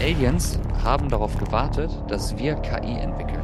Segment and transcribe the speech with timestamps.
[0.00, 3.42] Aliens haben darauf gewartet, dass wir KI entwickeln.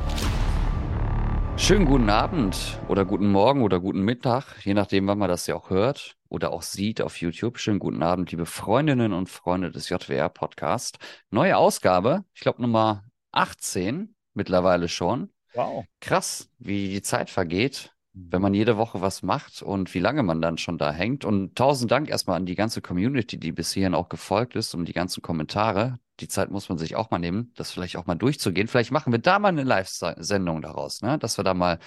[1.56, 5.56] Schönen guten Abend oder guten Morgen oder guten Mittag, je nachdem, wann man das ja
[5.56, 7.58] auch hört oder auch sieht auf YouTube.
[7.58, 10.98] Schönen guten Abend, liebe Freundinnen und Freunde des JWR Podcast.
[11.30, 13.02] Neue Ausgabe, ich glaube Nummer
[13.32, 15.30] 18 mittlerweile schon.
[15.54, 15.84] Wow.
[16.00, 20.40] Krass, wie die Zeit vergeht, wenn man jede Woche was macht und wie lange man
[20.40, 21.24] dann schon da hängt.
[21.24, 24.84] Und tausend Dank erstmal an die ganze Community, die bis hierhin auch gefolgt ist und
[24.84, 25.98] die ganzen Kommentare.
[26.20, 28.68] Die Zeit muss man sich auch mal nehmen, das vielleicht auch mal durchzugehen.
[28.68, 31.18] Vielleicht machen wir da mal eine Live-Sendung daraus, ne?
[31.18, 31.78] dass wir da mal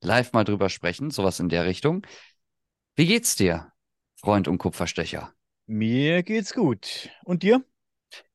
[0.00, 2.06] live mal drüber sprechen, sowas in der Richtung.
[2.96, 3.72] Wie geht's dir,
[4.16, 5.32] Freund und Kupferstecher?
[5.66, 7.10] Mir geht's gut.
[7.24, 7.64] Und dir?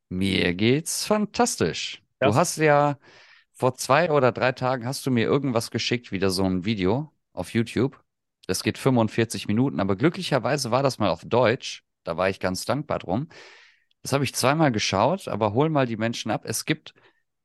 [0.09, 2.01] Mir geht's fantastisch.
[2.19, 2.99] Du hast ja
[3.53, 7.53] vor zwei oder drei Tagen hast du mir irgendwas geschickt, wieder so ein Video auf
[7.53, 7.99] YouTube.
[8.47, 11.83] Das geht 45 Minuten, aber glücklicherweise war das mal auf Deutsch.
[12.03, 13.29] Da war ich ganz dankbar drum.
[14.03, 16.43] Das habe ich zweimal geschaut, aber hol mal die Menschen ab.
[16.45, 16.93] Es gibt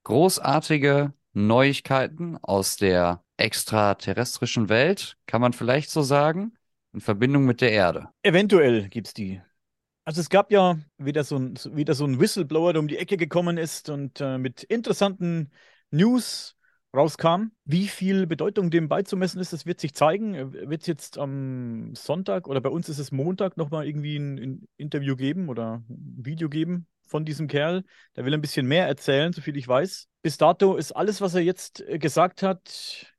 [0.05, 6.57] großartige Neuigkeiten aus der extraterrestrischen Welt, kann man vielleicht so sagen,
[6.95, 8.09] in Verbindung mit der Erde.
[8.23, 9.43] Eventuell gibt's die.
[10.07, 13.17] Also es gab ja wieder so ein, wieder so ein Whistleblower, der um die Ecke
[13.17, 15.51] gekommen ist und äh, mit interessanten
[15.91, 16.56] News
[16.97, 17.53] rauskam.
[17.65, 20.53] Wie viel Bedeutung dem beizumessen ist, das wird sich zeigen.
[20.53, 24.69] Wird es jetzt am Sonntag oder bei uns ist es Montag nochmal irgendwie ein, ein,
[24.77, 27.85] Interview geben oder ein Video geben von diesem Kerl.
[28.17, 30.09] Der will ein bisschen mehr erzählen, soviel ich weiß.
[30.23, 33.15] Bis dato ist alles, was er jetzt äh, gesagt hat,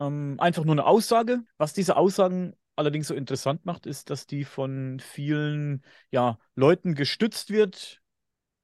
[0.00, 1.40] ähm, einfach nur eine Aussage.
[1.56, 7.50] Was diese Aussagen allerdings so interessant macht, ist, dass die von vielen ja, Leuten gestützt
[7.50, 8.00] wird,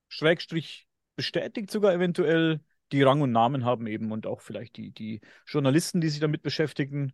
[0.09, 2.61] Schrägstrich bestätigt sogar eventuell
[2.93, 6.43] die Rang und Namen haben eben und auch vielleicht die, die Journalisten, die sich damit
[6.43, 7.13] beschäftigen.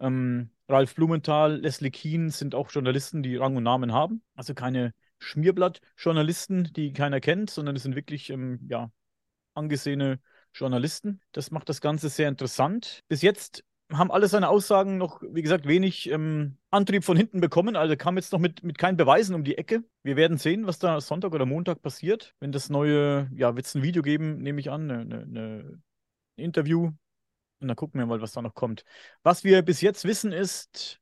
[0.00, 4.22] Ähm, Ralf Blumenthal, Leslie Keen sind auch Journalisten, die Rang und Namen haben.
[4.34, 8.90] Also keine Schmierblatt-Journalisten, die keiner kennt, sondern es sind wirklich ähm, ja,
[9.54, 10.20] angesehene
[10.54, 11.20] Journalisten.
[11.32, 13.04] Das macht das Ganze sehr interessant.
[13.08, 17.76] Bis jetzt haben alle seine Aussagen noch, wie gesagt, wenig ähm, Antrieb von hinten bekommen.
[17.76, 19.84] Also kam jetzt noch mit, mit keinen Beweisen um die Ecke.
[20.02, 22.34] Wir werden sehen, was da Sonntag oder Montag passiert.
[22.40, 25.82] Wenn das neue, ja, wird es ein Video geben, nehme ich an, eine, eine,
[26.36, 26.90] ein Interview.
[27.60, 28.84] Und dann gucken wir mal, was da noch kommt.
[29.22, 31.00] Was wir bis jetzt wissen ist,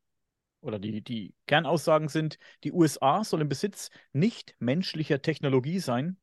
[0.63, 6.19] oder die, die Kernaussagen sind, die USA soll im Besitz nicht menschlicher Technologie sein,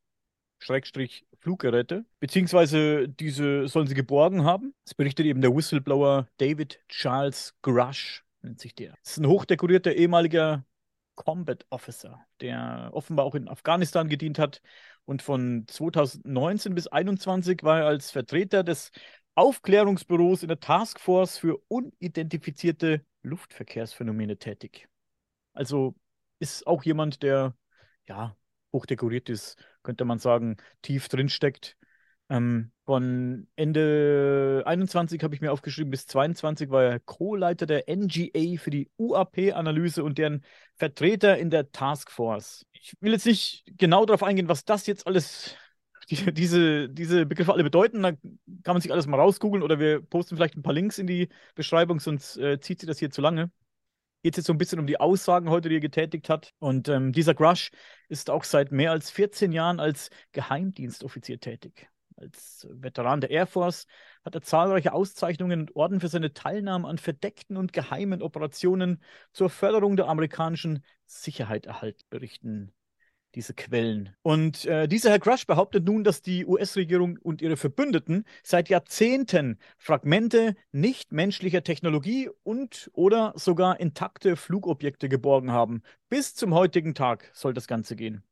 [0.59, 4.73] Schrägstrich Fluggeräte, beziehungsweise diese sollen sie geborgen haben.
[4.83, 8.93] Das berichtet eben der Whistleblower David Charles Grush, nennt sich der.
[9.03, 10.65] Das ist ein hochdekorierter ehemaliger
[11.15, 14.61] Combat Officer, der offenbar auch in Afghanistan gedient hat
[15.05, 18.91] und von 2019 bis 2021 war er als Vertreter des
[19.35, 24.89] Aufklärungsbüros in der Taskforce für unidentifizierte Luftverkehrsphänomene tätig.
[25.53, 25.95] Also
[26.39, 27.55] ist auch jemand, der
[28.05, 28.35] ja
[28.73, 31.77] hochdekoriert ist, könnte man sagen, tief drin steckt.
[32.29, 38.57] Ähm, von Ende 21 habe ich mir aufgeschrieben, bis 22 war er Co-Leiter der NGA
[38.59, 40.43] für die UAP-Analyse und deren
[40.75, 42.65] Vertreter in der Taskforce.
[42.73, 45.55] Ich will jetzt nicht genau darauf eingehen, was das jetzt alles,
[46.09, 48.03] die, diese, diese Begriffe alle bedeuten.
[48.03, 51.07] Da kann man sich alles mal rausgoogeln oder wir posten vielleicht ein paar Links in
[51.07, 53.51] die Beschreibung, sonst äh, zieht sich das hier zu lange
[54.23, 56.53] geht es jetzt so ein bisschen um die Aussagen heute, die er getätigt hat.
[56.59, 57.71] Und ähm, dieser Grush
[58.09, 61.89] ist auch seit mehr als 14 Jahren als Geheimdienstoffizier tätig.
[62.15, 63.85] Als Veteran der Air Force
[64.25, 69.51] hat er zahlreiche Auszeichnungen und Orden für seine Teilnahme an verdeckten und geheimen Operationen zur
[69.51, 72.73] Förderung der amerikanischen Sicherheit erhalten, berichten
[73.35, 74.15] diese Quellen.
[74.21, 79.59] Und äh, dieser Herr Crush behauptet nun, dass die US-Regierung und ihre Verbündeten seit Jahrzehnten
[79.77, 85.81] Fragmente nichtmenschlicher Technologie und oder sogar intakte Flugobjekte geborgen haben.
[86.09, 88.23] Bis zum heutigen Tag soll das Ganze gehen.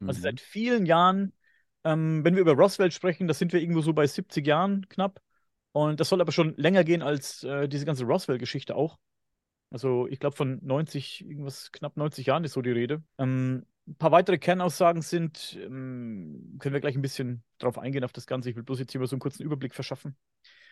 [0.00, 0.08] Also mhm.
[0.08, 1.32] Also seit vielen Jahren,
[1.84, 5.20] ähm, wenn wir über Roswell sprechen, das sind wir irgendwo so bei 70 Jahren knapp.
[5.72, 8.98] Und das soll aber schon länger gehen als äh, diese ganze Roswell-Geschichte auch.
[9.70, 13.02] Also ich glaube von 90, irgendwas knapp 90 Jahren ist so die Rede.
[13.18, 18.12] Ähm, ein paar weitere Kernaussagen sind, ähm, können wir gleich ein bisschen drauf eingehen auf
[18.12, 18.50] das Ganze.
[18.50, 20.16] Ich will bloß jetzt hier mal so einen kurzen Überblick verschaffen.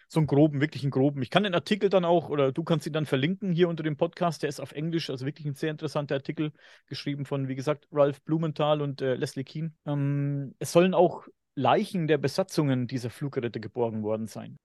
[0.09, 1.23] So einen groben, wirklich einen groben.
[1.23, 3.97] Ich kann den Artikel dann auch, oder du kannst ihn dann verlinken hier unter dem
[3.97, 4.43] Podcast.
[4.43, 6.53] Der ist auf Englisch, also wirklich ein sehr interessanter Artikel,
[6.87, 9.75] geschrieben von, wie gesagt, Ralph Blumenthal und äh, Leslie Keen.
[9.87, 14.59] Ähm, es sollen auch Leichen der Besatzungen dieser Fluggeräte geborgen worden sein.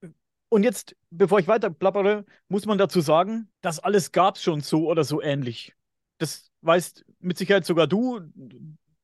[0.50, 4.62] Und jetzt, bevor ich weiter plappere, muss man dazu sagen, das alles gab es schon
[4.62, 5.76] so oder so ähnlich.
[6.20, 8.20] Das weißt mit Sicherheit sogar du,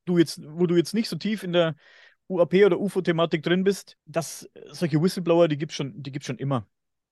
[0.04, 1.74] du jetzt, wo du jetzt nicht so tief in der
[2.28, 6.66] UAP oder UFO-Thematik drin bist, dass solche Whistleblower, die gibt es schon, schon immer.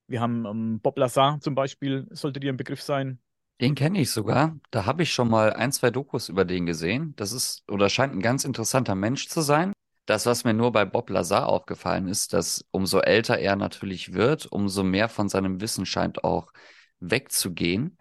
[0.07, 3.19] Wir haben ähm, Bob Lazar zum Beispiel, sollte dir ein Begriff sein.
[3.61, 4.59] Den kenne ich sogar.
[4.71, 7.15] Da habe ich schon mal ein, zwei Dokus über den gesehen.
[7.17, 9.73] Das ist oder scheint ein ganz interessanter Mensch zu sein.
[10.07, 14.47] Das, was mir nur bei Bob Lazar aufgefallen ist, dass umso älter er natürlich wird,
[14.47, 16.53] umso mehr von seinem Wissen scheint auch
[17.01, 17.97] wegzugehen.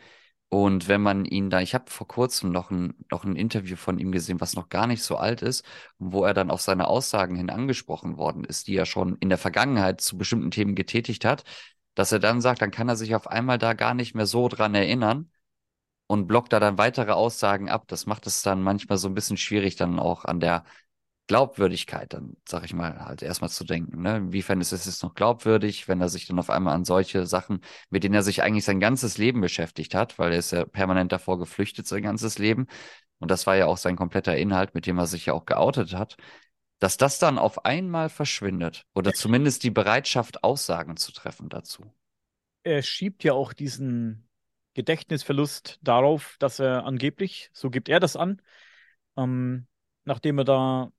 [0.53, 3.97] Und wenn man ihn da, ich habe vor kurzem noch ein, noch ein Interview von
[3.97, 5.65] ihm gesehen, was noch gar nicht so alt ist,
[5.97, 9.39] wo er dann auf seine Aussagen hin angesprochen worden ist, die er schon in der
[9.39, 11.43] Vergangenheit zu bestimmten Themen getätigt hat,
[11.95, 14.47] dass er dann sagt, dann kann er sich auf einmal da gar nicht mehr so
[14.47, 15.31] dran erinnern
[16.07, 17.85] und blockt da dann weitere Aussagen ab.
[17.87, 20.65] Das macht es dann manchmal so ein bisschen schwierig, dann auch an der
[21.27, 24.01] Glaubwürdigkeit, dann sag ich mal, halt erstmal zu denken.
[24.01, 24.17] Ne?
[24.17, 27.61] Inwiefern ist es jetzt noch glaubwürdig, wenn er sich dann auf einmal an solche Sachen,
[27.89, 31.11] mit denen er sich eigentlich sein ganzes Leben beschäftigt hat, weil er ist ja permanent
[31.11, 32.67] davor geflüchtet sein ganzes Leben.
[33.19, 35.93] Und das war ja auch sein kompletter Inhalt, mit dem er sich ja auch geoutet
[35.93, 36.17] hat,
[36.79, 41.89] dass das dann auf einmal verschwindet oder zumindest die Bereitschaft, Aussagen zu treffen dazu.
[42.63, 44.27] Er schiebt ja auch diesen
[44.73, 48.41] Gedächtnisverlust darauf, dass er angeblich, so gibt er das an,
[49.15, 49.67] ähm,
[50.03, 50.91] nachdem er da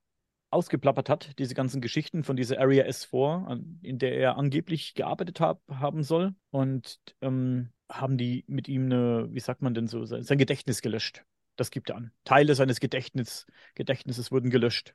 [0.55, 5.61] ausgeplappert hat, diese ganzen Geschichten von dieser Area S4, in der er angeblich gearbeitet hab,
[5.69, 6.35] haben soll.
[6.51, 11.25] Und ähm, haben die mit ihm eine, wie sagt man denn so, sein Gedächtnis gelöscht.
[11.57, 12.13] Das gibt er an.
[12.25, 14.95] Teile seines Gedächtnis, Gedächtnisses wurden gelöscht.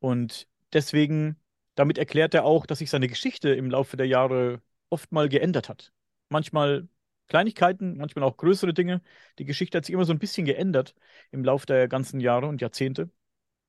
[0.00, 1.36] Und deswegen,
[1.74, 4.60] damit erklärt er auch, dass sich seine Geschichte im Laufe der Jahre
[4.90, 5.92] oft mal geändert hat.
[6.28, 6.88] Manchmal
[7.28, 9.02] Kleinigkeiten, manchmal auch größere Dinge.
[9.38, 10.94] Die Geschichte hat sich immer so ein bisschen geändert
[11.30, 13.10] im Laufe der ganzen Jahre und Jahrzehnte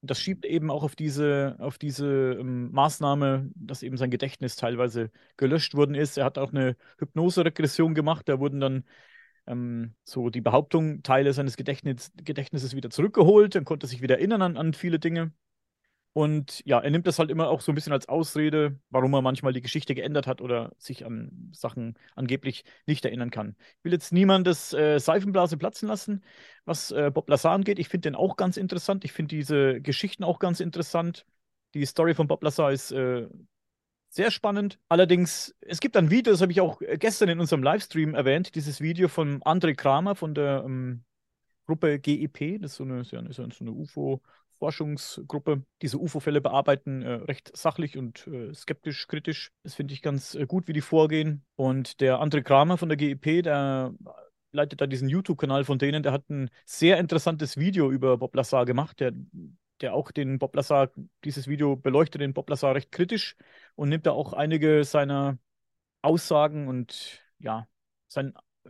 [0.01, 5.11] das schiebt eben auch auf diese, auf diese ähm, Maßnahme, dass eben sein Gedächtnis teilweise
[5.37, 6.17] gelöscht worden ist.
[6.17, 8.29] Er hat auch eine Hypnose-Regression gemacht.
[8.29, 8.83] Da wurden dann
[9.47, 13.55] ähm, so die Behauptung, Teile seines Gedächtnis, Gedächtnisses wieder zurückgeholt.
[13.55, 15.33] Dann konnte er sich wieder erinnern an, an viele Dinge.
[16.17, 19.21] Und ja, er nimmt das halt immer auch so ein bisschen als Ausrede, warum er
[19.21, 23.55] manchmal die Geschichte geändert hat oder sich an Sachen angeblich nicht erinnern kann.
[23.59, 26.23] Ich will jetzt niemandes äh, Seifenblase platzen lassen,
[26.65, 27.77] was äh, Bob Lazar angeht.
[27.77, 29.05] Ich finde den auch ganz interessant.
[29.05, 31.23] Ich finde diese Geschichten auch ganz interessant.
[31.75, 33.27] Die Story von Bob Lazar ist äh,
[34.09, 34.79] sehr spannend.
[34.89, 38.55] Allerdings, es gibt ein Video, das habe ich auch äh, gestern in unserem Livestream erwähnt,
[38.55, 41.03] dieses Video von André Kramer von der ähm,
[41.67, 42.59] Gruppe GEP.
[42.59, 44.21] Das ist so eine, so eine, so eine UFO-
[44.59, 49.51] Forschungsgruppe diese UFO-Fälle bearbeiten, äh, recht sachlich und äh, skeptisch, kritisch.
[49.63, 51.45] Das finde ich ganz äh, gut, wie die vorgehen.
[51.55, 53.93] Und der André Kramer von der GEP, der
[54.51, 58.65] leitet da diesen YouTube-Kanal von denen, der hat ein sehr interessantes Video über Bob Lazar
[58.65, 59.13] gemacht, der,
[59.81, 60.91] der auch den Bob Lazar,
[61.23, 63.35] dieses Video beleuchtet den Bob Lazar recht kritisch
[63.75, 65.37] und nimmt da auch einige seiner
[66.01, 67.67] Aussagen und ja,
[68.07, 68.33] sein
[68.65, 68.69] äh,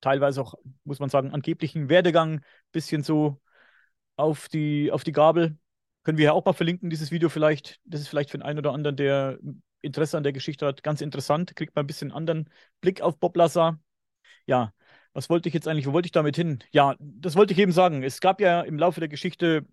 [0.00, 0.54] teilweise auch,
[0.84, 3.40] muss man sagen, angeblichen Werdegang ein bisschen so
[4.22, 5.58] auf die, auf die Gabel.
[6.04, 7.80] Können wir ja auch mal verlinken, dieses Video vielleicht.
[7.84, 9.38] Das ist vielleicht für den einen oder anderen, der
[9.82, 11.54] Interesse an der Geschichte hat, ganz interessant.
[11.56, 12.48] Kriegt mal ein bisschen anderen
[12.80, 13.80] Blick auf Bob Lazar.
[14.46, 14.72] Ja,
[15.12, 16.60] was wollte ich jetzt eigentlich, wo wollte ich damit hin?
[16.72, 18.02] Ja, das wollte ich eben sagen.
[18.02, 19.66] Es gab ja im Laufe der Geschichte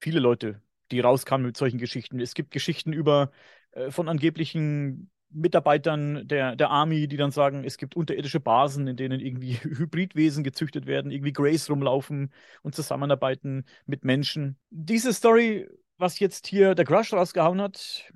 [0.00, 2.20] viele Leute, die rauskamen mit solchen Geschichten.
[2.20, 3.30] Es gibt Geschichten über
[3.72, 8.96] äh, von angeblichen Mitarbeitern der, der Army, die dann sagen, es gibt unterirdische Basen, in
[8.96, 12.32] denen irgendwie Hybridwesen gezüchtet werden, irgendwie Grace rumlaufen
[12.62, 14.58] und zusammenarbeiten mit Menschen.
[14.70, 15.68] Diese Story,
[15.98, 18.10] was jetzt hier der Crush rausgehauen hat,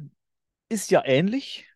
[0.68, 1.68] ist ja ähnlich.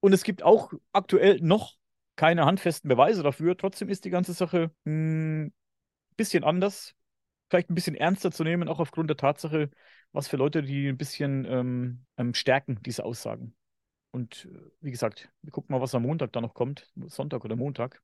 [0.00, 1.76] Und es gibt auch aktuell noch
[2.16, 3.56] keine handfesten Beweise dafür.
[3.56, 5.52] Trotzdem ist die ganze Sache ein hm,
[6.16, 6.94] bisschen anders.
[7.48, 9.70] Vielleicht ein bisschen ernster zu nehmen, auch aufgrund der Tatsache,
[10.12, 13.54] was für Leute, die ein bisschen ähm, ähm stärken, diese Aussagen.
[14.12, 16.92] Und äh, wie gesagt, wir gucken mal, was am Montag da noch kommt.
[17.06, 18.00] Sonntag oder Montag.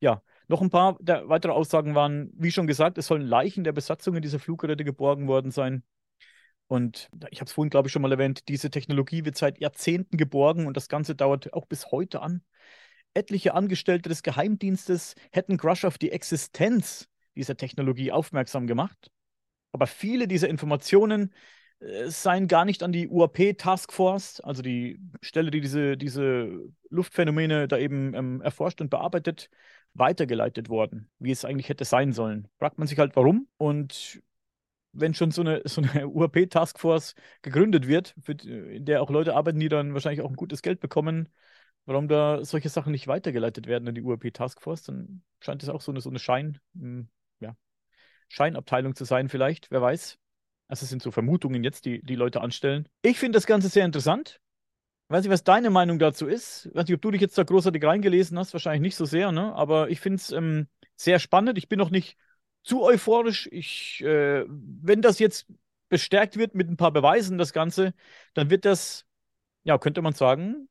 [0.00, 4.16] Ja, noch ein paar weitere Aussagen waren, wie schon gesagt, es sollen Leichen der Besatzung
[4.16, 5.84] in dieser Fluggeräte geborgen worden sein.
[6.66, 10.16] Und ich habe es vorhin, glaube ich, schon mal erwähnt, diese Technologie wird seit Jahrzehnten
[10.16, 12.42] geborgen und das Ganze dauert auch bis heute an.
[13.14, 19.10] Etliche Angestellte des Geheimdienstes hätten Crush auf die Existenz dieser Technologie aufmerksam gemacht.
[19.72, 21.32] Aber viele dieser Informationen
[22.06, 26.60] seien gar nicht an die UAP Task Force, also die Stelle, die diese, diese
[26.90, 29.50] Luftphänomene da eben ähm, erforscht und bearbeitet,
[29.94, 32.48] weitergeleitet worden, wie es eigentlich hätte sein sollen.
[32.58, 33.48] Fragt man sich halt, warum.
[33.56, 34.22] Und
[34.92, 39.10] wenn schon so eine, so eine UAP Task Force gegründet wird, für, in der auch
[39.10, 41.28] Leute arbeiten, die dann wahrscheinlich auch ein gutes Geld bekommen,
[41.84, 45.68] warum da solche Sachen nicht weitergeleitet werden an die UAP Task Force, dann scheint es
[45.68, 47.08] auch so eine, so eine Schein, hm,
[47.40, 47.56] ja,
[48.28, 50.21] Scheinabteilung zu sein, vielleicht, wer weiß.
[50.72, 52.88] Also es sind so Vermutungen jetzt, die die Leute anstellen.
[53.02, 54.40] Ich finde das Ganze sehr interessant.
[55.08, 56.70] weiß nicht, was deine Meinung dazu ist.
[56.72, 59.54] weiß nicht, ob du dich jetzt da großartig reingelesen hast, wahrscheinlich nicht so sehr, ne?
[59.54, 61.58] Aber ich finde es ähm, sehr spannend.
[61.58, 62.16] Ich bin noch nicht
[62.62, 63.50] zu euphorisch.
[63.52, 65.46] Ich, äh, wenn das jetzt
[65.90, 67.92] bestärkt wird mit ein paar Beweisen, das Ganze,
[68.32, 69.04] dann wird das,
[69.64, 70.70] ja, könnte man sagen,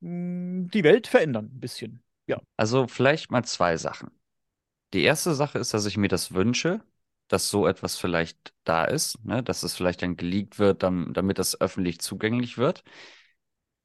[0.00, 2.02] hm, die Welt verändern, ein bisschen.
[2.26, 2.40] Ja.
[2.56, 4.10] Also vielleicht mal zwei Sachen.
[4.94, 6.80] Die erste Sache ist, dass ich mir das wünsche,
[7.34, 9.42] dass so etwas vielleicht da ist, ne?
[9.42, 12.84] dass es vielleicht dann geleakt wird, dann, damit das öffentlich zugänglich wird.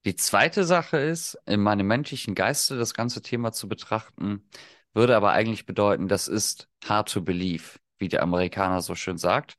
[0.06, 4.48] Die zweite Sache ist, in meinem menschlichen Geiste das ganze Thema zu betrachten,
[4.94, 9.58] würde aber eigentlich bedeuten, das ist hard to believe, wie der Amerikaner so schön sagt.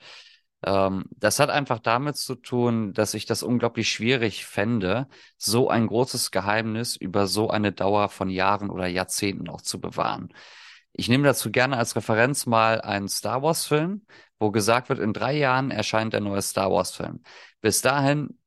[0.63, 5.89] Ähm, das hat einfach damit zu tun, dass ich das unglaublich schwierig fände, so ein
[5.89, 10.33] großes Geheimnis über so eine Dauer von Jahren oder Jahrzehnten auch zu bewahren.
[10.93, 14.03] Ich nehme dazu gerne als Referenz mal einen Star Wars-Film,
[14.39, 17.23] wo gesagt wird, in drei Jahren erscheint der neue Star Wars-Film.
[17.61, 18.41] Bis dahin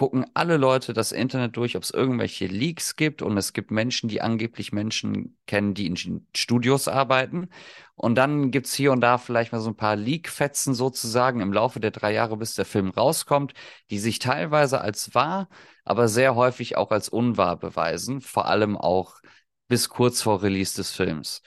[0.00, 3.20] gucken alle Leute das Internet durch, ob es irgendwelche Leaks gibt.
[3.20, 7.50] Und es gibt Menschen, die angeblich Menschen kennen, die in Studios arbeiten.
[7.96, 11.52] Und dann gibt es hier und da vielleicht mal so ein paar Leak-Fetzen sozusagen im
[11.52, 13.52] Laufe der drei Jahre, bis der Film rauskommt,
[13.90, 15.50] die sich teilweise als wahr,
[15.84, 18.22] aber sehr häufig auch als unwahr beweisen.
[18.22, 19.20] Vor allem auch
[19.68, 21.42] bis kurz vor Release des Films.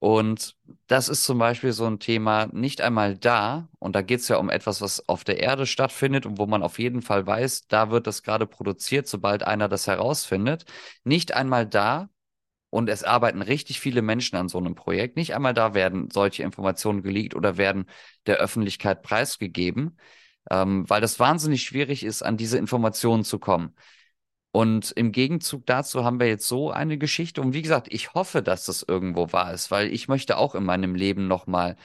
[0.00, 4.28] Und das ist zum Beispiel so ein Thema nicht einmal da, und da geht es
[4.28, 7.66] ja um etwas, was auf der Erde stattfindet und wo man auf jeden Fall weiß,
[7.66, 10.66] da wird das gerade produziert, sobald einer das herausfindet.
[11.02, 12.08] Nicht einmal da,
[12.70, 16.42] und es arbeiten richtig viele Menschen an so einem Projekt, nicht einmal da werden solche
[16.42, 17.86] Informationen geleakt oder werden
[18.26, 19.98] der Öffentlichkeit preisgegeben,
[20.50, 23.74] ähm, weil das wahnsinnig schwierig ist, an diese Informationen zu kommen.
[24.50, 27.40] Und im Gegenzug dazu haben wir jetzt so eine Geschichte.
[27.40, 30.64] Und wie gesagt, ich hoffe, dass das irgendwo wahr ist, weil ich möchte auch in
[30.64, 31.76] meinem Leben nochmal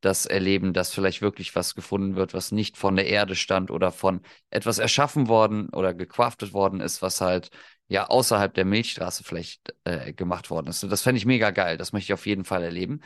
[0.00, 3.90] das erleben, dass vielleicht wirklich was gefunden wird, was nicht von der Erde stand oder
[3.92, 4.20] von
[4.50, 7.50] etwas erschaffen worden oder gecraftet worden ist, was halt
[7.88, 10.84] ja außerhalb der Milchstraße vielleicht äh, gemacht worden ist.
[10.84, 11.76] Und das fände ich mega geil.
[11.76, 13.00] Das möchte ich auf jeden Fall erleben.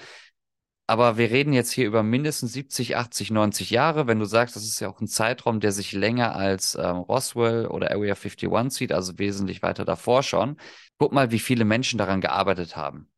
[0.86, 4.06] Aber wir reden jetzt hier über mindestens 70, 80, 90 Jahre.
[4.06, 7.66] Wenn du sagst, das ist ja auch ein Zeitraum, der sich länger als ähm, Roswell
[7.66, 10.56] oder Area 51 zieht, also wesentlich weiter davor schon.
[10.98, 13.08] Guck mal, wie viele Menschen daran gearbeitet haben.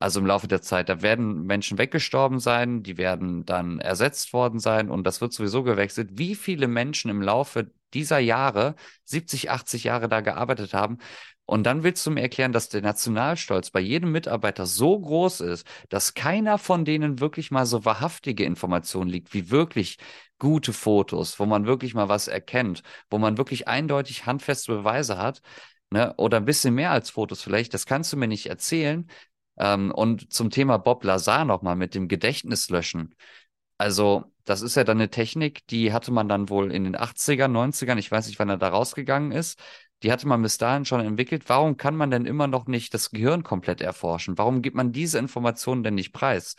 [0.00, 4.60] Also im Laufe der Zeit, da werden Menschen weggestorben sein, die werden dann ersetzt worden
[4.60, 6.10] sein und das wird sowieso gewechselt.
[6.12, 10.98] Wie viele Menschen im Laufe dieser Jahre, 70, 80 Jahre da gearbeitet haben
[11.48, 15.66] und dann willst du mir erklären, dass der Nationalstolz bei jedem Mitarbeiter so groß ist,
[15.88, 19.96] dass keiner von denen wirklich mal so wahrhaftige Informationen liegt, wie wirklich
[20.38, 25.40] gute Fotos, wo man wirklich mal was erkennt, wo man wirklich eindeutig handfeste Beweise hat,
[25.88, 26.12] ne?
[26.18, 29.08] oder ein bisschen mehr als Fotos vielleicht, das kannst du mir nicht erzählen.
[29.58, 33.14] Ähm, und zum Thema Bob Lazar nochmal mit dem Gedächtnislöschen.
[33.78, 37.52] Also, das ist ja dann eine Technik, die hatte man dann wohl in den 80ern,
[37.52, 39.58] 90ern, ich weiß nicht, wann er da rausgegangen ist,
[40.02, 41.48] die hatte man bis dahin schon entwickelt.
[41.48, 44.38] Warum kann man denn immer noch nicht das Gehirn komplett erforschen?
[44.38, 46.54] Warum gibt man diese Informationen denn nicht preis,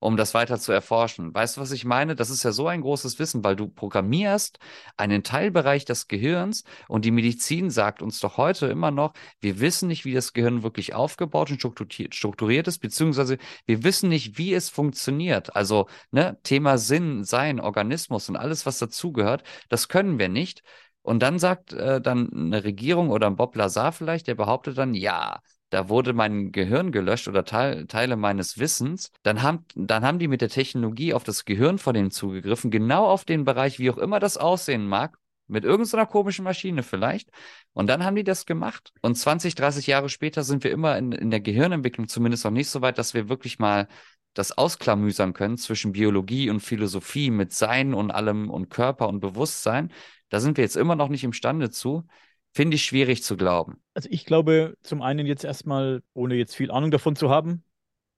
[0.00, 1.32] um das weiter zu erforschen?
[1.32, 2.16] Weißt du, was ich meine?
[2.16, 4.58] Das ist ja so ein großes Wissen, weil du programmierst
[4.96, 9.86] einen Teilbereich des Gehirns und die Medizin sagt uns doch heute immer noch, wir wissen
[9.86, 14.70] nicht, wie das Gehirn wirklich aufgebaut und strukturiert ist, beziehungsweise wir wissen nicht, wie es
[14.70, 15.54] funktioniert.
[15.54, 20.64] Also, ne, Thema Sinn, Sein, Organismus und alles, was dazugehört, das können wir nicht.
[21.02, 24.94] Und dann sagt äh, dann eine Regierung oder ein Bob Lazar vielleicht, der behauptet dann,
[24.94, 25.40] ja,
[25.70, 30.28] da wurde mein Gehirn gelöscht oder Teil, Teile meines Wissens, dann haben, dann haben die
[30.28, 33.98] mit der Technologie auf das Gehirn von dem zugegriffen, genau auf den Bereich, wie auch
[33.98, 35.16] immer das aussehen mag,
[35.48, 37.30] mit irgendeiner komischen Maschine vielleicht.
[37.72, 38.92] Und dann haben die das gemacht.
[39.00, 42.68] Und 20, 30 Jahre später sind wir immer in, in der Gehirnentwicklung zumindest noch nicht
[42.68, 43.88] so weit, dass wir wirklich mal
[44.34, 49.92] das ausklamüsern können zwischen Biologie und Philosophie mit Sein und allem und Körper und Bewusstsein.
[50.32, 52.06] Da sind wir jetzt immer noch nicht imstande zu.
[52.54, 53.82] Finde ich schwierig zu glauben.
[53.92, 57.62] Also ich glaube zum einen jetzt erstmal, ohne jetzt viel Ahnung davon zu haben,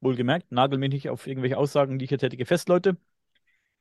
[0.00, 2.97] wohlgemerkt, nagel mich nicht auf irgendwelche Aussagen, die ich hier tätige, fest, Leute,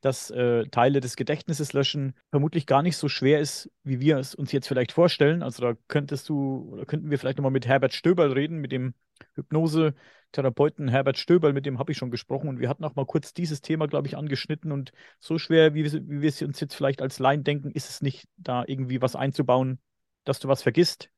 [0.02, 4.34] dass äh, Teile des Gedächtnisses löschen vermutlich gar nicht so schwer ist, wie wir es
[4.34, 5.44] uns jetzt vielleicht vorstellen.
[5.44, 8.96] Also da könntest du, oder könnten wir vielleicht nochmal mit Herbert Stöberl reden, mit dem
[9.36, 9.94] Hypnose
[10.34, 13.34] Therapeuten Herbert Stöberl, mit dem habe ich schon gesprochen und wir hatten auch mal kurz
[13.34, 16.76] dieses Thema, glaube ich, angeschnitten und so schwer, wie wir, wie wir es uns jetzt
[16.76, 19.80] vielleicht als Laien denken, ist es nicht, da irgendwie was einzubauen,
[20.26, 21.10] dass du was vergisst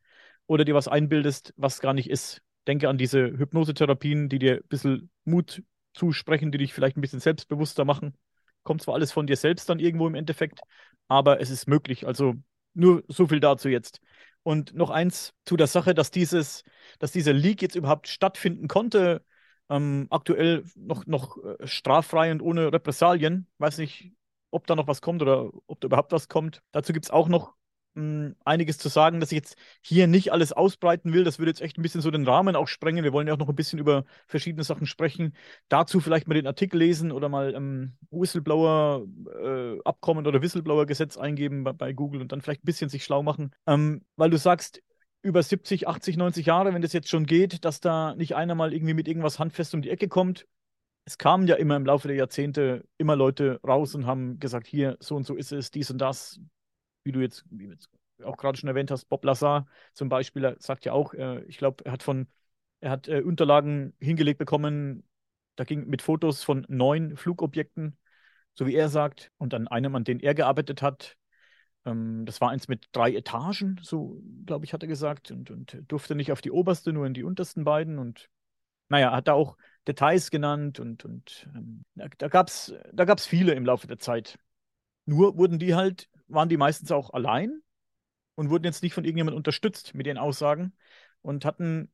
[0.45, 2.41] oder dir was einbildest, was gar nicht ist.
[2.67, 7.19] Denke an diese Hypnosetherapien, die dir ein bisschen Mut zusprechen, die dich vielleicht ein bisschen
[7.19, 8.15] selbstbewusster machen.
[8.63, 10.59] Kommt zwar alles von dir selbst dann irgendwo im Endeffekt,
[11.07, 12.05] aber es ist möglich.
[12.07, 12.35] Also
[12.73, 14.01] nur so viel dazu jetzt.
[14.45, 16.63] Und noch eins zu der Sache, dass dieses,
[16.99, 19.25] dass dieser Leak jetzt überhaupt stattfinden konnte,
[19.69, 23.47] ähm, aktuell noch, noch äh, straffrei und ohne Repressalien.
[23.57, 24.13] Weiß nicht,
[24.51, 26.61] ob da noch was kommt oder ob da überhaupt was kommt.
[26.71, 27.55] Dazu gibt es auch noch
[27.95, 31.23] mh, einiges zu sagen, dass ich jetzt hier nicht alles ausbreiten will.
[31.23, 33.03] Das würde jetzt echt ein bisschen so den Rahmen auch sprengen.
[33.03, 35.35] Wir wollen ja auch noch ein bisschen über verschiedene Sachen sprechen.
[35.69, 41.73] Dazu vielleicht mal den Artikel lesen oder mal ähm, Whistleblower-Abkommen äh, oder Whistleblower-Gesetz eingeben bei,
[41.73, 43.51] bei, Google und dann vielleicht ein bisschen sich schlau machen.
[43.67, 44.81] Ähm, weil du sagst,
[45.21, 48.73] über 70, 80, 90 Jahre, wenn das jetzt schon geht, dass da nicht einer mal
[48.73, 50.45] irgendwie mit irgendwas handfest um die Ecke kommt.
[51.05, 54.97] es kamen ja immer im Laufe der Jahrzehnte immer Leute raus und haben gesagt, hier,
[54.99, 56.39] so und so ist es, dies und das,
[57.05, 57.89] wie du jetzt, wie jetzt
[58.23, 61.85] auch gerade schon erwähnt hast, Bob Lazar zum Beispiel, sagt ja auch, äh, ich glaube,
[61.85, 62.27] er hat von,
[62.81, 65.07] er hat äh, Unterlagen hingelegt bekommen,
[65.55, 67.97] da ging mit Fotos von neun Flugobjekten,
[68.55, 71.17] so wie er sagt, und an einem, an dem er gearbeitet hat.
[71.85, 75.77] Ähm, das war eins mit drei Etagen, so glaube ich, hat er gesagt, und, und
[75.87, 77.99] durfte nicht auf die oberste, nur in die untersten beiden.
[77.99, 78.29] Und
[78.89, 79.57] naja, hat da auch
[79.87, 84.39] Details genannt und, und ähm, da gab es da gab's viele im Laufe der Zeit.
[85.05, 87.61] Nur wurden die halt, waren die meistens auch allein
[88.35, 90.73] und wurden jetzt nicht von irgendjemandem unterstützt mit ihren Aussagen
[91.21, 91.91] und hatten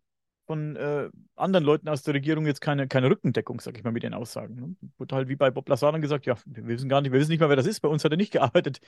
[0.47, 4.03] von äh, anderen Leuten aus der Regierung jetzt keine, keine Rückendeckung, sag ich mal, mit
[4.03, 4.55] den Aussagen.
[4.55, 4.75] Ne?
[4.97, 7.31] Wurde halt wie bei Bob Lazar dann gesagt, ja, wir wissen gar nicht, wir wissen
[7.31, 8.79] nicht mal, wer das ist, bei uns hat er nicht gearbeitet.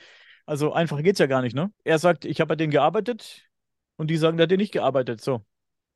[0.46, 1.72] Also einfach geht's ja gar nicht, ne?
[1.84, 3.48] Er sagt, ich habe bei denen gearbeitet
[3.96, 5.20] und die sagen, der hat dir nicht gearbeitet.
[5.22, 5.42] So,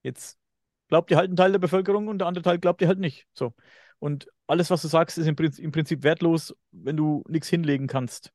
[0.03, 0.39] jetzt
[0.89, 3.27] glaubt ihr halt ein Teil der Bevölkerung und der andere Teil glaubt ihr halt nicht.
[3.35, 3.53] So.
[3.99, 7.89] Und alles, was du sagst, ist im Prinzip, im Prinzip wertlos, wenn du nichts hinlegen
[7.89, 8.33] kannst.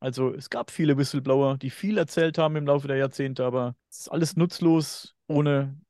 [0.00, 4.00] Also es gab viele Whistleblower, die viel erzählt haben im Laufe der Jahrzehnte, aber es
[4.00, 5.80] ist alles nutzlos, ohne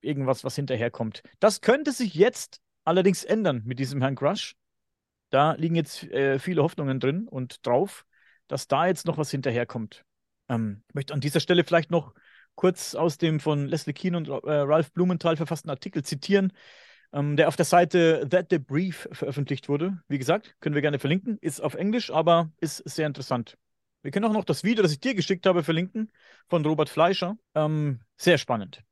[0.00, 1.22] irgendwas, was hinterherkommt.
[1.40, 4.54] Das könnte sich jetzt allerdings ändern mit diesem Herrn Crush.
[5.30, 8.04] Da liegen jetzt äh, viele Hoffnungen drin und drauf,
[8.46, 10.04] dass da jetzt noch was hinterherkommt.
[10.48, 12.14] Ähm, ich möchte an dieser Stelle vielleicht noch
[12.54, 16.52] kurz aus dem von Leslie Keane und äh, Ralph Blumenthal verfassten Artikel zitieren,
[17.12, 20.02] ähm, der auf der Seite That the Brief veröffentlicht wurde.
[20.08, 21.38] Wie gesagt, können wir gerne verlinken.
[21.40, 23.56] Ist auf Englisch, aber ist sehr interessant.
[24.02, 26.12] Wir können auch noch das Video, das ich dir geschickt habe, verlinken
[26.48, 27.36] von Robert Fleischer.
[27.54, 28.84] Ähm, sehr spannend.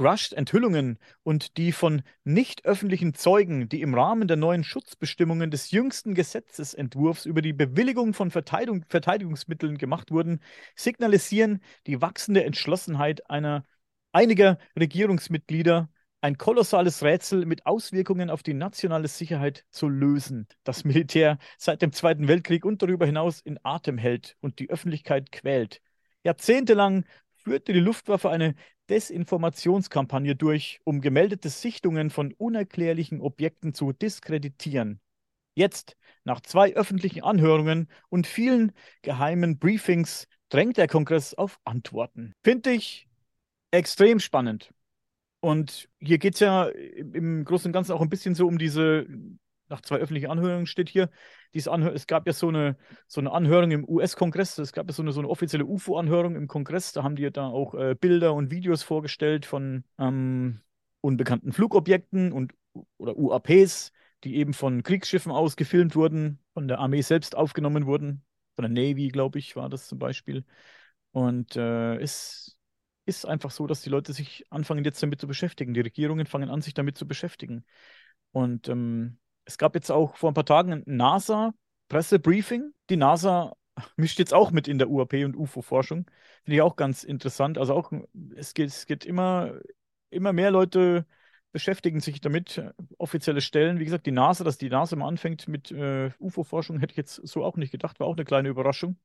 [0.00, 5.72] Grushed Enthüllungen und die von nicht öffentlichen Zeugen, die im Rahmen der neuen Schutzbestimmungen des
[5.72, 10.40] jüngsten Gesetzesentwurfs über die Bewilligung von Verteidigung, Verteidigungsmitteln gemacht wurden,
[10.74, 13.66] signalisieren die wachsende Entschlossenheit einer,
[14.10, 15.90] einiger Regierungsmitglieder,
[16.20, 21.92] ein kolossales Rätsel mit Auswirkungen auf die nationale Sicherheit zu lösen, das Militär seit dem
[21.92, 25.80] Zweiten Weltkrieg und darüber hinaus in Atem hält und die Öffentlichkeit quält.
[26.24, 27.04] Jahrzehntelang
[27.36, 28.54] führte die Luftwaffe eine
[28.90, 35.00] Desinformationskampagne durch, um gemeldete Sichtungen von unerklärlichen Objekten zu diskreditieren.
[35.54, 42.34] Jetzt, nach zwei öffentlichen Anhörungen und vielen geheimen Briefings, drängt der Kongress auf Antworten.
[42.42, 43.08] Finde ich
[43.70, 44.72] extrem spannend.
[45.40, 49.06] Und hier geht es ja im Großen und Ganzen auch ein bisschen so um diese
[49.70, 51.08] nach zwei öffentlichen Anhörungen steht hier,
[51.54, 52.76] diese Anhör es gab ja so eine,
[53.06, 56.48] so eine Anhörung im US-Kongress, es gab ja so eine, so eine offizielle UFO-Anhörung im
[56.48, 60.60] Kongress, da haben die da auch äh, Bilder und Videos vorgestellt von ähm,
[61.00, 62.52] unbekannten Flugobjekten und
[62.98, 63.92] oder UAPs,
[64.24, 68.22] die eben von Kriegsschiffen aus gefilmt wurden, von der Armee selbst aufgenommen wurden,
[68.56, 70.44] von der Navy, glaube ich, war das zum Beispiel.
[71.12, 72.56] Und äh, es
[73.06, 75.74] ist einfach so, dass die Leute sich anfangen jetzt damit zu beschäftigen.
[75.74, 77.64] Die Regierungen fangen an, sich damit zu beschäftigen.
[78.32, 82.72] Und ähm, es gab jetzt auch vor ein paar Tagen ein NASA-Pressebriefing.
[82.88, 83.54] Die NASA
[83.96, 86.06] mischt jetzt auch mit in der UAP und UFO-Forschung.
[86.44, 87.58] Finde ich auch ganz interessant.
[87.58, 87.92] Also auch,
[88.36, 89.54] es geht, es geht immer,
[90.10, 91.06] immer mehr Leute
[91.52, 92.62] beschäftigen sich damit,
[92.98, 93.80] offizielle Stellen.
[93.80, 97.16] Wie gesagt, die NASA, dass die NASA mal anfängt mit äh, UFO-Forschung, hätte ich jetzt
[97.26, 98.96] so auch nicht gedacht, war auch eine kleine Überraschung.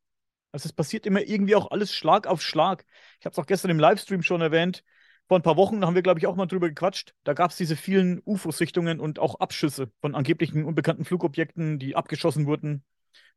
[0.55, 2.85] Also es passiert immer irgendwie auch alles Schlag auf Schlag.
[3.19, 4.83] Ich habe es auch gestern im Livestream schon erwähnt
[5.27, 7.15] vor ein paar Wochen haben wir, glaube ich, auch mal drüber gequatscht.
[7.23, 12.45] Da gab es diese vielen UFO-Sichtungen und auch Abschüsse von angeblichen unbekannten Flugobjekten, die abgeschossen
[12.45, 12.83] wurden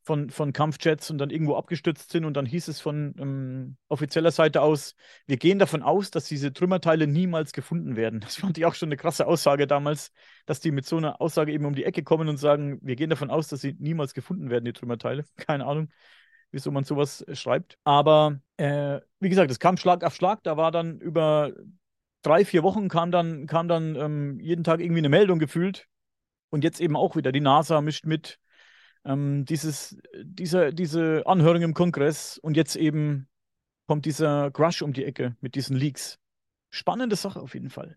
[0.03, 2.27] von, von Kampfjets und dann irgendwo abgestürzt sind.
[2.27, 4.95] Und dann hieß es von ähm, offizieller Seite aus,
[5.27, 8.21] wir gehen davon aus, dass diese Trümmerteile niemals gefunden werden.
[8.21, 10.13] Das fand ich auch schon eine krasse Aussage damals,
[10.45, 13.11] dass die mit so einer Aussage eben um die Ecke kommen und sagen, wir gehen
[13.11, 15.25] davon aus, dass sie niemals gefunden werden, die Trümmerteile.
[15.37, 15.89] Keine Ahnung
[16.51, 17.79] wieso man sowas äh, schreibt.
[17.85, 20.43] Aber äh, wie gesagt, es kam Schlag auf Schlag.
[20.43, 21.53] Da war dann über
[22.23, 25.87] drei, vier Wochen kam dann, kam dann ähm, jeden Tag irgendwie eine Meldung gefühlt.
[26.51, 27.33] Und jetzt eben auch wieder.
[27.33, 28.39] Die NASA mischt mit.
[29.05, 33.29] Ähm, dieses, dieser, diese Anhörung im Kongress und jetzt eben
[33.87, 36.19] kommt dieser Crush um die Ecke mit diesen Leaks.
[36.71, 37.97] Spannende Sache auf jeden Fall.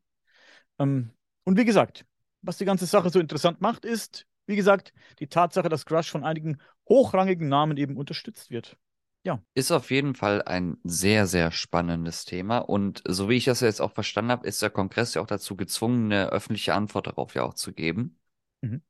[0.79, 1.11] Ähm,
[1.43, 2.05] und wie gesagt,
[2.41, 6.23] was die ganze Sache so interessant macht, ist, wie gesagt, die Tatsache, dass Crush von
[6.23, 8.77] einigen hochrangigen Namen eben unterstützt wird.
[9.23, 9.41] Ja.
[9.53, 12.57] Ist auf jeden Fall ein sehr, sehr spannendes Thema.
[12.57, 15.55] Und so wie ich das jetzt auch verstanden habe, ist der Kongress ja auch dazu
[15.55, 18.19] gezwungen, eine öffentliche Antwort darauf ja auch zu geben.
[18.61, 18.81] Mhm.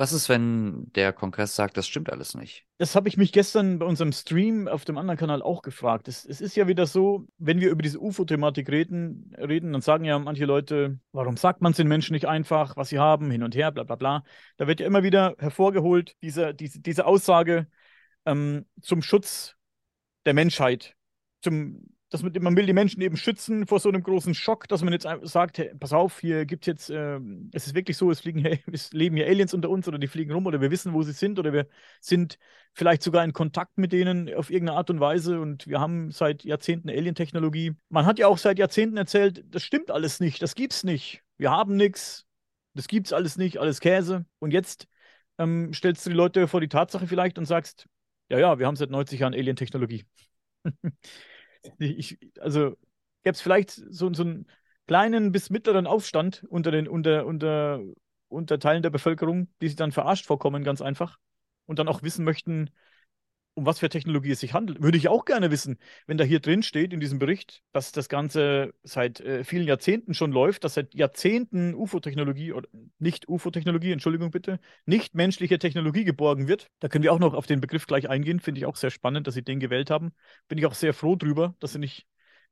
[0.00, 2.64] Was ist, wenn der Kongress sagt, das stimmt alles nicht?
[2.78, 6.08] Das habe ich mich gestern bei unserem Stream auf dem anderen Kanal auch gefragt.
[6.08, 10.06] Es, es ist ja wieder so, wenn wir über diese UFO-Thematik reden, reden, dann sagen
[10.06, 13.42] ja manche Leute, warum sagt man es den Menschen nicht einfach, was sie haben, hin
[13.42, 14.24] und her, bla bla bla.
[14.56, 17.66] Da wird ja immer wieder hervorgeholt, diese, diese, diese Aussage
[18.24, 19.54] ähm, zum Schutz
[20.24, 20.96] der Menschheit,
[21.42, 24.82] zum dass man, man will die Menschen eben schützen vor so einem großen Schock, dass
[24.82, 27.20] man jetzt sagt, hey, pass auf, hier gibt es jetzt, äh,
[27.52, 30.32] es ist wirklich so, es fliegen es leben hier Aliens unter uns oder die fliegen
[30.32, 31.68] rum oder wir wissen, wo sie sind oder wir
[32.00, 32.38] sind
[32.74, 36.44] vielleicht sogar in Kontakt mit denen auf irgendeine Art und Weise und wir haben seit
[36.44, 37.76] Jahrzehnten Alien-Technologie.
[37.88, 41.22] Man hat ja auch seit Jahrzehnten erzählt, das stimmt alles nicht, das gibt's nicht.
[41.36, 42.26] Wir haben nichts,
[42.74, 44.26] das gibt's alles nicht, alles Käse.
[44.40, 44.88] Und jetzt
[45.38, 47.86] ähm, stellst du die Leute vor die Tatsache vielleicht und sagst,
[48.28, 50.04] ja, ja, wir haben seit 90 Jahren Alien-Technologie.
[51.78, 52.76] ich, also
[53.22, 54.46] gäbe es vielleicht so, so einen
[54.86, 57.80] kleinen bis mittleren Aufstand unter den unter, unter,
[58.28, 61.18] unter Teilen der Bevölkerung, die sich dann verarscht vorkommen, ganz einfach.
[61.66, 62.70] Und dann auch wissen möchten,
[63.60, 64.82] um was für Technologie es sich handelt.
[64.82, 68.08] Würde ich auch gerne wissen, wenn da hier drin steht in diesem Bericht, dass das
[68.08, 72.68] Ganze seit äh, vielen Jahrzehnten schon läuft, dass seit Jahrzehnten UFO-Technologie oder
[72.98, 76.68] nicht UFO-Technologie, Entschuldigung bitte, nicht menschliche Technologie geborgen wird.
[76.80, 78.40] Da können wir auch noch auf den Begriff gleich eingehen.
[78.40, 80.12] Finde ich auch sehr spannend, dass Sie den gewählt haben.
[80.48, 82.06] Bin ich auch sehr froh drüber, dass Sie nicht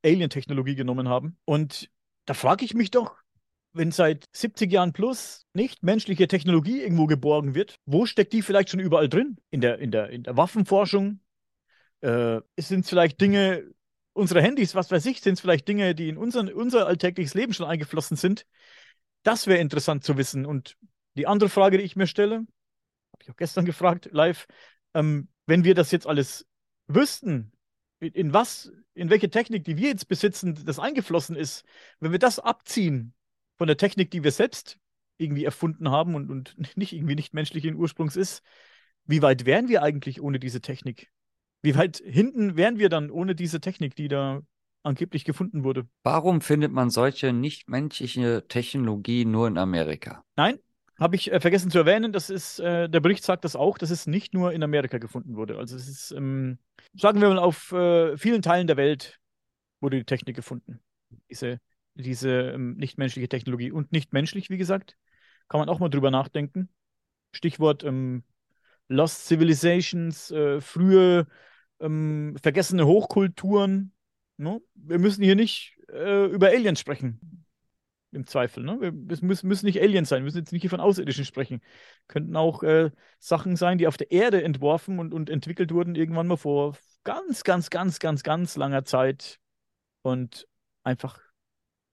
[0.04, 1.38] Alien-Technologie genommen haben.
[1.46, 1.90] Und
[2.26, 3.16] da frage ich mich doch,
[3.72, 8.70] wenn seit 70 Jahren plus nicht menschliche Technologie irgendwo geborgen wird, wo steckt die vielleicht
[8.70, 9.38] schon überall drin?
[9.50, 11.20] In der, in der, in der Waffenforschung?
[12.00, 13.64] Äh, sind es vielleicht Dinge,
[14.12, 17.52] unsere Handys, was weiß ich, sind es vielleicht Dinge, die in unseren, unser alltägliches Leben
[17.52, 18.46] schon eingeflossen sind?
[19.22, 20.46] Das wäre interessant zu wissen.
[20.46, 20.76] Und
[21.16, 24.46] die andere Frage, die ich mir stelle, habe ich auch gestern gefragt, live,
[24.94, 26.46] ähm, wenn wir das jetzt alles
[26.86, 27.52] wüssten,
[28.00, 31.64] in was, in welche Technik, die wir jetzt besitzen, das eingeflossen ist,
[32.00, 33.12] wenn wir das abziehen,
[33.58, 34.78] von der Technik, die wir selbst
[35.18, 38.42] irgendwie erfunden haben und, und nicht irgendwie nicht menschlichen Ursprungs ist,
[39.04, 41.10] wie weit wären wir eigentlich ohne diese Technik?
[41.62, 44.42] Wie weit hinten wären wir dann ohne diese Technik, die da
[44.84, 45.88] angeblich gefunden wurde?
[46.04, 50.22] Warum findet man solche nichtmenschliche Technologie nur in Amerika?
[50.36, 50.58] Nein,
[50.98, 53.90] habe ich äh, vergessen zu erwähnen, das ist, äh, der Bericht sagt das auch, dass
[53.90, 55.58] es nicht nur in Amerika gefunden wurde.
[55.58, 56.58] Also es ist, ähm,
[56.94, 59.18] sagen wir mal, auf äh, vielen Teilen der Welt
[59.80, 60.80] wurde die Technik gefunden.
[61.30, 61.60] Diese
[62.02, 63.70] diese ähm, nichtmenschliche Technologie.
[63.72, 64.96] Und nicht menschlich, wie gesagt,
[65.48, 66.68] kann man auch mal drüber nachdenken.
[67.32, 68.24] Stichwort ähm,
[68.88, 71.26] Lost Civilizations, äh, frühe
[71.80, 73.92] ähm, vergessene Hochkulturen.
[74.36, 74.60] Ne?
[74.74, 77.44] Wir müssen hier nicht äh, über Aliens sprechen.
[78.10, 78.64] Im Zweifel.
[78.64, 78.80] Ne?
[78.80, 81.60] Wir müssen, müssen nicht Aliens sein, wir müssen jetzt nicht hier von Außerirdischen sprechen.
[82.06, 86.26] Könnten auch äh, Sachen sein, die auf der Erde entworfen und, und entwickelt wurden, irgendwann
[86.26, 89.38] mal vor ganz, ganz, ganz, ganz, ganz langer Zeit.
[90.00, 90.48] Und
[90.84, 91.20] einfach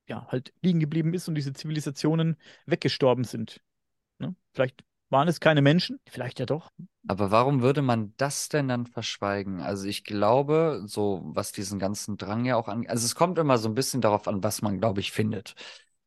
[0.08, 3.62] ja, halt liegen geblieben ist und diese Zivilisationen weggestorben sind.
[4.20, 4.36] Ne?
[4.54, 6.72] Vielleicht waren es keine Menschen, vielleicht ja doch.
[7.08, 9.62] Aber warum würde man das denn dann verschweigen?
[9.62, 13.58] Also ich glaube, so was diesen ganzen Drang ja auch an, also es kommt immer
[13.58, 15.56] so ein bisschen darauf an, was man, glaube ich, findet.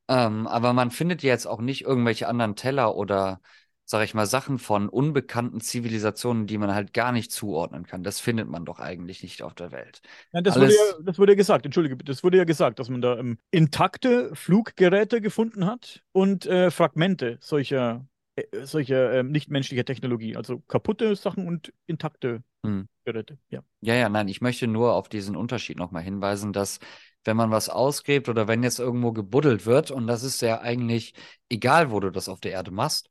[0.09, 3.41] Ähm, aber man findet jetzt auch nicht irgendwelche anderen Teller oder
[3.90, 8.03] sag ich mal, Sachen von unbekannten Zivilisationen, die man halt gar nicht zuordnen kann.
[8.03, 10.03] Das findet man doch eigentlich nicht auf der Welt.
[10.35, 10.74] Ja, das, Alles...
[10.74, 13.38] wurde ja, das wurde ja gesagt, entschuldige, das wurde ja gesagt, dass man da ähm,
[13.51, 21.16] intakte Fluggeräte gefunden hat und äh, Fragmente solcher, äh, solcher äh, nichtmenschlicher Technologie, also kaputte
[21.16, 22.88] Sachen und intakte hm.
[23.07, 23.38] Geräte.
[23.48, 23.62] Ja.
[23.81, 26.79] ja, ja, nein, ich möchte nur auf diesen Unterschied nochmal hinweisen, dass
[27.24, 31.14] wenn man was ausgräbt oder wenn jetzt irgendwo gebuddelt wird, und das ist ja eigentlich
[31.48, 33.09] egal, wo du das auf der Erde machst,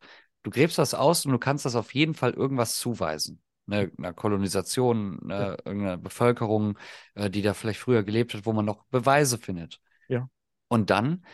[0.48, 3.42] du gräbst das aus und du kannst das auf jeden Fall irgendwas zuweisen.
[3.66, 5.58] Ne, einer Kolonisation, ne, ja.
[5.66, 6.78] irgendeiner Bevölkerung,
[7.16, 9.82] äh, die da vielleicht früher gelebt hat, wo man noch Beweise findet.
[10.08, 10.30] Ja.
[10.70, 11.26] Und dann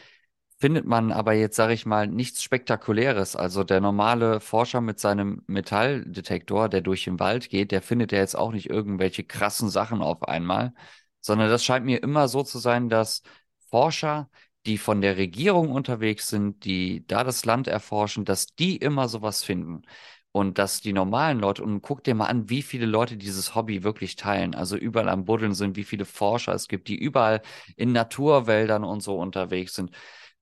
[0.58, 3.36] findet man aber jetzt, sage ich mal, nichts Spektakuläres.
[3.36, 8.18] Also der normale Forscher mit seinem Metalldetektor, der durch den Wald geht, der findet ja
[8.18, 10.74] jetzt auch nicht irgendwelche krassen Sachen auf einmal,
[11.20, 13.22] sondern das scheint mir immer so zu sein, dass
[13.70, 14.30] Forscher
[14.66, 19.44] die von der Regierung unterwegs sind, die da das Land erforschen, dass die immer sowas
[19.44, 19.84] finden.
[20.32, 23.84] Und dass die normalen Leute, und guck dir mal an, wie viele Leute dieses Hobby
[23.84, 24.56] wirklich teilen.
[24.56, 27.44] Also überall am Buddeln sind, wie viele Forscher es gibt, die überall
[27.78, 29.92] in Naturwäldern und so unterwegs sind.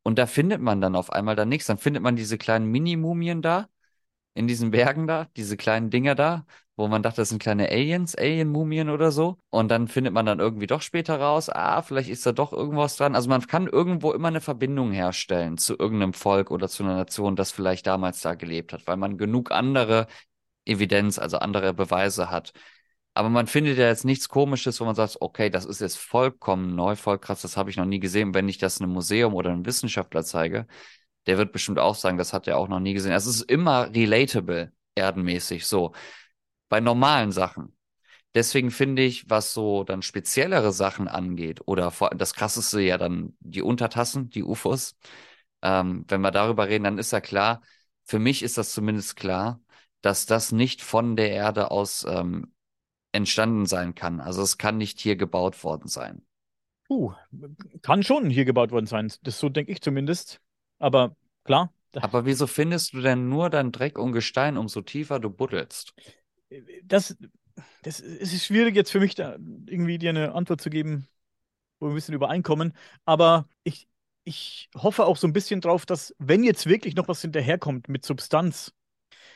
[0.04, 1.68] Und da findet man dann auf einmal dann nichts.
[1.68, 3.68] Dann findet man diese kleinen Mini-Mumien da,
[4.34, 6.46] in diesen Bergen da, diese kleinen Dinger da,
[6.82, 9.38] wo man dachte, das sind kleine Aliens, Alien-Mumien oder so.
[9.50, 12.98] Und dann findet man dann irgendwie doch später raus, ah, vielleicht ist da doch irgendwas
[12.98, 13.16] dran.
[13.16, 17.36] Also man kann irgendwo immer eine Verbindung herstellen zu irgendeinem Volk oder zu einer Nation,
[17.36, 20.08] das vielleicht damals da gelebt hat, weil man genug andere
[20.66, 22.54] Evidenz, also andere Beweise hat.
[23.14, 26.76] Aber man findet ja jetzt nichts Komisches, wo man sagt, okay, das ist jetzt vollkommen
[26.76, 28.34] neu, voll krass, das habe ich noch nie gesehen.
[28.34, 30.68] Wenn ich das einem Museum oder einem Wissenschaftler zeige,
[31.28, 33.12] der wird bestimmt auch sagen, das hat er auch noch nie gesehen.
[33.12, 35.94] Es ist immer relatable, erdenmäßig so
[36.72, 37.76] bei normalen Sachen.
[38.34, 43.36] Deswegen finde ich, was so dann speziellere Sachen angeht, oder vor, das krasseste ja dann
[43.42, 44.96] die Untertassen, die UFOs,
[45.62, 47.62] ähm, wenn wir darüber reden, dann ist ja klar,
[48.06, 49.60] für mich ist das zumindest klar,
[50.00, 52.54] dass das nicht von der Erde aus ähm,
[53.12, 54.22] entstanden sein kann.
[54.22, 56.26] Also es kann nicht hier gebaut worden sein.
[56.90, 57.12] Uh,
[57.82, 59.12] kann schon hier gebaut worden sein.
[59.24, 60.40] Das so denke ich zumindest.
[60.80, 61.74] Aber klar.
[61.96, 65.94] Aber wieso findest du denn nur dann Dreck und Gestein, umso tiefer du buddelst?
[66.84, 67.16] Das,
[67.84, 69.38] das ist schwierig jetzt für mich, da
[69.68, 71.08] irgendwie dir eine Antwort zu geben,
[71.80, 72.74] wo wir ein bisschen übereinkommen.
[73.06, 73.88] Aber ich,
[74.24, 78.06] ich hoffe auch so ein bisschen drauf, dass, wenn jetzt wirklich noch was hinterherkommt mit
[78.06, 78.74] Substanz,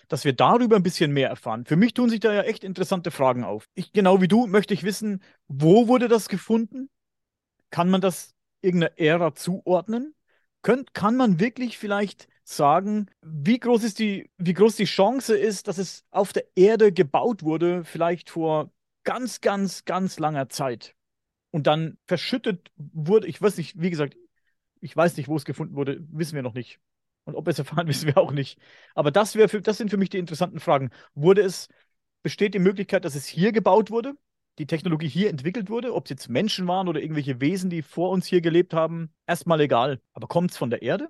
[0.08, 1.65] dass wir darüber ein bisschen mehr erfahren.
[1.65, 3.69] Für mich tun sich da ja echt interessante Fragen auf.
[3.75, 6.89] Ich, genau wie du, möchte ich wissen, wo wurde das gefunden?
[7.69, 10.15] Kann man das irgendeiner Ära zuordnen?
[10.62, 15.68] Könnt, kann man wirklich vielleicht sagen, wie groß ist die, wie groß die Chance ist,
[15.68, 18.72] dass es auf der Erde gebaut wurde, vielleicht vor
[19.04, 20.96] ganz, ganz, ganz langer Zeit
[21.52, 23.28] und dann verschüttet wurde.
[23.28, 24.16] Ich weiß nicht, wie gesagt,
[24.82, 26.80] ich weiß nicht, wo es gefunden wurde, wissen wir noch nicht.
[27.24, 28.60] Und ob es erfahren, wissen wir auch nicht.
[28.94, 30.92] Aber das, für, das sind für mich die interessanten Fragen.
[31.16, 31.70] Wurde es,
[32.24, 34.16] besteht die Möglichkeit, dass es hier gebaut wurde?
[34.60, 38.12] Die Technologie hier entwickelt wurde, ob es jetzt Menschen waren oder irgendwelche Wesen, die vor
[38.12, 40.02] uns hier gelebt haben, erstmal egal.
[40.14, 41.10] Aber kommt es von der Erde?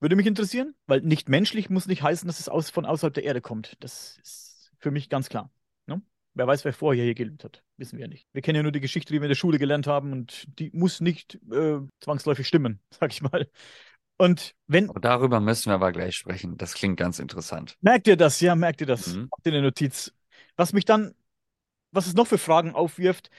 [0.00, 3.24] Würde mich interessieren, weil nicht menschlich muss nicht heißen, dass es aus, von außerhalb der
[3.24, 3.76] Erde kommt.
[3.80, 5.50] Das ist für mich ganz klar.
[5.86, 6.00] Ne?
[6.34, 8.28] Wer weiß, wer vorher hier gelebt hat, wissen wir ja nicht.
[8.32, 10.70] Wir kennen ja nur die Geschichte, die wir in der Schule gelernt haben und die
[10.72, 13.50] muss nicht äh, zwangsläufig stimmen, sag ich mal.
[14.18, 14.88] Und wenn.
[14.88, 16.56] Und darüber müssen wir aber gleich sprechen.
[16.56, 17.76] Das klingt ganz interessant.
[17.80, 18.40] Merkt ihr das?
[18.40, 19.14] Ja, merkt ihr das?
[19.14, 19.28] Mhm.
[19.32, 20.12] Habt ihr eine Notiz?
[20.56, 21.14] Was mich dann,
[21.92, 23.30] was es noch für Fragen aufwirft,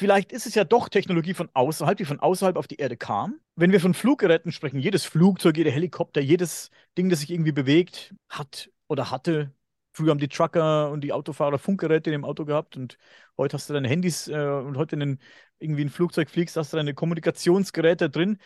[0.00, 3.38] Vielleicht ist es ja doch Technologie von außerhalb, die von außerhalb auf die Erde kam.
[3.54, 8.14] Wenn wir von Fluggeräten sprechen, jedes Flugzeug, jeder Helikopter, jedes Ding, das sich irgendwie bewegt,
[8.30, 9.52] hat oder hatte.
[9.92, 12.96] Früher haben die Trucker und die Autofahrer Funkgeräte in dem Auto gehabt und
[13.36, 15.18] heute hast du deine Handys äh, und heute in den,
[15.58, 18.38] irgendwie ein Flugzeug fliegst, hast du deine Kommunikationsgeräte drin.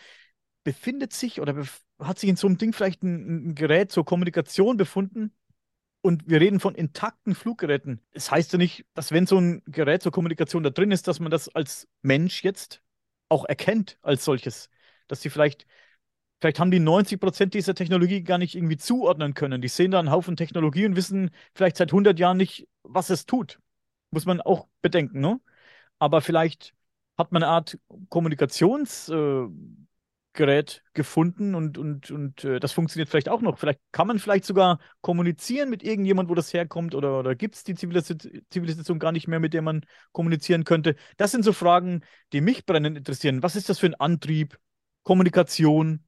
[0.65, 4.03] Befindet sich oder bef hat sich in so einem Ding vielleicht ein, ein Gerät zur
[4.03, 5.31] Kommunikation befunden,
[6.05, 7.99] und wir reden von intakten Fluggeräten.
[8.11, 11.07] Es das heißt ja nicht, dass wenn so ein Gerät zur Kommunikation da drin ist,
[11.07, 12.83] dass man das als Mensch jetzt
[13.27, 14.69] auch erkennt als solches.
[15.07, 15.65] Dass sie vielleicht,
[16.41, 19.63] vielleicht haben die 90 Prozent dieser Technologie gar nicht irgendwie zuordnen können.
[19.63, 23.25] Die sehen da einen Haufen Technologie und wissen vielleicht seit 100 Jahren nicht, was es
[23.25, 23.59] tut.
[24.11, 25.41] Muss man auch bedenken, ne?
[25.99, 26.75] Aber vielleicht
[27.17, 29.49] hat man eine Art Kommunikations- äh,
[30.35, 33.57] Gerät gefunden und, und, und äh, das funktioniert vielleicht auch noch.
[33.57, 37.63] Vielleicht kann man vielleicht sogar kommunizieren mit irgendjemand, wo das herkommt, oder, oder gibt es
[37.63, 40.95] die Zivilisation gar nicht mehr, mit der man kommunizieren könnte.
[41.17, 42.01] Das sind so Fragen,
[42.33, 43.41] die mich brennend interessieren.
[43.41, 44.59] Was ist das für ein Antrieb?
[45.03, 46.03] Kommunikation?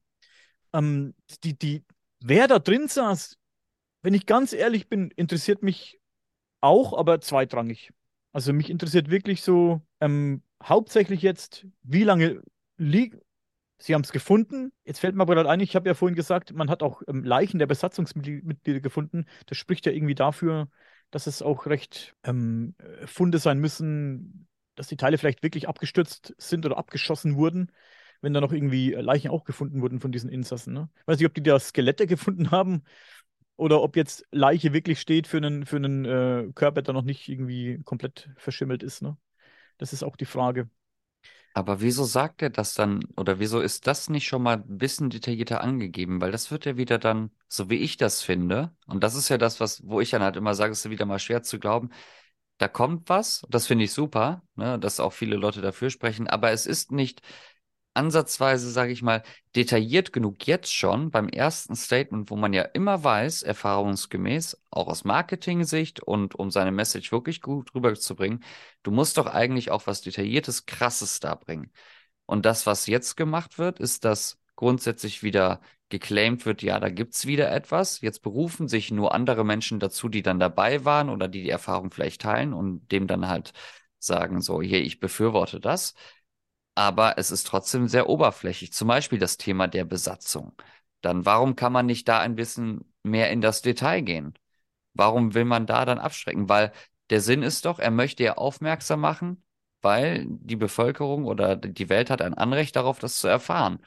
[0.72, 1.84] Ähm, die, die,
[2.20, 3.36] wer da drin saß,
[4.02, 6.00] wenn ich ganz ehrlich bin, interessiert mich
[6.60, 7.92] auch, aber zweitrangig.
[8.32, 12.42] Also mich interessiert wirklich so ähm, hauptsächlich jetzt, wie lange
[12.76, 13.16] liegt
[13.78, 14.72] Sie haben es gefunden.
[14.84, 17.22] Jetzt fällt mir aber gerade ein, ich habe ja vorhin gesagt, man hat auch ähm,
[17.22, 19.26] Leichen der Besatzungsmitglieder gefunden.
[19.46, 20.68] Das spricht ja irgendwie dafür,
[21.10, 22.74] dass es auch recht ähm,
[23.06, 27.72] Funde sein müssen, dass die Teile vielleicht wirklich abgestürzt sind oder abgeschossen wurden,
[28.20, 30.74] wenn da noch irgendwie äh, Leichen auch gefunden wurden von diesen Insassen.
[30.74, 30.88] Ne?
[31.00, 32.82] Ich weiß nicht, ob die da Skelette gefunden haben
[33.56, 37.28] oder ob jetzt Leiche wirklich steht für einen, für einen äh, Körper, der noch nicht
[37.28, 39.02] irgendwie komplett verschimmelt ist.
[39.02, 39.16] Ne?
[39.78, 40.68] Das ist auch die Frage.
[41.54, 45.10] Aber wieso sagt er das dann oder wieso ist das nicht schon mal ein bisschen
[45.10, 46.20] detaillierter angegeben?
[46.20, 49.38] Weil das wird ja wieder dann, so wie ich das finde, und das ist ja
[49.38, 51.90] das, was, wo ich dann halt immer sage, es ist wieder mal schwer zu glauben,
[52.58, 56.50] da kommt was, das finde ich super, ne, dass auch viele Leute dafür sprechen, aber
[56.50, 57.22] es ist nicht
[57.98, 59.22] ansatzweise, sage ich mal,
[59.56, 65.04] detailliert genug jetzt schon beim ersten Statement, wo man ja immer weiß, erfahrungsgemäß, auch aus
[65.04, 68.44] Marketing-Sicht und um seine Message wirklich gut rüberzubringen,
[68.84, 71.72] du musst doch eigentlich auch was Detailliertes, Krasses da bringen.
[72.26, 77.26] Und das, was jetzt gemacht wird, ist, dass grundsätzlich wieder geclaimed wird, ja, da gibt's
[77.26, 78.00] wieder etwas.
[78.00, 81.90] Jetzt berufen sich nur andere Menschen dazu, die dann dabei waren oder die die Erfahrung
[81.90, 83.52] vielleicht teilen und dem dann halt
[83.98, 85.94] sagen, so, hier, ich befürworte das
[86.78, 88.72] aber es ist trotzdem sehr oberflächlich.
[88.72, 90.52] Zum Beispiel das Thema der Besatzung.
[91.00, 94.34] Dann warum kann man nicht da ein bisschen mehr in das Detail gehen?
[94.94, 96.48] Warum will man da dann abschrecken?
[96.48, 96.70] Weil
[97.10, 99.42] der Sinn ist doch, er möchte ja aufmerksam machen,
[99.82, 103.80] weil die Bevölkerung oder die Welt hat ein Anrecht darauf, das zu erfahren.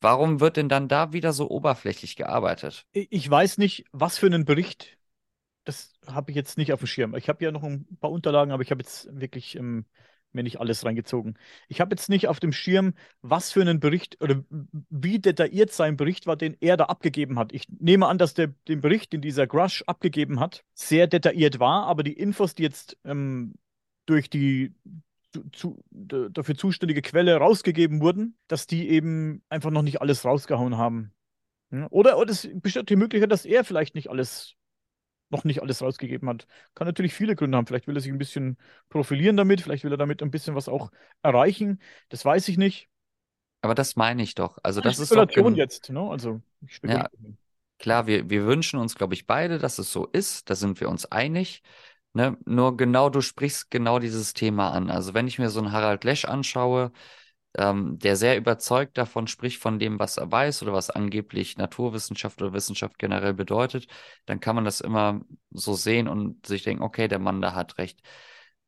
[0.00, 2.86] Warum wird denn dann da wieder so oberflächlich gearbeitet?
[2.90, 4.98] Ich weiß nicht, was für einen Bericht.
[5.62, 7.14] Das habe ich jetzt nicht auf dem Schirm.
[7.14, 9.86] Ich habe ja noch ein paar Unterlagen, aber ich habe jetzt wirklich ähm,
[10.36, 11.36] mir nicht alles reingezogen.
[11.68, 14.44] Ich habe jetzt nicht auf dem Schirm, was für einen Bericht oder
[14.90, 17.52] wie detailliert sein Bericht war, den er da abgegeben hat.
[17.52, 21.86] Ich nehme an, dass der den Bericht, den dieser Grush abgegeben hat, sehr detailliert war,
[21.86, 23.54] aber die Infos, die jetzt ähm,
[24.06, 24.74] durch die
[25.52, 31.12] zu, dafür zuständige Quelle rausgegeben wurden, dass die eben einfach noch nicht alles rausgehauen haben.
[31.90, 34.54] Oder, oder es besteht die Möglichkeit, dass er vielleicht nicht alles
[35.30, 36.46] noch nicht alles rausgegeben hat.
[36.74, 37.66] Kann natürlich viele Gründe haben.
[37.66, 38.56] Vielleicht will er sich ein bisschen
[38.88, 40.90] profilieren damit, vielleicht will er damit ein bisschen was auch
[41.22, 41.80] erreichen.
[42.08, 42.88] Das weiß ich nicht.
[43.62, 44.58] Aber das meine ich doch.
[44.62, 46.08] Also das ist doch Spekulation jetzt, ne?
[46.08, 47.08] Also ich ja,
[47.78, 50.48] klar, wir, wir wünschen uns, glaube ich, beide, dass es so ist.
[50.50, 51.62] Da sind wir uns einig.
[52.12, 52.36] Ne?
[52.46, 54.90] Nur genau, du sprichst genau dieses Thema an.
[54.90, 56.92] Also wenn ich mir so einen Harald Lesch anschaue,
[57.56, 62.40] ähm, der sehr überzeugt davon spricht, von dem, was er weiß oder was angeblich Naturwissenschaft
[62.42, 63.86] oder Wissenschaft generell bedeutet,
[64.26, 67.78] dann kann man das immer so sehen und sich denken, okay, der Mann da hat
[67.78, 68.00] recht.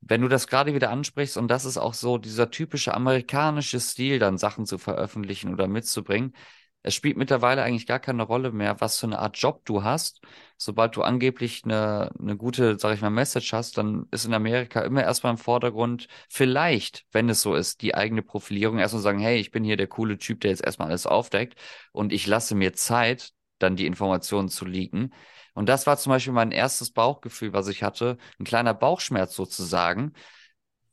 [0.01, 4.18] Wenn du das gerade wieder ansprichst, und das ist auch so dieser typische amerikanische Stil,
[4.18, 6.35] dann Sachen zu veröffentlichen oder mitzubringen,
[6.83, 10.21] es spielt mittlerweile eigentlich gar keine Rolle mehr, was für eine Art Job du hast.
[10.57, 14.81] Sobald du angeblich eine, eine gute, sag ich mal, Message hast, dann ist in Amerika
[14.81, 19.38] immer erstmal im Vordergrund, vielleicht, wenn es so ist, die eigene Profilierung erstmal sagen, hey,
[19.38, 21.59] ich bin hier der coole Typ, der jetzt erstmal alles aufdeckt
[21.93, 25.12] und ich lasse mir Zeit, dann die Informationen zu leaken.
[25.55, 30.12] Und das war zum Beispiel mein erstes Bauchgefühl, was ich hatte, ein kleiner Bauchschmerz sozusagen,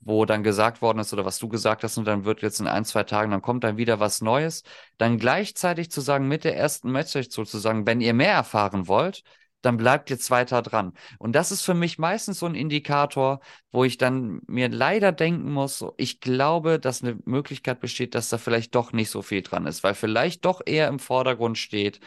[0.05, 2.67] wo dann gesagt worden ist oder was du gesagt hast und dann wird jetzt in
[2.67, 4.63] ein, zwei Tagen, dann kommt dann wieder was Neues.
[4.97, 9.23] Dann gleichzeitig zu sagen, mit der ersten Message sozusagen, wenn ihr mehr erfahren wollt,
[9.65, 10.93] dann bleibt jetzt weiter dran.
[11.17, 13.39] Und das ist für mich meistens so ein Indikator,
[13.71, 18.37] wo ich dann mir leider denken muss, ich glaube, dass eine Möglichkeit besteht, dass da
[18.37, 21.99] vielleicht doch nicht so viel dran ist, weil vielleicht doch eher im Vordergrund steht,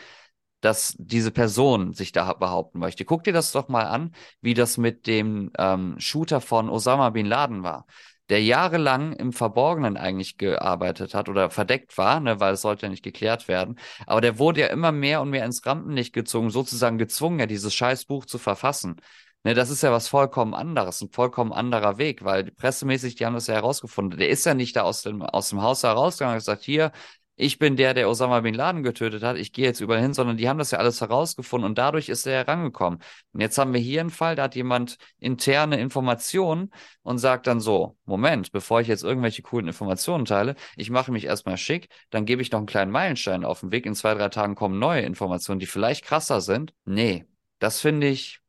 [0.61, 3.05] dass diese Person sich da behaupten möchte.
[3.05, 7.27] Guck dir das doch mal an, wie das mit dem ähm, Shooter von Osama bin
[7.27, 7.87] Laden war,
[8.29, 12.91] der jahrelang im Verborgenen eigentlich gearbeitet hat oder verdeckt war, ne, weil es sollte ja
[12.91, 13.79] nicht geklärt werden.
[14.07, 17.75] Aber der wurde ja immer mehr und mehr ins Rampenlicht gezogen, sozusagen gezwungen, ja dieses
[17.75, 18.97] Scheißbuch zu verfassen.
[19.45, 23.35] Ne, das ist ja was vollkommen anderes, ein vollkommen anderer Weg, weil pressemäßig, die haben
[23.35, 24.19] das ja herausgefunden.
[24.19, 26.91] Der ist ja nicht da aus dem, aus dem Haus herausgegangen und gesagt, hier,
[27.39, 30.37] ich bin der, der Osama bin Laden getötet hat, ich gehe jetzt überall hin, sondern
[30.37, 32.99] die haben das ja alles herausgefunden und dadurch ist er herangekommen.
[33.33, 36.71] Und jetzt haben wir hier einen Fall, da hat jemand interne Informationen
[37.03, 41.25] und sagt dann so, Moment, bevor ich jetzt irgendwelche coolen Informationen teile, ich mache mich
[41.25, 44.29] erstmal schick, dann gebe ich noch einen kleinen Meilenstein auf den Weg, in zwei, drei
[44.31, 46.75] Tagen kommen neue Informationen, die vielleicht krasser sind.
[46.85, 47.25] Nee,
[47.61, 48.41] das finde ich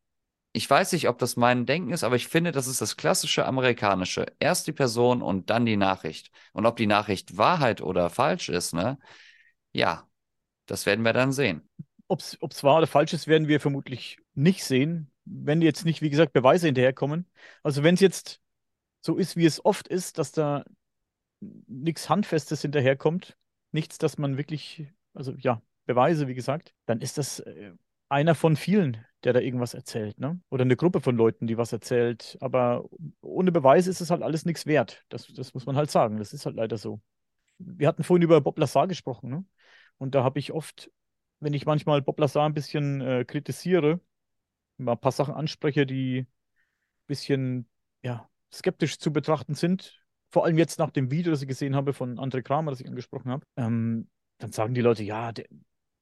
[0.51, 3.45] ich weiß nicht, ob das mein Denken ist, aber ich finde, das ist das klassische
[3.45, 4.25] amerikanische.
[4.39, 6.31] Erst die Person und dann die Nachricht.
[6.53, 8.97] Und ob die Nachricht Wahrheit oder falsch ist, ne?
[9.71, 10.07] Ja,
[10.65, 11.69] das werden wir dann sehen.
[12.07, 16.09] Ob es wahr oder falsch ist, werden wir vermutlich nicht sehen, wenn jetzt nicht, wie
[16.09, 17.29] gesagt, Beweise hinterherkommen.
[17.61, 18.41] Also wenn es jetzt
[19.01, 20.65] so ist, wie es oft ist, dass da
[21.39, 23.37] nichts Handfestes hinterherkommt,
[23.71, 27.71] nichts, dass man wirklich, also ja, Beweise, wie gesagt, dann ist das äh,
[28.09, 30.39] einer von vielen, der da irgendwas erzählt, ne?
[30.49, 32.37] Oder eine Gruppe von Leuten, die was erzählt.
[32.41, 32.89] Aber
[33.21, 35.05] ohne Beweis ist es halt alles nichts wert.
[35.09, 36.17] Das, das muss man halt sagen.
[36.17, 37.01] Das ist halt leider so.
[37.59, 39.45] Wir hatten vorhin über Bob Lazar gesprochen, ne?
[39.97, 40.91] Und da habe ich oft,
[41.39, 43.99] wenn ich manchmal Bob Lazar ein bisschen äh, kritisiere,
[44.77, 46.27] mal ein paar Sachen anspreche, die ein
[47.07, 47.69] bisschen
[48.01, 51.93] ja, skeptisch zu betrachten sind, vor allem jetzt nach dem Video, das ich gesehen habe
[51.93, 55.45] von André Kramer, das ich angesprochen habe, ähm, dann sagen die Leute, ja, der,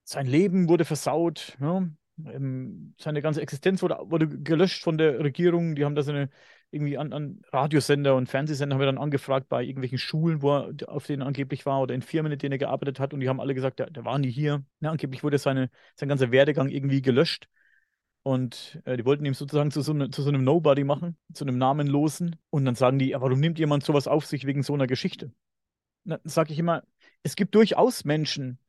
[0.07, 1.93] sein Leben wurde versaut, ne?
[2.97, 5.75] seine ganze Existenz wurde, wurde gelöscht von der Regierung.
[5.75, 6.29] Die haben da seine
[6.71, 10.73] irgendwie an, an Radiosender und Fernsehsender haben wir dann angefragt bei irgendwelchen Schulen, wo er
[10.87, 13.39] auf denen angeblich war oder in Firmen, in denen er gearbeitet hat und die haben
[13.39, 14.63] alle gesagt, der, der war nie hier.
[14.79, 17.47] Ja, angeblich wurde seine, sein ganzer Werdegang irgendwie gelöscht.
[18.23, 21.45] Und äh, die wollten ihm sozusagen zu so, ne, zu so einem Nobody machen, zu
[21.45, 22.37] einem Namenlosen.
[22.49, 25.31] Und dann sagen die, ja, warum nimmt jemand sowas auf sich wegen so einer Geschichte?
[26.03, 26.83] Dann sage ich immer,
[27.23, 28.59] es gibt durchaus Menschen,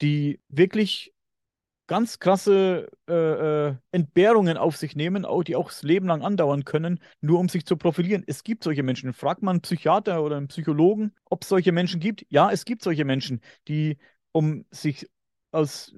[0.00, 1.12] die wirklich
[1.88, 6.64] ganz krasse äh, äh, Entbehrungen auf sich nehmen, auch, die auch das Leben lang andauern
[6.64, 8.22] können, nur um sich zu profilieren.
[8.26, 9.12] Es gibt solche Menschen.
[9.14, 12.26] Fragt man einen Psychiater oder einen Psychologen, ob es solche Menschen gibt.
[12.28, 13.96] Ja, es gibt solche Menschen, die
[14.32, 15.08] um sich
[15.50, 15.92] aus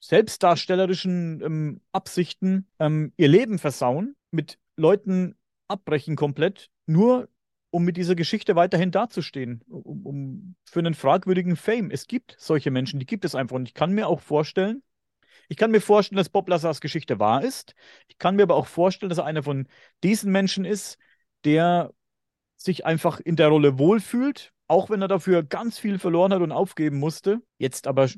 [0.00, 5.36] selbstdarstellerischen ähm, Absichten ähm, ihr Leben versauen, mit Leuten
[5.68, 7.28] abbrechen komplett, nur
[7.72, 11.90] um mit dieser Geschichte weiterhin dazustehen, um, um, für einen fragwürdigen Fame.
[11.90, 13.56] Es gibt solche Menschen, die gibt es einfach.
[13.56, 14.82] Und ich kann mir auch vorstellen,
[15.48, 17.74] ich kann mir vorstellen, dass Bob Lazars Geschichte wahr ist.
[18.08, 19.66] Ich kann mir aber auch vorstellen, dass er einer von
[20.02, 20.98] diesen Menschen ist,
[21.44, 21.92] der
[22.58, 26.52] sich einfach in der Rolle wohlfühlt, auch wenn er dafür ganz viel verloren hat und
[26.52, 27.40] aufgeben musste.
[27.56, 28.08] Jetzt aber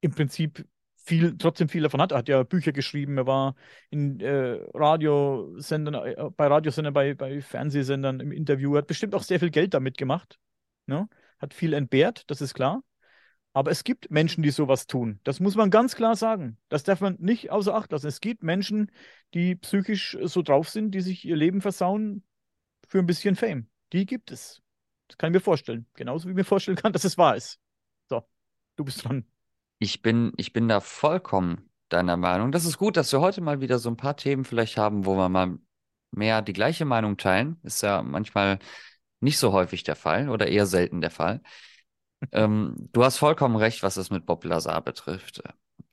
[0.00, 0.64] im Prinzip
[1.06, 2.12] viel, trotzdem viel davon hat.
[2.12, 3.54] Er hat ja Bücher geschrieben, er war
[3.90, 9.22] in äh, Radiosendern, äh, bei Radiosendern, bei, bei Fernsehsendern im Interview, er hat bestimmt auch
[9.22, 10.38] sehr viel Geld damit gemacht.
[10.86, 11.08] Ne?
[11.38, 12.82] Hat viel entbehrt, das ist klar.
[13.52, 15.20] Aber es gibt Menschen, die sowas tun.
[15.24, 16.58] Das muss man ganz klar sagen.
[16.68, 18.06] Das darf man nicht außer Acht lassen.
[18.06, 18.90] Es gibt Menschen,
[19.32, 22.22] die psychisch so drauf sind, die sich ihr Leben versauen
[22.86, 23.68] für ein bisschen Fame.
[23.94, 24.60] Die gibt es.
[25.08, 25.86] Das kann ich mir vorstellen.
[25.94, 27.58] Genauso wie ich mir vorstellen kann, dass es wahr ist.
[28.10, 28.22] So,
[28.76, 29.24] du bist dran.
[29.78, 32.50] Ich bin, ich bin da vollkommen deiner Meinung.
[32.52, 35.16] Das ist gut, dass wir heute mal wieder so ein paar Themen vielleicht haben, wo
[35.16, 35.58] wir mal
[36.10, 37.60] mehr die gleiche Meinung teilen.
[37.62, 38.58] Ist ja manchmal
[39.20, 41.42] nicht so häufig der Fall oder eher selten der Fall.
[42.32, 45.42] ähm, du hast vollkommen recht, was es mit Bob Lazar betrifft.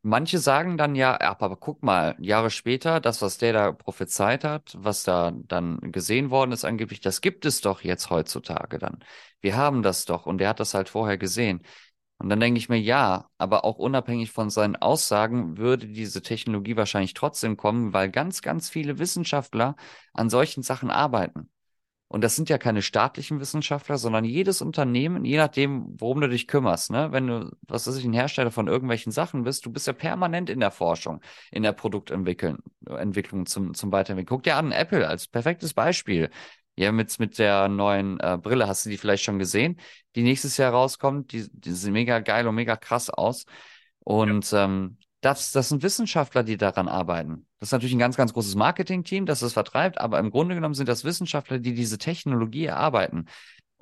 [0.01, 4.75] Manche sagen dann ja, aber guck mal, Jahre später, das, was der da prophezeit hat,
[4.77, 9.03] was da dann gesehen worden ist angeblich, das gibt es doch jetzt heutzutage dann.
[9.41, 11.63] Wir haben das doch und der hat das halt vorher gesehen.
[12.23, 16.77] Und dann denke ich mir, ja, aber auch unabhängig von seinen Aussagen würde diese Technologie
[16.77, 19.75] wahrscheinlich trotzdem kommen, weil ganz, ganz viele Wissenschaftler
[20.13, 21.49] an solchen Sachen arbeiten.
[22.07, 26.47] Und das sind ja keine staatlichen Wissenschaftler, sondern jedes Unternehmen, je nachdem, worum du dich
[26.47, 26.91] kümmerst.
[26.91, 27.11] Ne?
[27.11, 30.49] Wenn du, was weiß ich, ein Hersteller von irgendwelchen Sachen bist, du bist ja permanent
[30.49, 31.19] in der Forschung,
[31.51, 34.37] in der Produktentwicklung Entwicklung zum, zum Weiterentwickeln.
[34.37, 36.29] Guck dir an, Apple als perfektes Beispiel.
[36.75, 39.79] Ja, mit, mit der neuen äh, Brille hast du die vielleicht schon gesehen,
[40.15, 41.31] die nächstes Jahr rauskommt.
[41.31, 43.45] Die, die sieht mega geil und mega krass aus.
[43.99, 44.65] Und ja.
[44.65, 47.47] ähm, das, das sind Wissenschaftler, die daran arbeiten.
[47.59, 50.73] Das ist natürlich ein ganz, ganz großes Marketing-Team, das es vertreibt, aber im Grunde genommen
[50.73, 53.27] sind das Wissenschaftler, die diese Technologie erarbeiten.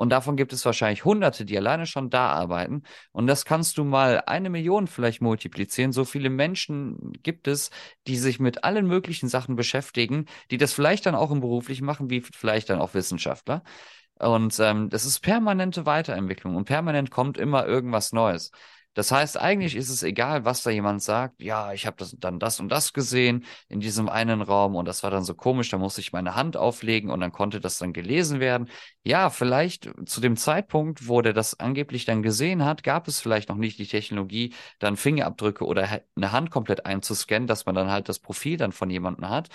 [0.02, 2.82] Und davon gibt es wahrscheinlich Hunderte, die alleine schon da arbeiten.
[3.12, 5.92] Und das kannst du mal eine Million vielleicht multiplizieren.
[5.92, 7.70] So viele Menschen gibt es,
[8.08, 12.10] die sich mit allen möglichen Sachen beschäftigen, die das vielleicht dann auch im Beruflichen machen,
[12.10, 13.62] wie vielleicht dann auch Wissenschaftler.
[14.18, 18.50] Und ähm, das ist permanente Weiterentwicklung und permanent kommt immer irgendwas Neues.
[18.94, 21.42] Das heißt, eigentlich ist es egal, was da jemand sagt.
[21.42, 25.02] Ja, ich habe das, dann das und das gesehen in diesem einen Raum und das
[25.04, 27.94] war dann so komisch, da musste ich meine Hand auflegen und dann konnte das dann
[27.94, 28.70] gelesen werden.
[29.04, 33.48] Ja, vielleicht zu dem Zeitpunkt, wo der das angeblich dann gesehen hat, gab es vielleicht
[33.48, 38.10] noch nicht die Technologie, dann Fingerabdrücke oder eine Hand komplett einzuscannen, dass man dann halt
[38.10, 39.48] das Profil dann von jemandem hat.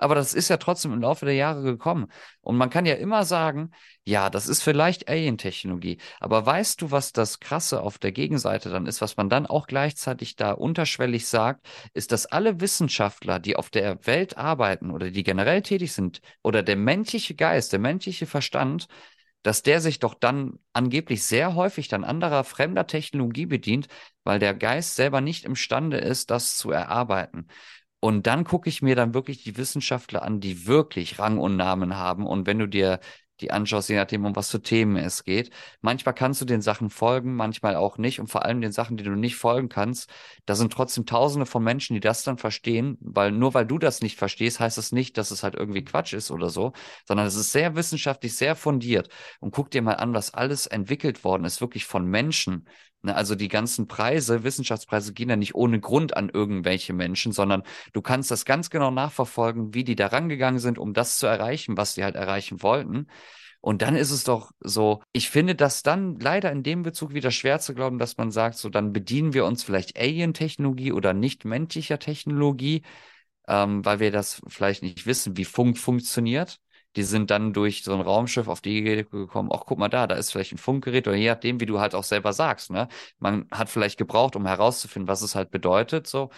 [0.00, 2.06] Aber das ist ja trotzdem im Laufe der Jahre gekommen.
[2.40, 3.70] Und man kann ja immer sagen,
[4.04, 5.98] ja, das ist vielleicht Alien-Technologie.
[6.20, 9.66] Aber weißt du, was das Krasse auf der Gegenseite dann ist, was man dann auch
[9.66, 15.22] gleichzeitig da unterschwellig sagt, ist, dass alle Wissenschaftler, die auf der Welt arbeiten oder die
[15.22, 18.88] generell tätig sind, oder der menschliche Geist, der menschliche Verstand,
[19.42, 23.88] dass der sich doch dann angeblich sehr häufig dann anderer fremder Technologie bedient,
[24.24, 27.48] weil der Geist selber nicht imstande ist, das zu erarbeiten.
[28.00, 31.96] Und dann gucke ich mir dann wirklich die Wissenschaftler an, die wirklich Rang und Namen
[31.96, 32.26] haben.
[32.26, 33.00] Und wenn du dir
[33.40, 35.50] die anschaust, je nachdem, um was für Themen es geht.
[35.80, 38.20] Manchmal kannst du den Sachen folgen, manchmal auch nicht.
[38.20, 40.10] Und vor allem den Sachen, die du nicht folgen kannst,
[40.46, 44.02] da sind trotzdem Tausende von Menschen, die das dann verstehen, weil nur weil du das
[44.02, 46.72] nicht verstehst, heißt das nicht, dass es halt irgendwie Quatsch ist oder so,
[47.06, 49.08] sondern es ist sehr wissenschaftlich, sehr fundiert.
[49.40, 52.66] Und guck dir mal an, was alles entwickelt worden ist, wirklich von Menschen.
[53.02, 57.62] Ne, also die ganzen Preise, Wissenschaftspreise gehen ja nicht ohne Grund an irgendwelche Menschen, sondern
[57.94, 61.76] du kannst das ganz genau nachverfolgen, wie die da rangegangen sind, um das zu erreichen,
[61.78, 63.06] was sie halt erreichen wollten.
[63.62, 67.30] Und dann ist es doch so, ich finde das dann leider in dem Bezug wieder
[67.30, 71.44] schwer zu glauben, dass man sagt, so dann bedienen wir uns vielleicht Alien-Technologie oder nicht
[71.44, 72.82] menschlicher Technologie,
[73.48, 76.58] ähm, weil wir das vielleicht nicht wissen, wie Funk funktioniert.
[76.96, 80.06] Die sind dann durch so ein Raumschiff auf die Idee gekommen, ach, guck mal da,
[80.06, 82.88] da ist vielleicht ein Funkgerät oder je nachdem, wie du halt auch selber sagst, ne?
[83.18, 86.30] Man hat vielleicht gebraucht, um herauszufinden, was es halt bedeutet, so.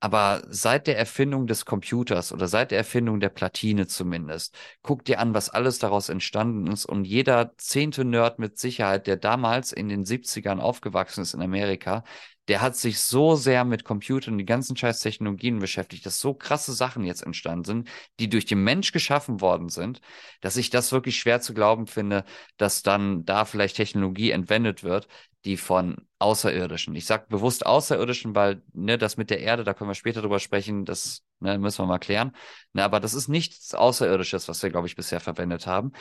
[0.00, 5.18] Aber seit der Erfindung des Computers oder seit der Erfindung der Platine zumindest, guck dir
[5.18, 6.84] an, was alles daraus entstanden ist.
[6.84, 12.04] Und jeder zehnte Nerd mit Sicherheit, der damals in den 70ern aufgewachsen ist in Amerika,
[12.48, 16.34] der hat sich so sehr mit Computern und die ganzen scheiß Technologien beschäftigt, dass so
[16.34, 17.88] krasse Sachen jetzt entstanden sind,
[18.20, 20.00] die durch den Mensch geschaffen worden sind,
[20.40, 22.24] dass ich das wirklich schwer zu glauben finde,
[22.56, 25.08] dass dann da vielleicht Technologie entwendet wird,
[25.44, 26.94] die von Außerirdischen.
[26.94, 30.38] Ich sage bewusst Außerirdischen, weil ne, das mit der Erde, da können wir später drüber
[30.38, 32.32] sprechen, das ne, müssen wir mal klären.
[32.72, 35.92] Ne, aber das ist nichts Außerirdisches, was wir, glaube ich, bisher verwendet haben.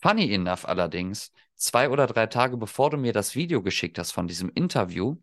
[0.00, 4.26] Funny enough allerdings, zwei oder drei Tage bevor du mir das Video geschickt hast von
[4.26, 5.16] diesem Interview,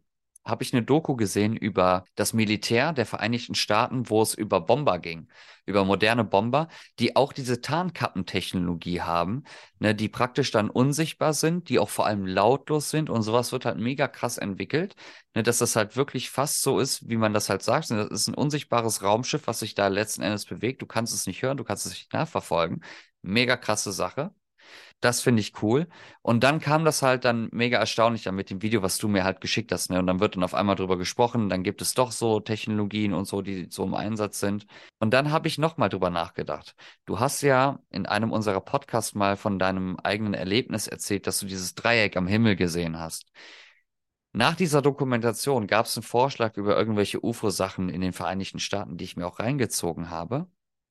[0.45, 4.99] habe ich eine Doku gesehen über das Militär der Vereinigten Staaten, wo es über Bomber
[4.99, 5.27] ging,
[5.65, 6.67] über moderne Bomber,
[6.97, 9.43] die auch diese Tarnkappentechnologie haben,
[9.79, 13.65] ne, die praktisch dann unsichtbar sind, die auch vor allem lautlos sind und sowas wird
[13.65, 14.95] halt mega krass entwickelt,
[15.35, 17.91] ne, dass das halt wirklich fast so ist, wie man das halt sagt.
[17.91, 20.81] Das ist ein unsichtbares Raumschiff, was sich da letzten Endes bewegt.
[20.81, 22.83] Du kannst es nicht hören, du kannst es nicht nachverfolgen.
[23.21, 24.33] Mega krasse Sache.
[25.01, 25.87] Das finde ich cool.
[26.21, 29.23] Und dann kam das halt dann mega erstaunlich dann mit dem Video, was du mir
[29.23, 29.89] halt geschickt hast.
[29.89, 29.99] Ne?
[29.99, 31.47] Und dann wird dann auf einmal drüber gesprochen.
[31.47, 34.65] Dann gibt es doch so Technologien und so, die so im Einsatz sind.
[34.99, 36.75] Und dann habe ich nochmal drüber nachgedacht.
[37.05, 41.45] Du hast ja in einem unserer Podcasts mal von deinem eigenen Erlebnis erzählt, dass du
[41.45, 43.31] dieses Dreieck am Himmel gesehen hast.
[44.33, 49.05] Nach dieser Dokumentation gab es einen Vorschlag über irgendwelche UFO-Sachen in den Vereinigten Staaten, die
[49.05, 50.47] ich mir auch reingezogen habe.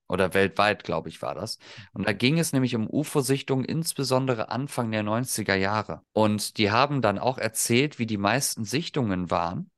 [0.09, 1.59] Oder weltweit, glaube ich, war das.
[1.93, 6.03] Und da ging es nämlich um UFO-Sichtungen, insbesondere Anfang der 90er Jahre.
[6.13, 9.71] Und die haben dann auch erzählt, wie die meisten Sichtungen waren.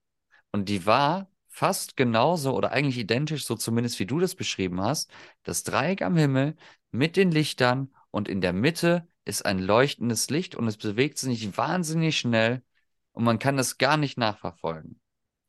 [0.52, 5.10] Und die war fast genauso oder eigentlich identisch, so zumindest wie du das beschrieben hast.
[5.42, 6.56] Das Dreieck am Himmel
[6.92, 11.56] mit den Lichtern und in der Mitte ist ein leuchtendes Licht und es bewegt sich
[11.56, 12.62] wahnsinnig schnell
[13.12, 15.00] und man kann es gar nicht nachverfolgen.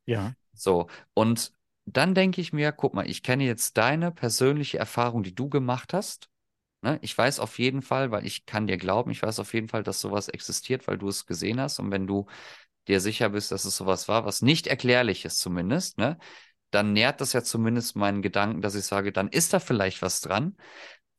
[0.06, 0.34] Ja.
[0.52, 1.52] So, und
[1.84, 5.92] dann denke ich mir, guck mal, ich kenne jetzt deine persönliche Erfahrung, die du gemacht
[5.92, 6.28] hast.
[6.82, 6.98] Ne?
[7.02, 9.82] Ich weiß auf jeden Fall, weil ich kann dir glauben, ich weiß auf jeden Fall,
[9.82, 11.78] dass sowas existiert, weil du es gesehen hast.
[11.78, 12.26] Und wenn du
[12.88, 16.18] dir sicher bist, dass es sowas war, was nicht erklärlich ist zumindest, ne,
[16.70, 20.20] dann nährt das ja zumindest meinen Gedanken, dass ich sage, dann ist da vielleicht was
[20.20, 20.56] dran.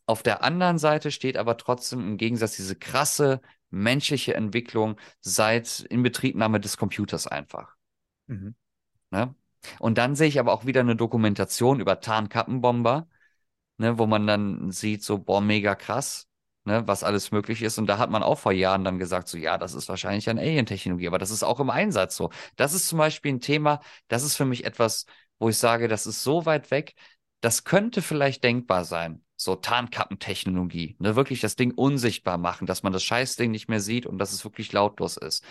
[0.05, 6.59] Auf der anderen Seite steht aber trotzdem im Gegensatz diese krasse menschliche Entwicklung seit Inbetriebnahme
[6.59, 7.75] des Computers einfach.
[8.27, 8.55] Mhm.
[9.11, 9.33] Ne?
[9.79, 13.07] Und dann sehe ich aber auch wieder eine Dokumentation über Tarnkappenbomber,
[13.77, 16.27] ne, wo man dann sieht, so, boah, mega krass,
[16.65, 17.77] ne, was alles möglich ist.
[17.77, 20.41] Und da hat man auch vor Jahren dann gesagt, so, ja, das ist wahrscheinlich eine
[20.41, 22.29] Alien-Technologie, aber das ist auch im Einsatz so.
[22.55, 25.05] Das ist zum Beispiel ein Thema, das ist für mich etwas,
[25.39, 26.95] wo ich sage, das ist so weit weg,
[27.41, 29.23] das könnte vielleicht denkbar sein.
[29.35, 34.05] So Tarnkappentechnologie, ne, wirklich das Ding unsichtbar machen, dass man das Scheißding nicht mehr sieht
[34.05, 35.43] und dass es wirklich lautlos ist.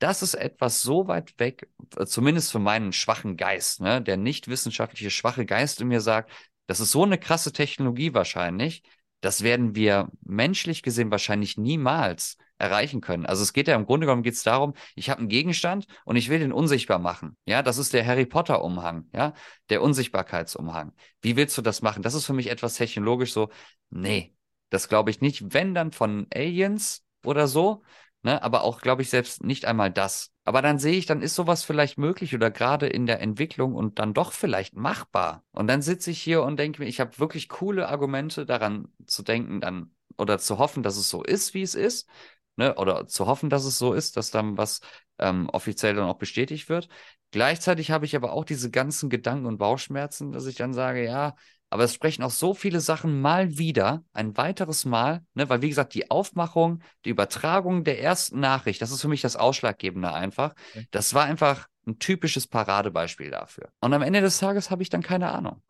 [0.00, 4.48] Das ist etwas so weit weg, äh, zumindest für meinen schwachen Geist, ne, der nicht
[4.48, 6.32] wissenschaftliche schwache Geist in mir sagt,
[6.66, 8.82] das ist so eine krasse Technologie wahrscheinlich,
[9.20, 13.26] das werden wir menschlich gesehen wahrscheinlich niemals erreichen können.
[13.26, 16.16] Also es geht ja im Grunde genommen geht es darum, ich habe einen Gegenstand und
[16.16, 17.36] ich will den unsichtbar machen.
[17.44, 19.34] Ja, das ist der Harry Potter Umhang, ja,
[19.68, 20.92] der Unsichtbarkeitsumhang.
[21.20, 22.02] Wie willst du das machen?
[22.02, 23.50] Das ist für mich etwas technologisch so,
[23.90, 24.34] nee,
[24.70, 27.82] das glaube ich nicht, wenn dann von Aliens oder so,
[28.22, 30.32] ne, aber auch glaube ich selbst nicht einmal das.
[30.44, 33.98] Aber dann sehe ich, dann ist sowas vielleicht möglich oder gerade in der Entwicklung und
[33.98, 35.44] dann doch vielleicht machbar.
[35.52, 39.22] Und dann sitze ich hier und denke mir, ich habe wirklich coole Argumente daran zu
[39.22, 42.08] denken, dann oder zu hoffen, dass es so ist, wie es ist.
[42.56, 42.74] Ne?
[42.74, 44.80] Oder zu hoffen, dass es so ist, dass dann was
[45.18, 46.88] ähm, offiziell dann auch bestätigt wird.
[47.30, 51.36] Gleichzeitig habe ich aber auch diese ganzen Gedanken und Bauchschmerzen, dass ich dann sage, ja,
[51.70, 55.48] aber es sprechen auch so viele Sachen mal wieder, ein weiteres Mal, ne?
[55.48, 59.36] weil wie gesagt, die Aufmachung, die Übertragung der ersten Nachricht, das ist für mich das
[59.36, 60.54] Ausschlaggebende einfach.
[60.90, 63.70] Das war einfach ein typisches Paradebeispiel dafür.
[63.80, 65.62] Und am Ende des Tages habe ich dann keine Ahnung.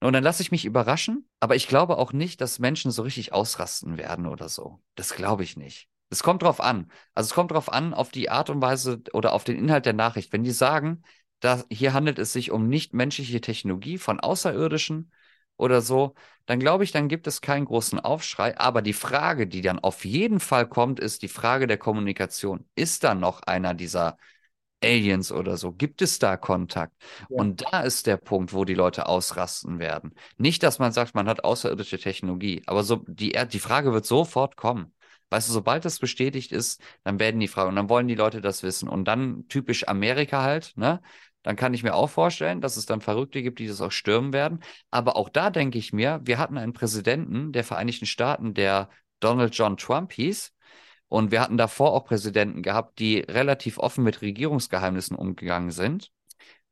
[0.00, 3.32] Und dann lasse ich mich überraschen, aber ich glaube auch nicht, dass Menschen so richtig
[3.32, 4.80] ausrasten werden oder so.
[4.94, 5.88] Das glaube ich nicht.
[6.10, 6.90] Es kommt drauf an.
[7.14, 9.94] Also es kommt drauf an, auf die Art und Weise oder auf den Inhalt der
[9.94, 10.32] Nachricht.
[10.32, 11.02] Wenn die sagen,
[11.40, 15.10] da hier handelt es sich um nichtmenschliche Technologie von Außerirdischen,
[15.56, 16.14] oder so,
[16.46, 18.58] dann glaube ich, dann gibt es keinen großen Aufschrei.
[18.58, 22.68] Aber die Frage, die dann auf jeden Fall kommt, ist die Frage der Kommunikation.
[22.74, 24.16] Ist da noch einer dieser
[24.82, 25.72] Aliens oder so?
[25.72, 26.94] Gibt es da Kontakt?
[27.28, 27.38] Ja.
[27.38, 30.14] Und da ist der Punkt, wo die Leute ausrasten werden.
[30.38, 34.56] Nicht, dass man sagt, man hat außerirdische Technologie, aber so die, die Frage wird sofort
[34.56, 34.92] kommen.
[35.30, 38.40] Weißt du, sobald das bestätigt ist, dann werden die Fragen und dann wollen die Leute
[38.40, 38.88] das wissen.
[38.88, 41.02] Und dann typisch Amerika halt, ne?
[41.46, 44.32] Dann kann ich mir auch vorstellen, dass es dann Verrückte gibt, die das auch stürmen
[44.32, 44.64] werden.
[44.90, 48.88] Aber auch da denke ich mir, wir hatten einen Präsidenten der Vereinigten Staaten, der
[49.20, 50.52] Donald John Trump hieß.
[51.06, 56.10] Und wir hatten davor auch Präsidenten gehabt, die relativ offen mit Regierungsgeheimnissen umgegangen sind.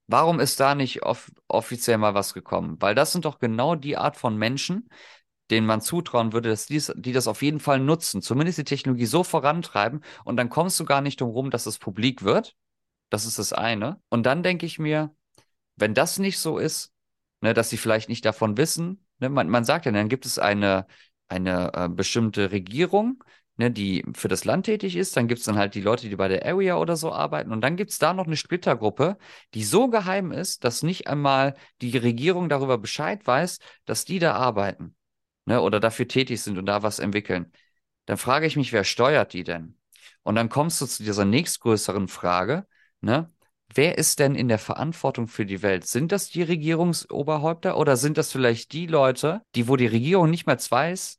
[0.08, 2.76] Warum ist da nicht off offiziell mal was gekommen?
[2.80, 4.88] Weil das sind doch genau die Art von Menschen,
[5.52, 9.06] denen man zutrauen würde, dass die, die das auf jeden Fall nutzen, zumindest die Technologie
[9.06, 12.56] so vorantreiben und dann kommst du gar nicht drum rum, dass es publik wird,
[13.14, 14.00] das ist das eine.
[14.08, 15.14] Und dann denke ich mir,
[15.76, 16.92] wenn das nicht so ist,
[17.40, 20.38] ne, dass sie vielleicht nicht davon wissen, ne, man, man sagt ja, dann gibt es
[20.38, 20.86] eine,
[21.28, 23.22] eine äh, bestimmte Regierung,
[23.56, 25.16] ne, die für das Land tätig ist.
[25.16, 27.52] Dann gibt es dann halt die Leute, die bei der Area oder so arbeiten.
[27.52, 29.16] Und dann gibt es da noch eine Splittergruppe,
[29.54, 34.34] die so geheim ist, dass nicht einmal die Regierung darüber Bescheid weiß, dass die da
[34.34, 34.96] arbeiten
[35.46, 37.52] ne, oder dafür tätig sind und da was entwickeln.
[38.06, 39.78] Dann frage ich mich, wer steuert die denn?
[40.24, 42.66] Und dann kommst du zu dieser nächstgrößeren Frage,
[43.04, 43.30] Ne?
[43.74, 45.86] Wer ist denn in der Verantwortung für die Welt?
[45.86, 50.46] Sind das die Regierungsoberhäupter oder sind das vielleicht die Leute, die, wo die Regierung nicht
[50.46, 51.18] mehr weiß,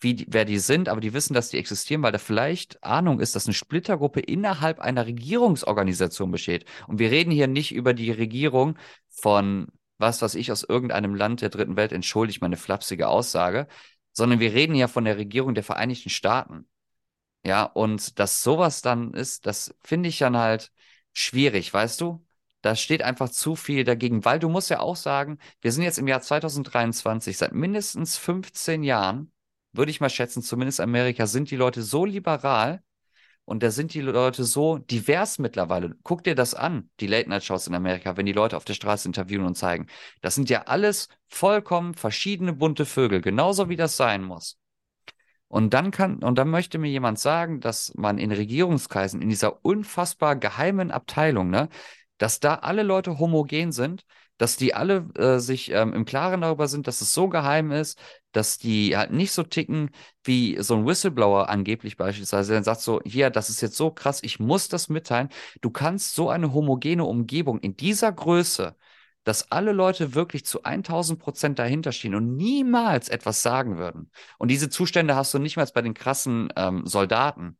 [0.00, 3.34] wie wer die sind, aber die wissen, dass die existieren, weil da vielleicht Ahnung ist,
[3.36, 6.64] dass eine Splittergruppe innerhalb einer Regierungsorganisation besteht.
[6.86, 8.76] Und wir reden hier nicht über die Regierung
[9.08, 9.68] von
[9.98, 13.68] was, was ich aus irgendeinem Land der dritten Welt, entschuldigt meine flapsige Aussage,
[14.12, 16.66] sondern wir reden ja von der Regierung der Vereinigten Staaten.
[17.44, 20.72] Ja, und dass sowas dann ist, das finde ich dann halt,
[21.12, 22.24] schwierig, weißt du?
[22.62, 25.98] Da steht einfach zu viel dagegen, weil du musst ja auch sagen, wir sind jetzt
[25.98, 29.32] im Jahr 2023, seit mindestens 15 Jahren,
[29.72, 32.82] würde ich mal schätzen, zumindest Amerika, sind die Leute so liberal
[33.44, 35.96] und da sind die Leute so divers mittlerweile.
[36.02, 39.44] Guck dir das an, die Late-Night-Shows in Amerika, wenn die Leute auf der Straße interviewen
[39.46, 39.86] und zeigen.
[40.20, 44.58] Das sind ja alles vollkommen verschiedene bunte Vögel, genauso wie das sein muss.
[45.50, 49.64] Und dann kann, und dann möchte mir jemand sagen, dass man in Regierungskreisen, in dieser
[49.64, 51.68] unfassbar geheimen Abteilung, ne,
[52.18, 54.04] dass da alle Leute homogen sind,
[54.38, 57.98] dass die alle äh, sich ähm, im Klaren darüber sind, dass es so geheim ist,
[58.30, 59.90] dass die halt nicht so ticken
[60.22, 64.22] wie so ein Whistleblower angeblich beispielsweise, der sagt so, hier, das ist jetzt so krass,
[64.22, 65.30] ich muss das mitteilen.
[65.62, 68.76] Du kannst so eine homogene Umgebung in dieser Größe,
[69.24, 74.10] dass alle Leute wirklich zu 1000 Prozent dahinter stehen und niemals etwas sagen würden.
[74.38, 77.58] Und diese Zustände hast du nicht mal bei den krassen ähm, Soldaten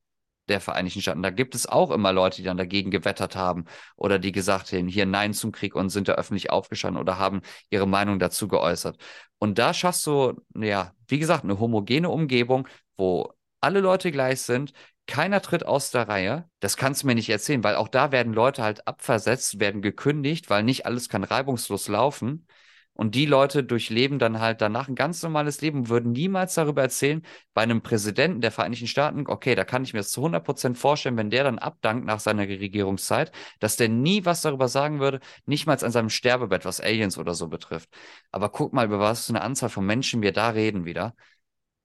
[0.48, 1.22] der Vereinigten Staaten.
[1.22, 3.64] Da gibt es auch immer Leute, die dann dagegen gewettert haben
[3.96, 7.40] oder die gesagt haben, hier Nein zum Krieg und sind da öffentlich aufgestanden oder haben
[7.70, 8.98] ihre Meinung dazu geäußert.
[9.38, 14.72] Und da schaffst du, ja, wie gesagt, eine homogene Umgebung, wo alle Leute gleich sind,
[15.10, 16.48] keiner tritt aus der Reihe.
[16.60, 20.48] Das kannst du mir nicht erzählen, weil auch da werden Leute halt abversetzt, werden gekündigt,
[20.48, 22.46] weil nicht alles kann reibungslos laufen.
[22.94, 27.22] Und die Leute durchleben dann halt danach ein ganz normales Leben, würden niemals darüber erzählen,
[27.54, 30.78] bei einem Präsidenten der Vereinigten Staaten, okay, da kann ich mir das zu 100 Prozent
[30.78, 35.20] vorstellen, wenn der dann abdankt nach seiner Regierungszeit, dass der nie was darüber sagen würde,
[35.46, 37.88] nicht mal an seinem Sterbebett, was Aliens oder so betrifft.
[38.32, 41.14] Aber guck mal, über was für eine Anzahl von Menschen wir da reden wieder.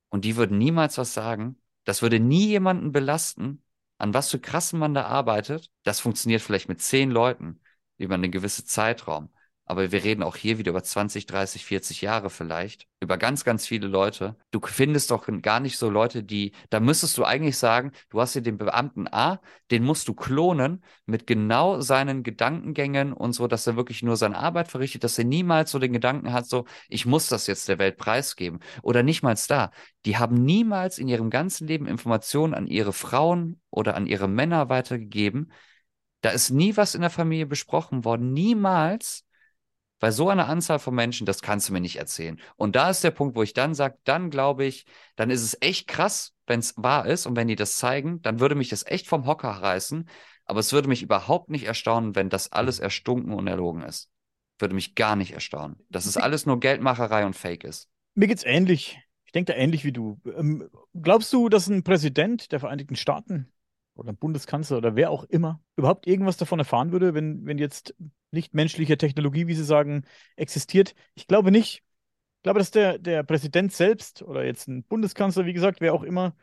[0.09, 1.57] Und die würden niemals was sagen.
[1.85, 3.63] Das würde nie jemanden belasten,
[3.97, 5.71] an was für krassen man da arbeitet.
[5.83, 7.61] Das funktioniert vielleicht mit zehn Leuten
[7.97, 9.29] über einen gewissen Zeitraum.
[9.67, 13.65] Aber wir reden auch hier wieder über 20, 30, 40 Jahre vielleicht, über ganz, ganz
[13.65, 14.35] viele Leute.
[14.51, 18.33] Du findest doch gar nicht so Leute, die, da müsstest du eigentlich sagen, du hast
[18.33, 19.41] hier den Beamten A,
[19.71, 24.37] den musst du klonen mit genau seinen Gedankengängen und so, dass er wirklich nur seine
[24.37, 27.79] Arbeit verrichtet, dass er niemals so den Gedanken hat, so, ich muss das jetzt der
[27.79, 28.59] Welt preisgeben.
[28.83, 29.71] Oder nicht mal da.
[30.05, 34.69] Die haben niemals in ihrem ganzen Leben Informationen an ihre Frauen oder an ihre Männer
[34.69, 35.51] weitergegeben.
[36.21, 39.24] Da ist nie was in der Familie besprochen worden, niemals
[39.99, 42.39] bei so einer Anzahl von Menschen, das kannst du mir nicht erzählen.
[42.57, 44.85] Und da ist der Punkt, wo ich dann sage, dann glaube ich,
[45.15, 48.39] dann ist es echt krass, wenn es wahr ist und wenn die das zeigen, dann
[48.39, 50.07] würde mich das echt vom Hocker reißen.
[50.45, 54.11] Aber es würde mich überhaupt nicht erstaunen, wenn das alles erstunken und erlogen ist.
[54.59, 55.77] Würde mich gar nicht erstaunen.
[55.89, 57.89] Dass es alles nur Geldmacherei und Fake ist.
[58.13, 58.99] Mir geht's ähnlich.
[59.25, 60.21] Ich denke da ähnlich wie du.
[60.37, 63.51] Ähm, glaubst du, dass ein Präsident der Vereinigten Staaten
[63.95, 67.95] oder ein Bundeskanzler oder wer auch immer überhaupt irgendwas davon erfahren würde, wenn, wenn jetzt
[68.35, 70.05] nicht menschliche Technologie, wie Sie sagen,
[70.35, 70.93] existiert.
[71.15, 71.83] Ich glaube nicht.
[72.37, 76.03] Ich glaube, dass der, der Präsident selbst oder jetzt ein Bundeskanzler, wie gesagt, wer auch
[76.03, 76.35] immer,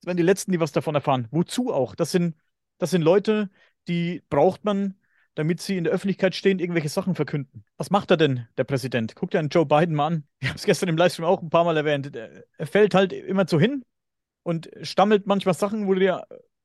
[0.00, 1.28] das werden die Letzten, die was davon erfahren.
[1.30, 1.94] Wozu auch?
[1.94, 2.36] Das sind,
[2.78, 3.50] das sind Leute,
[3.88, 4.94] die braucht man,
[5.34, 7.64] damit sie in der Öffentlichkeit stehen, irgendwelche Sachen verkünden.
[7.76, 9.14] Was macht er denn, der Präsident?
[9.14, 10.24] Guckt dir einen Joe Biden mal an.
[10.40, 12.16] Ich habe es gestern im Livestream auch ein paar Mal erwähnt.
[12.16, 13.84] Er fällt halt immer so hin
[14.42, 16.22] und stammelt manchmal Sachen, wo du dir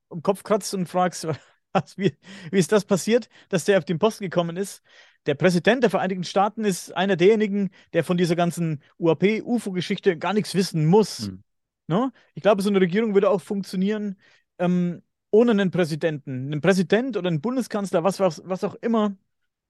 [0.09, 1.27] im Kopf kratzt und fragst,
[1.73, 2.15] was, wie,
[2.51, 4.81] wie ist das passiert, dass der auf den Posten gekommen ist?
[5.25, 10.55] Der Präsident der Vereinigten Staaten ist einer derjenigen, der von dieser ganzen UAP-UFO-Geschichte gar nichts
[10.55, 11.27] wissen muss.
[11.27, 11.43] Hm.
[11.87, 12.11] Ne?
[12.33, 14.17] Ich glaube, so eine Regierung würde auch funktionieren
[14.57, 16.47] ähm, ohne einen Präsidenten.
[16.47, 19.15] Einen Präsident oder einen Bundeskanzler, was, was, was auch immer,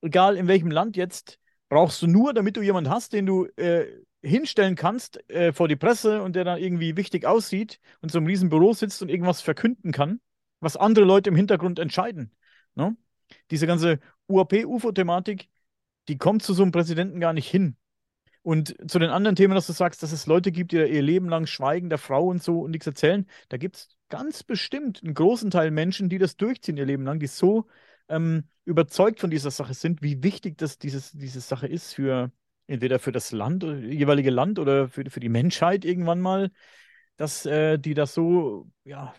[0.01, 1.37] egal in welchem Land jetzt,
[1.69, 3.85] brauchst du nur, damit du jemanden hast, den du äh,
[4.21, 8.25] hinstellen kannst äh, vor die Presse und der dann irgendwie wichtig aussieht und so im
[8.25, 10.21] riesen Büro sitzt und irgendwas verkünden kann
[10.61, 12.31] was andere Leute im Hintergrund entscheiden.
[12.75, 12.95] Ne?
[13.49, 15.49] Diese ganze UAP-UFO-Thematik,
[16.07, 17.75] die kommt zu so einem Präsidenten gar nicht hin.
[18.43, 21.29] Und zu den anderen Themen, dass du sagst, dass es Leute gibt, die ihr Leben
[21.29, 25.13] lang schweigen, der Frau und so und nichts erzählen, da gibt es ganz bestimmt einen
[25.13, 27.67] großen Teil Menschen, die das durchziehen ihr Leben lang, die so
[28.09, 32.31] ähm, überzeugt von dieser Sache sind, wie wichtig das dieses, diese Sache ist für
[32.67, 36.51] entweder für das Land, jeweilige Land oder für, für die Menschheit irgendwann mal,
[37.17, 39.13] dass äh, die das so ja,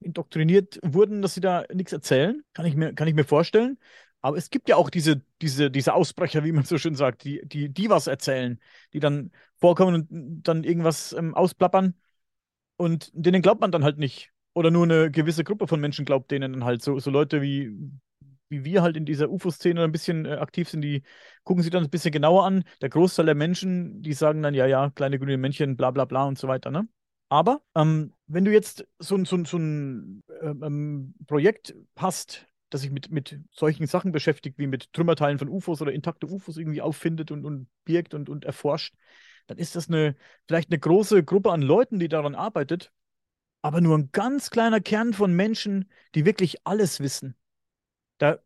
[0.00, 2.42] indoktriniert wurden, dass sie da nichts erzählen.
[2.52, 3.78] Kann ich mir, kann ich mir vorstellen.
[4.22, 7.40] Aber es gibt ja auch diese, diese, diese Ausbrecher, wie man so schön sagt, die,
[7.44, 8.60] die, die was erzählen,
[8.92, 11.94] die dann vorkommen und dann irgendwas ähm, ausplappern.
[12.76, 14.32] Und denen glaubt man dann halt nicht.
[14.52, 16.82] Oder nur eine gewisse Gruppe von Menschen glaubt denen dann halt.
[16.82, 17.70] So, so Leute wie,
[18.48, 21.02] wie wir halt in dieser UFO-Szene ein bisschen äh, aktiv sind, die
[21.44, 22.64] gucken sich dann ein bisschen genauer an.
[22.82, 26.24] Der Großteil der Menschen, die sagen dann, ja, ja, kleine grüne Männchen, bla bla bla
[26.24, 26.88] und so weiter, ne?
[27.28, 32.90] Aber ähm, wenn du jetzt so, so, so ein ähm, ähm, Projekt hast, das sich
[32.90, 37.32] mit, mit solchen Sachen beschäftigt, wie mit Trümmerteilen von UFOs oder intakte UFOs irgendwie auffindet
[37.32, 38.94] und, und birgt und, und erforscht,
[39.48, 40.16] dann ist das eine,
[40.46, 42.92] vielleicht eine große Gruppe an Leuten, die daran arbeitet,
[43.62, 47.34] aber nur ein ganz kleiner Kern von Menschen, die wirklich alles wissen.
[48.18, 48.38] Da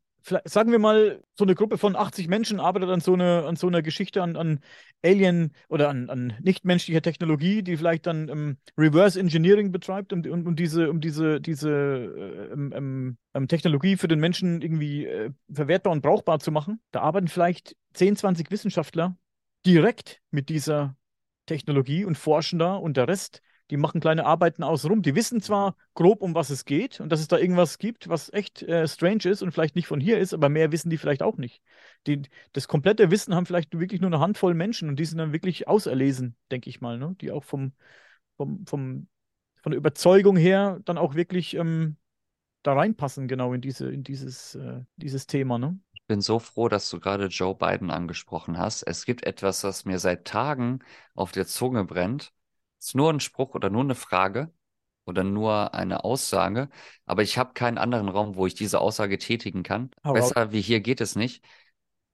[0.44, 3.66] sagen wir mal, so eine Gruppe von 80 Menschen arbeitet an so, eine, an so
[3.66, 4.60] einer Geschichte, an, an
[5.02, 10.46] Alien oder an, an nichtmenschlicher Technologie, die vielleicht dann ähm, Reverse Engineering betreibt, um, um,
[10.46, 15.30] um diese, um diese, diese äh, ähm, ähm, ähm Technologie für den Menschen irgendwie äh,
[15.52, 16.80] verwertbar und brauchbar zu machen.
[16.90, 19.16] Da arbeiten vielleicht 10, 20 Wissenschaftler
[19.66, 20.96] direkt mit dieser
[21.46, 23.42] Technologie und forschen da und der Rest
[23.74, 25.02] die machen kleine Arbeiten außenrum.
[25.02, 28.32] Die wissen zwar grob, um was es geht und dass es da irgendwas gibt, was
[28.32, 31.24] echt äh, strange ist und vielleicht nicht von hier ist, aber mehr wissen die vielleicht
[31.24, 31.60] auch nicht.
[32.06, 32.22] Die,
[32.52, 35.66] das komplette Wissen haben vielleicht wirklich nur eine Handvoll Menschen und die sind dann wirklich
[35.66, 37.16] auserlesen, denke ich mal, ne?
[37.20, 37.72] die auch vom,
[38.36, 39.08] vom, vom,
[39.60, 41.96] von der Überzeugung her dann auch wirklich ähm,
[42.62, 45.76] da reinpassen, genau in diese, in dieses, äh, dieses Thema, ne?
[45.94, 48.84] Ich bin so froh, dass du gerade Joe Biden angesprochen hast.
[48.84, 50.78] Es gibt etwas, was mir seit Tagen
[51.14, 52.32] auf der Zunge brennt.
[52.84, 54.52] Es ist nur ein Spruch oder nur eine Frage
[55.06, 56.68] oder nur eine Aussage,
[57.06, 59.90] aber ich habe keinen anderen Raum, wo ich diese Aussage tätigen kann.
[60.04, 61.42] Hau Besser wie hier geht es nicht.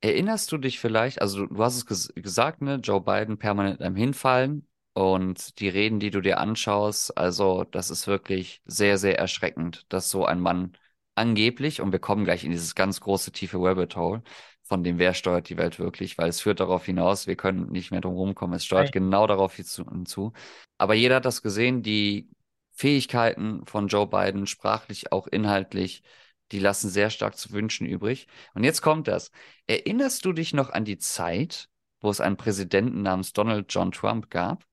[0.00, 3.82] Erinnerst du dich vielleicht, also du, du hast es ges gesagt, ne, Joe Biden permanent
[3.82, 9.18] am Hinfallen und die Reden, die du dir anschaust, also das ist wirklich sehr, sehr
[9.18, 10.74] erschreckend, dass so ein Mann
[11.16, 14.22] angeblich, und wir kommen gleich in dieses ganz große, tiefe Rabbit Hole,
[14.70, 17.90] von dem, wer steuert die Welt wirklich, weil es führt darauf hinaus, wir können nicht
[17.90, 18.54] mehr drum rumkommen.
[18.54, 19.02] Es steuert Nein.
[19.02, 20.32] genau darauf hinzu.
[20.78, 22.30] Aber jeder hat das gesehen, die
[22.70, 26.04] Fähigkeiten von Joe Biden, sprachlich, auch inhaltlich,
[26.52, 28.28] die lassen sehr stark zu wünschen übrig.
[28.54, 29.32] Und jetzt kommt das.
[29.66, 31.68] Erinnerst du dich noch an die Zeit,
[32.00, 34.64] wo es einen Präsidenten namens Donald John Trump gab,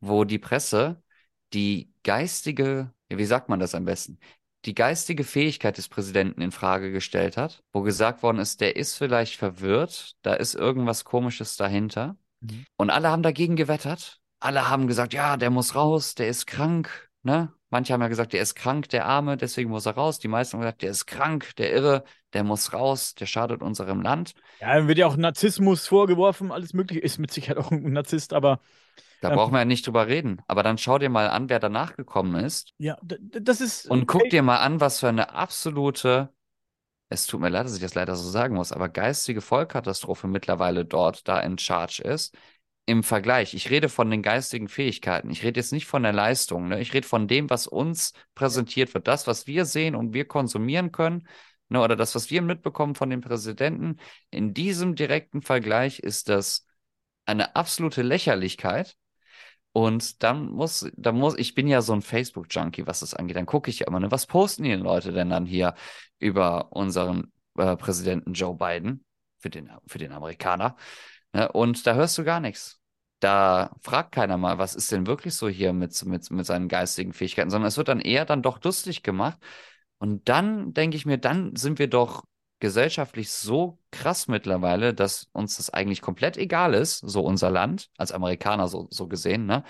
[0.00, 1.02] wo die Presse
[1.54, 4.18] die geistige, wie sagt man das am besten?
[4.64, 8.96] Die geistige Fähigkeit des Präsidenten in Frage gestellt hat, wo gesagt worden ist, der ist
[8.96, 12.16] vielleicht verwirrt, da ist irgendwas Komisches dahinter.
[12.40, 12.64] Mhm.
[12.76, 14.20] Und alle haben dagegen gewettert.
[14.38, 17.52] Alle haben gesagt, ja, der muss raus, der ist krank, ne?
[17.72, 20.18] Manche haben ja gesagt, der ist krank, der Arme, deswegen muss er raus.
[20.18, 24.02] Die meisten haben gesagt, der ist krank, der Irre, der muss raus, der schadet unserem
[24.02, 24.34] Land.
[24.60, 27.00] Ja, dann wird ja auch Narzissmus vorgeworfen, alles mögliche.
[27.00, 28.60] Ist mit Sicherheit auch ein Narzisst, aber
[29.20, 30.42] da ähm, brauchen wir ja nicht drüber reden.
[30.46, 32.72] Aber dann schau dir mal an, wer danach gekommen ist.
[32.78, 33.88] Ja, das ist.
[33.88, 36.32] Und guck dir mal an, was für eine absolute,
[37.08, 40.84] es tut mir leid, dass ich das leider so sagen muss, aber geistige Vollkatastrophe mittlerweile
[40.84, 42.36] dort da in Charge ist.
[42.86, 45.30] Im Vergleich, ich rede von den geistigen Fähigkeiten.
[45.30, 46.66] Ich rede jetzt nicht von der Leistung.
[46.66, 46.80] Ne?
[46.80, 49.06] Ich rede von dem, was uns präsentiert wird.
[49.06, 51.28] Das, was wir sehen und wir konsumieren können.
[51.68, 51.80] Ne?
[51.80, 53.98] Oder das, was wir mitbekommen von dem Präsidenten.
[54.30, 56.66] In diesem direkten Vergleich ist das
[57.26, 58.96] eine absolute Lächerlichkeit.
[59.72, 63.36] Und dann muss, dann muss, ich bin ja so ein Facebook-Junkie, was das angeht.
[63.36, 65.74] Dann gucke ich ja immer, ne, was posten die Leute denn dann hier
[66.18, 69.04] über unseren äh, Präsidenten Joe Biden
[69.38, 70.76] für den, für den Amerikaner?
[71.32, 71.50] Ne?
[71.52, 72.80] Und da hörst du gar nichts.
[73.20, 77.12] Da fragt keiner mal, was ist denn wirklich so hier mit, mit, mit seinen geistigen
[77.12, 79.38] Fähigkeiten, sondern es wird dann eher dann doch lustig gemacht.
[79.98, 82.24] Und dann denke ich mir, dann sind wir doch
[82.60, 88.12] gesellschaftlich so krass mittlerweile, dass uns das eigentlich komplett egal ist, so unser Land, als
[88.12, 89.64] Amerikaner so, so gesehen, ne?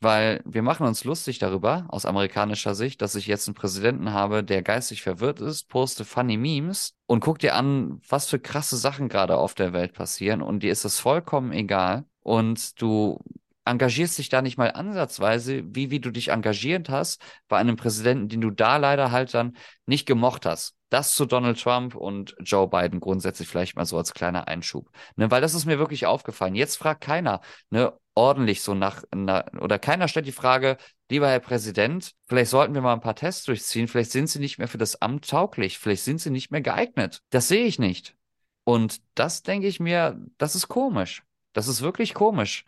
[0.00, 4.44] Weil wir machen uns lustig darüber, aus amerikanischer Sicht, dass ich jetzt einen Präsidenten habe,
[4.44, 9.08] der geistig verwirrt ist, poste funny Memes und guck dir an, was für krasse Sachen
[9.08, 12.04] gerade auf der Welt passieren und dir ist das vollkommen egal.
[12.20, 13.20] Und du
[13.66, 18.28] engagierst dich da nicht mal ansatzweise, wie, wie du dich engagiert hast bei einem Präsidenten,
[18.28, 19.56] den du da leider halt dann
[19.86, 20.74] nicht gemocht hast.
[20.88, 24.88] Das zu Donald Trump und Joe Biden grundsätzlich vielleicht mal so als kleiner Einschub.
[25.16, 26.54] Ne, weil das ist mir wirklich aufgefallen.
[26.54, 27.40] Jetzt fragt keiner,
[27.70, 30.76] ne, ordentlich so nach, na, oder keiner stellt die Frage,
[31.10, 34.58] lieber Herr Präsident, vielleicht sollten wir mal ein paar Tests durchziehen, vielleicht sind Sie nicht
[34.58, 37.20] mehr für das Amt tauglich, vielleicht sind Sie nicht mehr geeignet.
[37.30, 38.16] Das sehe ich nicht.
[38.64, 41.22] Und das denke ich mir, das ist komisch.
[41.52, 42.64] Das ist wirklich komisch.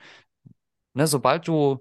[0.99, 1.81] Ne, sobald du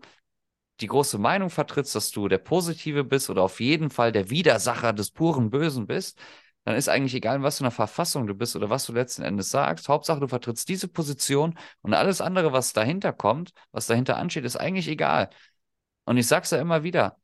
[0.82, 4.94] die große Meinung vertrittst, dass du der Positive bist oder auf jeden Fall der Widersacher
[4.94, 6.20] des puren Bösen bist,
[6.66, 9.50] dann ist eigentlich egal, was für eine Verfassung du bist oder was du letzten Endes
[9.50, 9.90] sagst.
[9.90, 14.58] Hauptsache, du vertrittst diese Position und alles andere, was dahinter kommt, was dahinter ansteht, ist
[14.58, 15.32] eigentlich egal.
[16.06, 17.20] Und ich sag's ja immer wieder.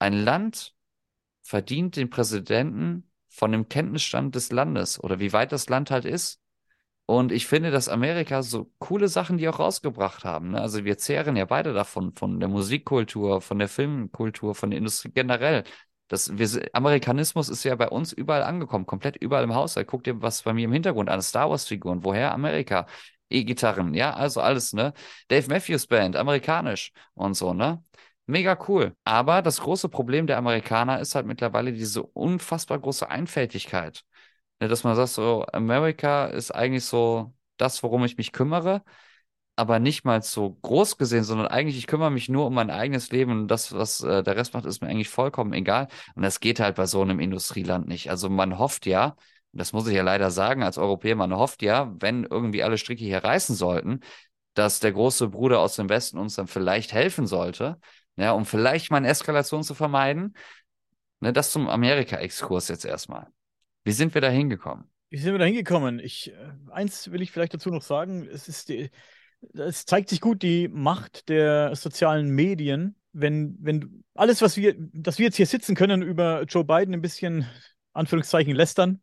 [0.00, 0.74] Ein Land
[1.42, 6.41] verdient den Präsidenten von dem Kenntnisstand des Landes oder wie weit das Land halt ist.
[7.12, 10.52] Und ich finde, dass Amerika so coole Sachen, die auch rausgebracht haben.
[10.52, 10.60] Ne?
[10.62, 15.10] Also wir zehren ja beide davon, von der Musikkultur, von der Filmkultur, von der Industrie
[15.12, 15.64] generell.
[16.08, 19.88] Das, wir, Amerikanismus ist ja bei uns überall angekommen, komplett überall im Haushalt.
[19.88, 22.02] Guck dir was bei mir im Hintergrund an, Star Wars-Figuren.
[22.02, 22.32] Woher?
[22.32, 22.86] Amerika.
[23.28, 24.94] E-Gitarren, ja, also alles, ne?
[25.28, 27.82] Dave Matthews Band, amerikanisch und so, ne?
[28.26, 28.96] Mega cool.
[29.04, 34.04] Aber das große Problem der Amerikaner ist halt mittlerweile diese unfassbar große Einfältigkeit.
[34.62, 38.84] Ne, dass man sagt, so, Amerika ist eigentlich so das, worum ich mich kümmere,
[39.56, 43.10] aber nicht mal so groß gesehen, sondern eigentlich, ich kümmere mich nur um mein eigenes
[43.10, 45.88] Leben und das, was äh, der Rest macht, ist mir eigentlich vollkommen egal.
[46.14, 48.08] Und das geht halt bei so einem Industrieland nicht.
[48.08, 49.16] Also man hofft ja,
[49.52, 53.02] das muss ich ja leider sagen, als Europäer, man hofft ja, wenn irgendwie alle Stricke
[53.04, 53.98] hier reißen sollten,
[54.54, 57.80] dass der große Bruder aus dem Westen uns dann vielleicht helfen sollte,
[58.14, 60.34] ja, um vielleicht mal eine Eskalation zu vermeiden.
[61.20, 63.26] Ne, das zum Amerika-Exkurs jetzt erstmal.
[63.84, 64.84] Wie sind wir da hingekommen?
[65.10, 65.98] Wie sind wir da hingekommen?
[65.98, 68.26] Ich, äh, eins will ich vielleicht dazu noch sagen.
[68.26, 68.90] Es, ist die,
[69.54, 75.18] es zeigt sich gut die Macht der sozialen Medien wenn, wenn alles, was wir, dass
[75.18, 77.46] wir jetzt hier sitzen können, über Joe Biden ein bisschen,
[77.92, 79.00] Anführungszeichen, lästern,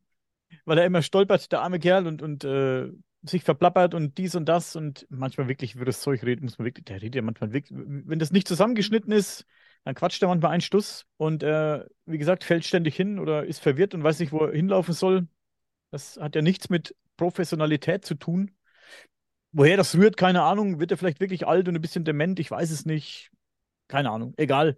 [0.66, 2.88] weil er immer stolpert, der arme Kerl, und, und äh,
[3.22, 6.66] sich verplappert und dies und das und manchmal wirklich über das Zeug reden, muss man
[6.66, 9.46] wirklich, der redet ja manchmal wirklich, wenn das nicht zusammengeschnitten ist,
[9.84, 13.62] dann quatscht er manchmal einen Stuss und äh, wie gesagt, fällt ständig hin oder ist
[13.62, 15.28] verwirrt und weiß nicht, wo er hinlaufen soll.
[15.92, 18.52] Das hat ja nichts mit Professionalität zu tun.
[19.52, 20.80] Woher das rührt, keine Ahnung.
[20.80, 22.40] Wird er vielleicht wirklich alt und ein bisschen dement?
[22.40, 23.32] Ich weiß es nicht.
[23.88, 24.34] Keine Ahnung.
[24.38, 24.78] Egal.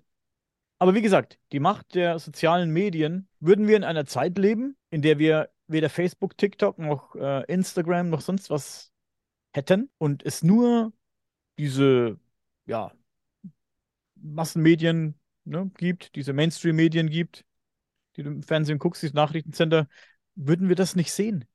[0.79, 5.01] Aber wie gesagt, die Macht der sozialen Medien, würden wir in einer Zeit leben, in
[5.01, 8.91] der wir weder Facebook, TikTok noch äh, Instagram noch sonst was
[9.53, 10.93] hätten und es nur
[11.57, 12.19] diese
[12.65, 12.91] ja,
[14.21, 15.15] Massenmedien
[15.45, 17.45] ne, gibt, diese Mainstream-Medien gibt,
[18.15, 19.87] die du im Fernsehen guckst, dieses Nachrichtencenter,
[20.35, 21.45] würden wir das nicht sehen.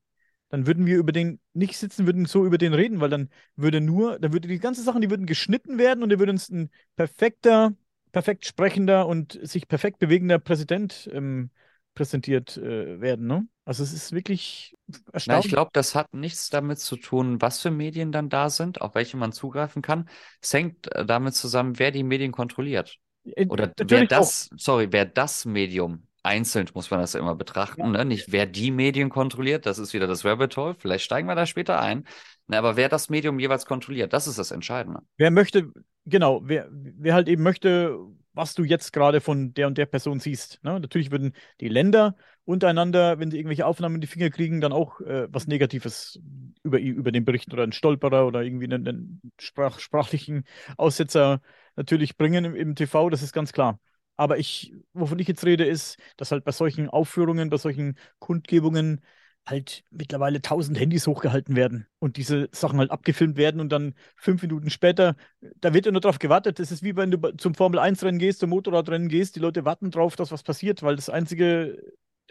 [0.49, 3.81] Dann würden wir über den nicht sitzen, würden so über den reden, weil dann würde
[3.81, 6.71] nur, dann würde die ganze Sachen, die würden geschnitten werden und da würde uns ein
[6.95, 7.75] perfekter,
[8.13, 11.51] perfekt sprechender und sich perfekt bewegender Präsident ähm,
[11.95, 13.27] präsentiert äh, werden.
[13.27, 13.49] Ne?
[13.67, 14.77] Also es ist wirklich
[15.13, 15.27] erstaunlich.
[15.27, 18.81] Na, ich glaube, das hat nichts damit zu tun, was für Medien dann da sind,
[18.81, 20.09] auf welche man zugreifen kann.
[20.41, 22.97] Es hängt äh, damit zusammen, wer die Medien kontrolliert.
[23.25, 24.59] Äh, Oder wer das, auch.
[24.59, 27.89] sorry, wer das Medium einzeln muss man das ja immer betrachten, ja.
[27.89, 28.05] ne?
[28.05, 31.47] nicht wer die Medien kontrolliert, das ist wieder das Rabbit Hole, vielleicht steigen wir da
[31.47, 32.05] später ein,
[32.49, 35.03] ne, aber wer das Medium jeweils kontrolliert, das ist das Entscheidende.
[35.19, 35.71] Wer möchte,
[36.05, 37.97] genau, wer, wer halt eben möchte,
[38.33, 40.59] was du jetzt gerade von der und der Person siehst.
[40.63, 40.79] Ne?
[40.79, 42.17] Natürlich würden die Länder
[42.47, 46.19] untereinander, wenn sie irgendwelche Aufnahmen in die Finger kriegen, dann auch äh, was Negatives
[46.63, 50.45] über, über den berichten oder einen Stolperer oder irgendwie einen, einen sprach, sprachlichen
[50.79, 51.43] Aussetzer
[51.77, 53.81] natürlich bringen im, im TV, das ist ganz klar.
[54.17, 59.03] Aber ich, wovon ich jetzt rede, ist, dass halt bei solchen Aufführungen, bei solchen Kundgebungen
[59.47, 64.43] halt mittlerweile tausend Handys hochgehalten werden und diese Sachen halt abgefilmt werden und dann fünf
[64.43, 65.17] Minuten später,
[65.61, 66.59] da wird ja nur darauf gewartet.
[66.59, 70.17] Das ist wie wenn du zum Formel-1-Rennen gehst, zum Motorradrennen gehst, die Leute warten drauf,
[70.17, 71.81] dass was passiert, weil das einzige,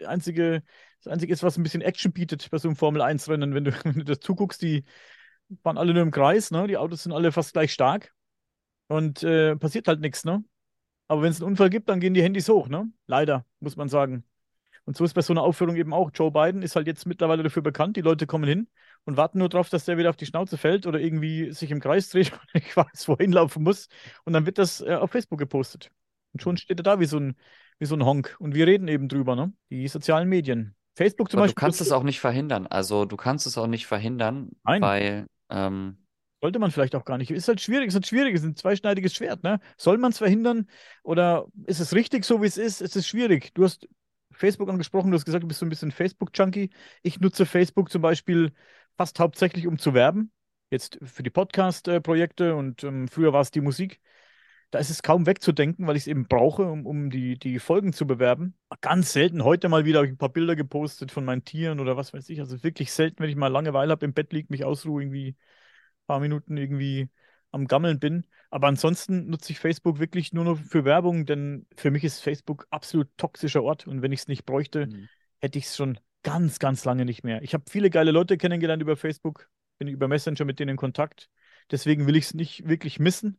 [0.04, 0.62] einzige,
[1.02, 3.54] das einzige ist, was ein bisschen Action bietet bei so einem Formel-1-Rennen.
[3.54, 4.84] Wenn du, wenn du das zuguckst, die
[5.62, 6.66] fahren alle nur im Kreis, ne?
[6.66, 8.12] Die Autos sind alle fast gleich stark
[8.88, 10.44] und äh, passiert halt nichts, ne?
[11.08, 12.90] Aber wenn es einen Unfall gibt, dann gehen die Handys hoch, ne?
[13.06, 14.24] Leider, muss man sagen.
[14.86, 16.10] Und so ist bei so einer Aufführung eben auch.
[16.14, 17.96] Joe Biden ist halt jetzt mittlerweile dafür bekannt.
[17.96, 18.68] Die Leute kommen hin
[19.04, 21.80] und warten nur darauf, dass der wieder auf die Schnauze fällt oder irgendwie sich im
[21.80, 23.88] Kreis dreht und ich weiß, wohin laufen muss.
[24.24, 25.90] Und dann wird das äh, auf Facebook gepostet.
[26.32, 27.36] Und schon steht er da wie so ein,
[27.78, 28.36] wie so ein Honk.
[28.38, 29.52] Und wir reden eben drüber, ne?
[29.70, 30.74] Die sozialen Medien.
[30.94, 31.60] Facebook zum Aber Beispiel.
[31.60, 32.66] Du kannst es auch nicht verhindern.
[32.66, 34.82] Also du kannst es auch nicht verhindern, Nein.
[34.82, 35.98] weil ähm,
[36.40, 37.30] sollte man vielleicht auch gar nicht.
[37.30, 39.42] Ist halt schwierig, ist halt schwierig, ist ein zweischneidiges Schwert.
[39.42, 39.60] Ne?
[39.76, 40.68] Soll man es verhindern
[41.02, 42.80] oder ist es richtig so, wie es ist?
[42.80, 43.52] Es ist schwierig.
[43.54, 43.88] Du hast
[44.32, 46.70] Facebook angesprochen, du hast gesagt, du bist so ein bisschen Facebook-Junkie.
[47.02, 48.52] Ich nutze Facebook zum Beispiel
[48.96, 50.30] fast hauptsächlich, um zu werben.
[50.70, 54.00] Jetzt für die Podcast-Projekte und ähm, früher war es die Musik.
[54.70, 57.92] Da ist es kaum wegzudenken, weil ich es eben brauche, um, um die, die Folgen
[57.92, 58.54] zu bewerben.
[58.80, 59.44] Ganz selten.
[59.44, 62.28] Heute mal wieder habe ich ein paar Bilder gepostet von meinen Tieren oder was weiß
[62.30, 62.40] ich.
[62.40, 65.36] Also wirklich selten, wenn ich mal Langeweile habe, im Bett liege, mich ausruhe, irgendwie
[66.06, 67.10] paar Minuten irgendwie
[67.50, 68.26] am Gammeln bin.
[68.50, 72.66] Aber ansonsten nutze ich Facebook wirklich nur noch für Werbung, denn für mich ist Facebook
[72.70, 75.08] absolut toxischer Ort und wenn ich es nicht bräuchte, mhm.
[75.38, 77.42] hätte ich es schon ganz, ganz lange nicht mehr.
[77.42, 79.48] Ich habe viele geile Leute kennengelernt über Facebook,
[79.78, 81.28] bin über Messenger mit denen in Kontakt.
[81.70, 83.38] Deswegen will ich es nicht wirklich missen.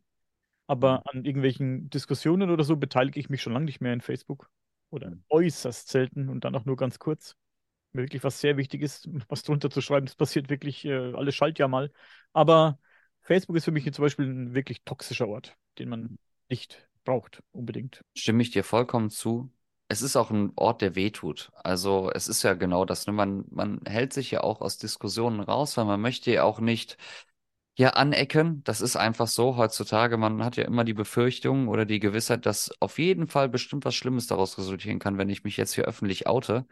[0.68, 1.02] Aber mhm.
[1.06, 4.48] an irgendwelchen Diskussionen oder so beteilige ich mich schon lange nicht mehr in Facebook.
[4.90, 5.24] Oder mhm.
[5.28, 7.34] äußerst selten und dann auch nur ganz kurz
[7.92, 10.06] wirklich was sehr wichtig ist, was drunter zu schreiben.
[10.06, 11.90] Das passiert wirklich äh, alle Schaltjahr mal.
[12.32, 12.78] Aber
[13.22, 18.02] Facebook ist für mich zum Beispiel ein wirklich toxischer Ort, den man nicht braucht, unbedingt.
[18.14, 19.50] Stimme ich dir vollkommen zu.
[19.90, 21.50] Es ist auch ein Ort, der wehtut.
[21.54, 23.06] Also es ist ja genau das.
[23.06, 23.14] Ne?
[23.14, 26.98] Man, man hält sich ja auch aus Diskussionen raus, weil man möchte ja auch nicht
[27.78, 28.62] ja anecken.
[28.64, 30.16] Das ist einfach so heutzutage.
[30.18, 33.94] Man hat ja immer die Befürchtung oder die Gewissheit, dass auf jeden Fall bestimmt was
[33.94, 36.66] Schlimmes daraus resultieren kann, wenn ich mich jetzt hier öffentlich oute.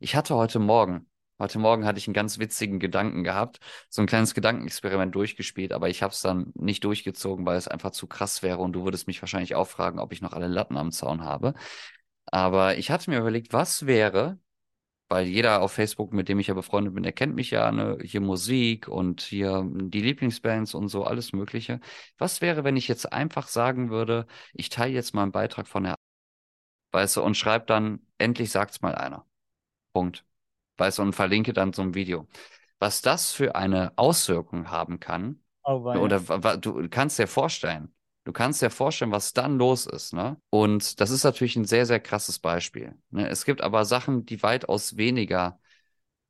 [0.00, 4.08] Ich hatte heute Morgen, heute Morgen hatte ich einen ganz witzigen Gedanken gehabt, so ein
[4.08, 8.42] kleines Gedankenexperiment durchgespielt, aber ich habe es dann nicht durchgezogen, weil es einfach zu krass
[8.42, 11.22] wäre und du würdest mich wahrscheinlich auch fragen, ob ich noch alle Latten am Zaun
[11.22, 11.54] habe.
[12.26, 14.38] Aber ich hatte mir überlegt, was wäre,
[15.10, 17.98] weil jeder auf Facebook, mit dem ich ja befreundet bin, der kennt mich ja, ne?
[18.00, 21.80] hier Musik und hier die Lieblingsbands und so, alles Mögliche.
[22.16, 25.82] Was wäre, wenn ich jetzt einfach sagen würde, ich teile jetzt mal einen Beitrag von
[25.82, 25.96] der,
[26.92, 29.26] weißt du, und schreibe dann, endlich sagt's mal einer.
[29.92, 30.24] Punkt.
[30.76, 32.28] Weißt du, und verlinke dann so ein Video.
[32.78, 36.20] Was das für eine Auswirkung haben kann, oh, oder
[36.56, 37.92] du kannst dir vorstellen,
[38.24, 40.36] du kannst dir vorstellen, was dann los ist, ne?
[40.50, 42.94] Und das ist natürlich ein sehr, sehr krasses Beispiel.
[43.10, 43.28] Ne?
[43.28, 45.58] Es gibt aber Sachen, die weitaus weniger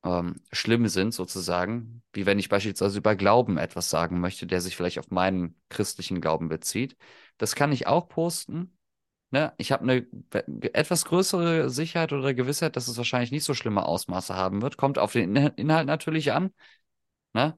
[0.05, 4.77] ähm, schlimm sind, sozusagen, wie wenn ich beispielsweise über Glauben etwas sagen möchte, der sich
[4.77, 6.97] vielleicht auf meinen christlichen Glauben bezieht.
[7.39, 8.77] Das kann ich auch posten.
[9.31, 9.53] Ne?
[9.59, 10.07] Ich habe eine
[10.75, 14.77] etwas größere Sicherheit oder Gewissheit, dass es wahrscheinlich nicht so schlimme Ausmaße haben wird.
[14.77, 16.53] Kommt auf den Inhalt natürlich an.
[17.35, 17.57] Ne?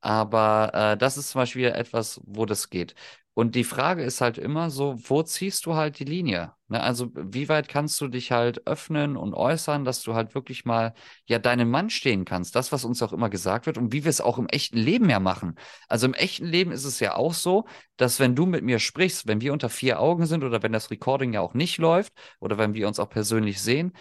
[0.00, 2.94] Aber äh, das ist zum Beispiel etwas, wo das geht.
[3.34, 6.52] Und die Frage ist halt immer so, wo ziehst du halt die Linie?
[6.68, 6.82] Ne?
[6.82, 10.92] Also, wie weit kannst du dich halt öffnen und äußern, dass du halt wirklich mal
[11.26, 12.54] ja deinem Mann stehen kannst?
[12.54, 15.08] Das, was uns auch immer gesagt wird und wie wir es auch im echten Leben
[15.08, 15.54] ja machen.
[15.88, 17.64] Also im echten Leben ist es ja auch so,
[17.96, 20.90] dass wenn du mit mir sprichst, wenn wir unter vier Augen sind oder wenn das
[20.90, 23.92] Recording ja auch nicht läuft oder wenn wir uns auch persönlich sehen,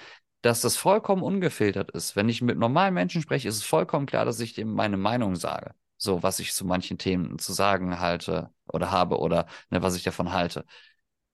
[0.42, 2.16] dass das vollkommen ungefiltert ist.
[2.16, 5.36] Wenn ich mit normalen Menschen spreche, ist es vollkommen klar, dass ich dem meine Meinung
[5.36, 9.96] sage so was ich zu manchen Themen zu sagen halte oder habe oder ne, was
[9.96, 10.66] ich davon halte.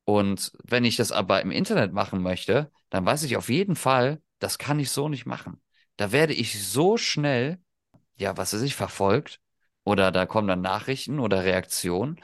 [0.05, 4.21] Und wenn ich das aber im Internet machen möchte, dann weiß ich auf jeden Fall,
[4.39, 5.61] das kann ich so nicht machen.
[5.97, 7.59] Da werde ich so schnell,
[8.17, 9.39] ja, was weiß ich, verfolgt
[9.83, 12.19] oder da kommen dann Nachrichten oder Reaktionen.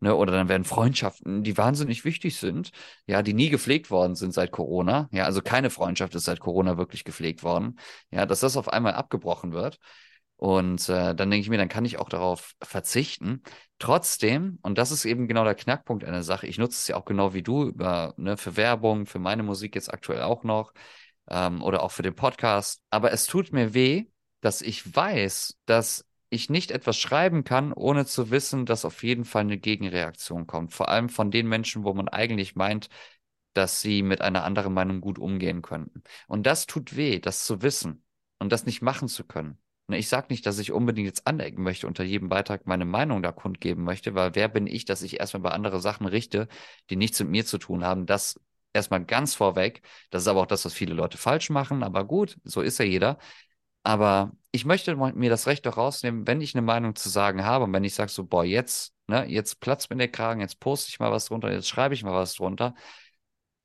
[0.00, 2.72] Ne, oder dann werden Freundschaften, die wahnsinnig wichtig sind,
[3.06, 5.08] ja, die nie gepflegt worden sind seit Corona.
[5.12, 7.78] Ja, also keine Freundschaft ist seit Corona wirklich gepflegt worden.
[8.10, 9.78] Ja, dass das auf einmal abgebrochen wird.
[10.36, 13.42] Und äh, dann denke ich mir, dann kann ich auch darauf verzichten.
[13.78, 17.04] Trotzdem, und das ist eben genau der Knackpunkt einer Sache, ich nutze es ja auch
[17.04, 20.72] genau wie du über, ne, für Werbung, für meine Musik jetzt aktuell auch noch
[21.30, 22.82] ähm, oder auch für den Podcast.
[22.90, 24.06] Aber es tut mir weh,
[24.40, 29.24] dass ich weiß, dass ich nicht etwas schreiben kann, ohne zu wissen, dass auf jeden
[29.24, 30.74] Fall eine Gegenreaktion kommt.
[30.74, 32.88] Vor allem von den Menschen, wo man eigentlich meint,
[33.54, 36.02] dass sie mit einer anderen Meinung gut umgehen könnten.
[36.26, 38.04] Und das tut weh, das zu wissen
[38.38, 39.58] und das nicht machen zu können.
[39.86, 43.22] Ne, ich sage nicht, dass ich unbedingt jetzt anecken möchte, unter jedem Beitrag meine Meinung
[43.22, 46.48] da kundgeben möchte, weil wer bin ich, dass ich erstmal bei andere Sachen richte,
[46.90, 48.06] die nichts mit mir zu tun haben.
[48.06, 48.40] Das
[48.72, 49.82] erstmal ganz vorweg.
[50.10, 51.82] Das ist aber auch das, was viele Leute falsch machen.
[51.82, 53.18] Aber gut, so ist ja jeder.
[53.82, 57.64] Aber ich möchte mir das Recht doch rausnehmen, wenn ich eine Meinung zu sagen habe
[57.64, 60.88] und wenn ich sage so, boah, jetzt, ne, jetzt platzt mir der Kragen, jetzt poste
[60.88, 62.74] ich mal was drunter, jetzt schreibe ich mal was drunter,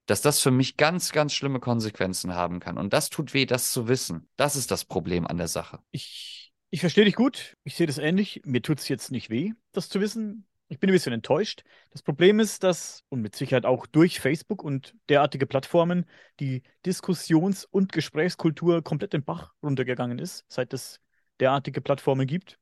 [0.10, 2.78] dass das für mich ganz, ganz schlimme Konsequenzen haben kann.
[2.78, 4.28] Und das tut weh, das zu wissen.
[4.38, 5.80] Das ist das Problem an der Sache.
[5.91, 7.55] Ich, ich verstehe dich gut.
[7.64, 8.41] Ich sehe das ähnlich.
[8.43, 10.47] Mir tut es jetzt nicht weh, das zu wissen.
[10.68, 11.64] Ich bin ein bisschen enttäuscht.
[11.91, 16.05] Das Problem ist, dass, und mit Sicherheit auch durch Facebook und derartige Plattformen,
[16.39, 20.99] die Diskussions- und Gesprächskultur komplett den Bach runtergegangen ist, seit es
[21.39, 22.60] derartige Plattformen gibt.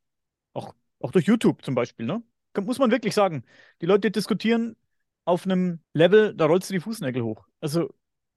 [0.54, 2.24] Auch, auch durch YouTube zum Beispiel, ne?
[2.60, 3.44] Muss man wirklich sagen.
[3.82, 4.76] Die Leute diskutieren
[5.28, 7.46] auf einem Level, da rollst du die Fußnägel hoch.
[7.60, 7.94] Also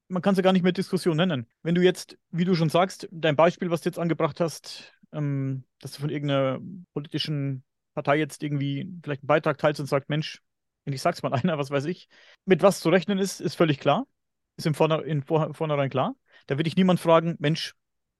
[0.08, 1.46] man kann es ja gar nicht mehr Diskussion nennen.
[1.62, 5.62] Wenn du jetzt, wie du schon sagst, dein Beispiel, was du jetzt angebracht hast, ähm,
[5.78, 6.58] dass du von irgendeiner
[6.92, 7.62] politischen
[7.94, 10.42] Partei jetzt irgendwie vielleicht einen Beitrag teilst und sagst, Mensch,
[10.84, 12.08] ich sag's mal einer, was weiß ich,
[12.44, 14.08] mit was zu rechnen ist, ist völlig klar.
[14.56, 16.16] Ist im Vorne, in Vor vornherein klar.
[16.48, 17.74] Da wird dich niemand fragen, Mensch,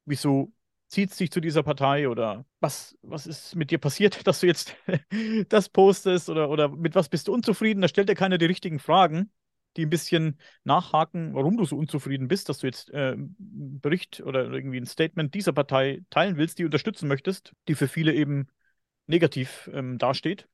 [0.05, 0.53] wieso
[0.91, 4.75] zieht sich zu dieser Partei oder was, was ist mit dir passiert, dass du jetzt
[5.49, 7.81] das postest oder, oder mit was bist du unzufrieden?
[7.81, 9.31] Da stellt dir keiner die richtigen Fragen,
[9.77, 14.21] die ein bisschen nachhaken, warum du so unzufrieden bist, dass du jetzt äh, einen Bericht
[14.21, 18.49] oder irgendwie ein Statement dieser Partei teilen willst, die unterstützen möchtest, die für viele eben
[19.07, 20.49] negativ ähm, dasteht,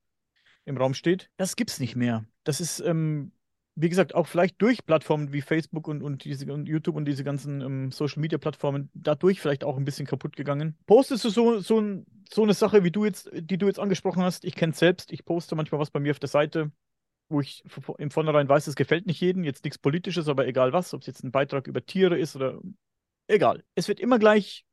[0.67, 1.31] im Raum steht.
[1.39, 2.27] Das gibt's nicht mehr.
[2.45, 3.33] Das ist ähm,
[3.77, 7.25] wie gesagt, auch vielleicht durch Plattformen wie Facebook und, und, diese, und YouTube und diese
[7.25, 10.77] ganzen ähm, Social Media Plattformen dadurch vielleicht auch ein bisschen kaputt gegangen.
[10.87, 12.03] Postest du so, so,
[12.33, 14.47] so eine Sache, wie du jetzt, die du jetzt angesprochen hast?
[14.47, 16.73] Ich kenne es selbst, ich poste manchmal was bei mir auf der Seite,
[17.29, 17.65] wo ich
[17.99, 21.07] im Vornherein weiß, es gefällt nicht jedem, jetzt nichts Politisches, aber egal was, ob es
[21.07, 22.59] jetzt ein Beitrag über Tiere ist oder
[23.29, 23.63] egal.
[23.75, 24.65] Es wird immer gleich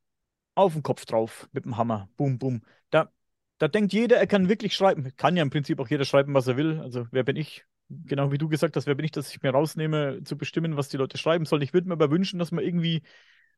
[0.56, 2.08] auf den Kopf drauf mit dem Hammer.
[2.16, 2.62] Boom, boom.
[2.90, 3.12] Da,
[3.58, 5.12] da denkt jeder, er kann wirklich schreiben.
[5.18, 6.80] Kann ja im Prinzip auch jeder schreiben, was er will.
[6.80, 7.66] Also wer bin ich?
[8.06, 10.90] Genau wie du gesagt hast, wer bin ich, dass ich mir rausnehme, zu bestimmen, was
[10.90, 11.62] die Leute schreiben sollen.
[11.62, 13.04] Ich würde mir aber wünschen, dass man irgendwie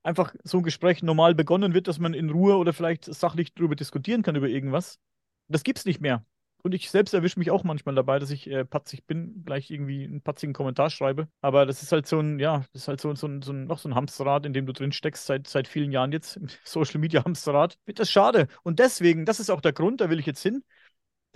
[0.03, 3.75] einfach so ein Gespräch normal begonnen wird, dass man in Ruhe oder vielleicht sachlich darüber
[3.75, 4.99] diskutieren kann, über irgendwas.
[5.47, 6.25] Das gibt es nicht mehr.
[6.65, 10.03] Und ich selbst erwische mich auch manchmal dabei, dass ich äh, patzig bin, gleich irgendwie
[10.03, 11.27] einen patzigen Kommentar schreibe.
[11.39, 13.67] Aber das ist halt so ein, ja, das ist halt so, so, ein, so ein,
[13.67, 16.47] noch so ein Hamsterrad, in dem du drin steckst seit, seit vielen Jahren jetzt, im
[16.63, 17.77] Social Media Hamsterrad.
[17.85, 18.47] Wird das schade.
[18.63, 20.63] Und deswegen, das ist auch der Grund, da will ich jetzt hin,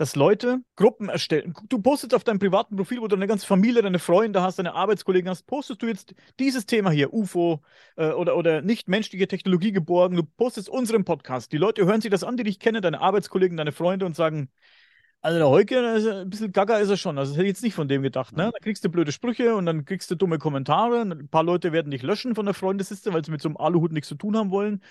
[0.00, 1.52] dass Leute Gruppen erstellen.
[1.68, 4.72] Du postest auf deinem privaten Profil, wo du eine ganze Familie, deine Freunde hast, deine
[4.72, 7.60] Arbeitskollegen hast, postest du jetzt dieses Thema hier, UFO
[7.96, 11.52] äh, oder, oder nicht menschliche Technologie geborgen, du postest unseren Podcast.
[11.52, 14.48] Die Leute hören sich das an, die dich kennen, deine Arbeitskollegen, deine Freunde und sagen,
[15.20, 17.18] also der Heuke, ein bisschen gaga ist er schon.
[17.18, 18.34] Also das hätte ich jetzt nicht von dem gedacht.
[18.34, 18.50] Ne?
[18.54, 21.02] Da kriegst du blöde Sprüche und dann kriegst du dumme Kommentare.
[21.02, 23.92] Ein paar Leute werden dich löschen von der Freundesliste, weil sie mit so einem Aluhut
[23.92, 24.82] nichts zu tun haben wollen,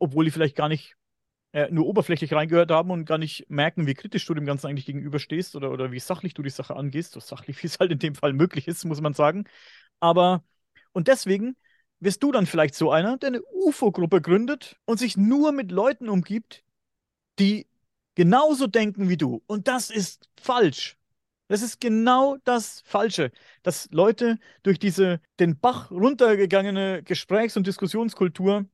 [0.00, 0.96] obwohl die vielleicht gar nicht
[1.52, 4.86] äh, nur oberflächlich reingehört haben und gar nicht merken, wie kritisch du dem Ganzen eigentlich
[4.86, 7.12] gegenüberstehst oder, oder wie sachlich du die Sache angehst.
[7.12, 9.44] So sachlich, wie es halt in dem Fall möglich ist, muss man sagen.
[10.00, 10.44] Aber,
[10.92, 11.56] und deswegen
[12.00, 16.08] wirst du dann vielleicht so einer, der eine UFO-Gruppe gründet und sich nur mit Leuten
[16.08, 16.64] umgibt,
[17.38, 17.66] die
[18.14, 19.42] genauso denken wie du.
[19.46, 20.96] Und das ist falsch.
[21.48, 23.32] Das ist genau das Falsche,
[23.62, 28.66] dass Leute durch diese den Bach runtergegangene Gesprächs- und Diskussionskultur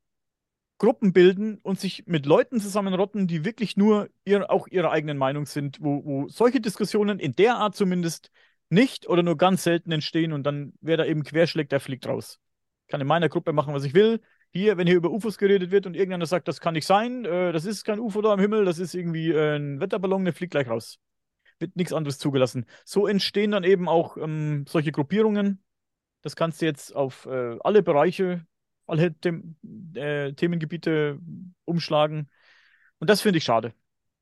[0.79, 5.47] Gruppen bilden und sich mit Leuten zusammenrotten, die wirklich nur ihr, auch ihrer eigenen Meinung
[5.47, 8.31] sind, wo, wo solche Diskussionen in der Art zumindest
[8.69, 12.41] nicht oder nur ganz selten entstehen und dann wer da eben querschlägt, der fliegt raus.
[12.83, 14.21] Ich kann in meiner Gruppe machen, was ich will.
[14.53, 17.53] Hier, wenn hier über UFOs geredet wird und irgendeiner sagt, das kann nicht sein, äh,
[17.53, 20.53] das ist kein UFO da am Himmel, das ist irgendwie äh, ein Wetterballon, der fliegt
[20.53, 20.99] gleich raus.
[21.59, 22.67] Wird nichts anderes zugelassen.
[22.85, 25.63] So entstehen dann eben auch ähm, solche Gruppierungen.
[26.23, 28.47] Das kannst du jetzt auf äh, alle Bereiche
[28.87, 29.57] alle Them
[29.95, 31.19] äh, Themengebiete
[31.65, 32.29] umschlagen.
[32.99, 33.75] Und das finde ich schade.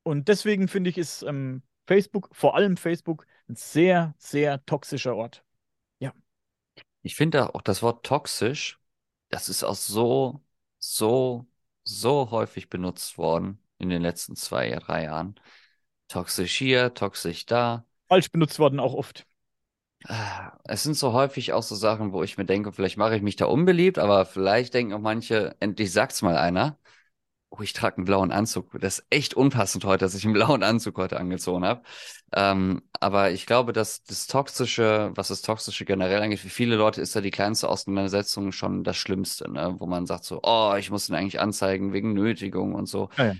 [0.02, 5.44] Und deswegen finde ich, ist ähm, Facebook, vor allem Facebook, ein sehr, sehr toxischer Ort.
[5.98, 6.12] Ja.
[7.02, 8.78] Ich finde auch das Wort toxisch,
[9.28, 10.42] das ist auch so,
[10.78, 11.46] so,
[11.82, 15.34] so häufig benutzt worden in den letzten zwei, drei Jahren.
[16.08, 17.86] Toxisch hier, toxisch da.
[18.08, 19.26] Falsch benutzt worden auch oft.
[20.64, 23.36] Es sind so häufig auch so Sachen, wo ich mir denke, vielleicht mache ich mich
[23.36, 26.78] da unbeliebt, aber vielleicht denken auch manche, endlich sagt's mal einer.
[27.50, 28.72] Oh, ich trage einen blauen Anzug.
[28.80, 31.82] Das ist echt unpassend heute, dass ich einen blauen Anzug heute angezogen habe.
[32.32, 37.00] Ähm, aber ich glaube, dass das Toxische, was das Toxische generell angeht, für viele Leute
[37.00, 39.76] ist da die kleinste Auseinandersetzung schon das Schlimmste, ne?
[39.78, 43.08] Wo man sagt so, oh, ich muss ihn eigentlich anzeigen wegen Nötigung und so.
[43.16, 43.34] Ja, ja.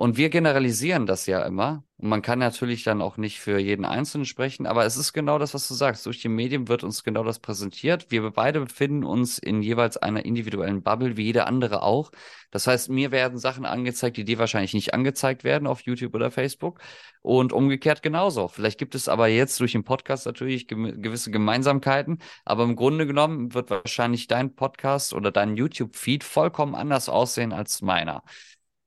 [0.00, 1.84] Und wir generalisieren das ja immer.
[1.98, 5.38] Und man kann natürlich dann auch nicht für jeden Einzelnen sprechen, aber es ist genau
[5.38, 6.06] das, was du sagst.
[6.06, 8.06] Durch die Medien wird uns genau das präsentiert.
[8.10, 12.12] Wir beide befinden uns in jeweils einer individuellen Bubble, wie jeder andere auch.
[12.50, 16.30] Das heißt, mir werden Sachen angezeigt, die dir wahrscheinlich nicht angezeigt werden auf YouTube oder
[16.30, 16.80] Facebook.
[17.20, 18.48] Und umgekehrt genauso.
[18.48, 23.52] Vielleicht gibt es aber jetzt durch den Podcast natürlich gewisse Gemeinsamkeiten, aber im Grunde genommen
[23.52, 28.22] wird wahrscheinlich dein Podcast oder dein YouTube-Feed vollkommen anders aussehen als meiner.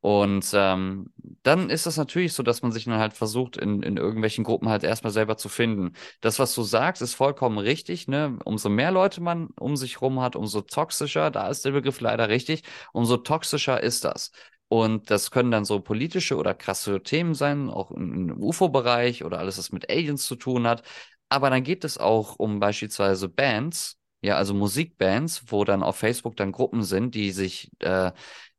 [0.03, 3.95] Und ähm, dann ist es natürlich so, dass man sich dann halt versucht, in, in
[3.95, 5.93] irgendwelchen Gruppen halt erstmal selber zu finden.
[6.19, 8.09] Das, was du sagst, ist vollkommen richtig.
[8.09, 8.37] Ne?
[8.43, 12.27] Umso mehr Leute man um sich rum hat, umso toxischer, da ist der Begriff leider
[12.27, 14.31] richtig, umso toxischer ist das.
[14.67, 19.57] Und das können dann so politische oder krasse Themen sein, auch im UFO-Bereich oder alles,
[19.57, 20.83] was mit Aliens zu tun hat.
[21.29, 26.35] Aber dann geht es auch um beispielsweise Bands, ja, also Musikbands, wo dann auf Facebook
[26.35, 28.11] dann Gruppen sind, die sich äh,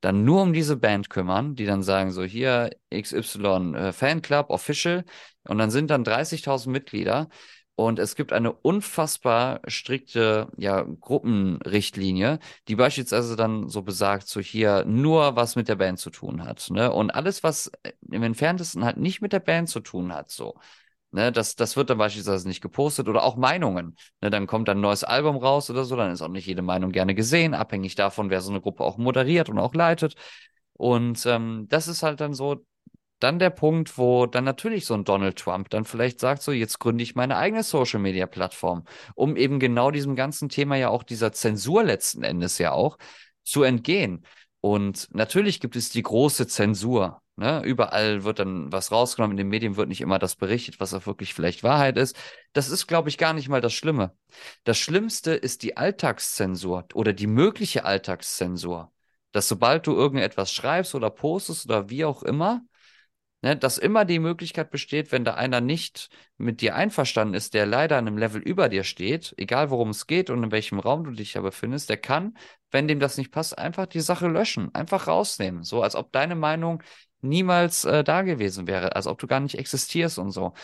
[0.04, 5.04] dann nur um diese Band kümmern, die dann sagen so hier XY äh, Fanclub Official
[5.48, 7.28] und dann sind dann 30.000 Mitglieder
[7.76, 12.38] und es gibt eine unfassbar strikte ja, Gruppenrichtlinie,
[12.68, 16.68] die beispielsweise dann so besagt, so hier nur was mit der Band zu tun hat.
[16.70, 16.92] Ne?
[16.92, 17.72] Und alles, was
[18.10, 20.54] im entferntesten halt nicht mit der Band zu tun hat, so.
[21.14, 23.94] Ne, das, das wird dann beispielsweise nicht gepostet oder auch Meinungen.
[24.20, 26.60] Ne, dann kommt dann ein neues Album raus oder so, dann ist auch nicht jede
[26.62, 30.14] Meinung gerne gesehen, abhängig davon, wer so eine Gruppe auch moderiert und auch leitet.
[30.72, 32.66] Und ähm, das ist halt dann so
[33.20, 36.80] dann der Punkt, wo dann natürlich so ein Donald Trump dann vielleicht sagt, so jetzt
[36.80, 38.84] gründe ich meine eigene Social-Media-Plattform,
[39.14, 42.98] um eben genau diesem ganzen Thema ja auch dieser Zensur letzten Endes ja auch
[43.44, 44.26] zu entgehen.
[44.64, 47.20] Und natürlich gibt es die große Zensur.
[47.36, 47.62] Ne?
[47.66, 49.34] Überall wird dann was rausgenommen.
[49.34, 52.16] In den Medien wird nicht immer das berichtet, was auch wirklich vielleicht Wahrheit ist.
[52.54, 54.16] Das ist, glaube ich, gar nicht mal das Schlimme.
[54.64, 58.90] Das Schlimmste ist die Alltagszensur oder die mögliche Alltagszensur.
[59.32, 62.62] Dass sobald du irgendetwas schreibst oder postest oder wie auch immer,
[63.44, 67.66] ne, dass immer die Möglichkeit besteht, wenn da einer nicht mit dir einverstanden ist, der
[67.66, 71.04] leider an einem Level über dir steht, egal worum es geht und in welchem Raum
[71.04, 72.38] du dich da befindest, der kann,
[72.70, 76.34] wenn dem das nicht passt, einfach die Sache löschen, einfach rausnehmen, so als ob deine
[76.34, 76.82] Meinung
[77.20, 80.54] niemals äh, da gewesen wäre, als ob du gar nicht existierst und so.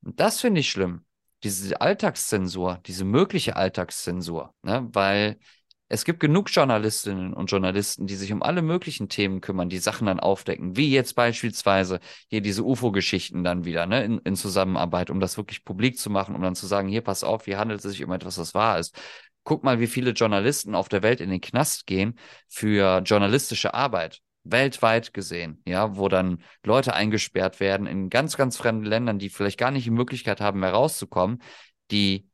[0.00, 1.04] Das finde ich schlimm.
[1.42, 4.88] Diese Alltagszensur, diese mögliche Alltagszensur, ne?
[4.92, 5.38] weil
[5.88, 10.06] es gibt genug Journalistinnen und Journalisten, die sich um alle möglichen Themen kümmern, die Sachen
[10.06, 15.18] dann aufdecken, wie jetzt beispielsweise hier diese UFO-Geschichten dann wieder, ne, in, in Zusammenarbeit, um
[15.18, 17.90] das wirklich publik zu machen, um dann zu sagen, hier, pass auf, hier handelt es
[17.90, 18.94] sich um etwas, was wahr ist.
[19.44, 24.20] Guck mal, wie viele Journalisten auf der Welt in den Knast gehen für journalistische Arbeit.
[24.44, 29.58] Weltweit gesehen, ja, wo dann Leute eingesperrt werden in ganz, ganz fremden Ländern, die vielleicht
[29.58, 31.42] gar nicht die Möglichkeit haben, mehr rauszukommen,
[31.90, 32.28] die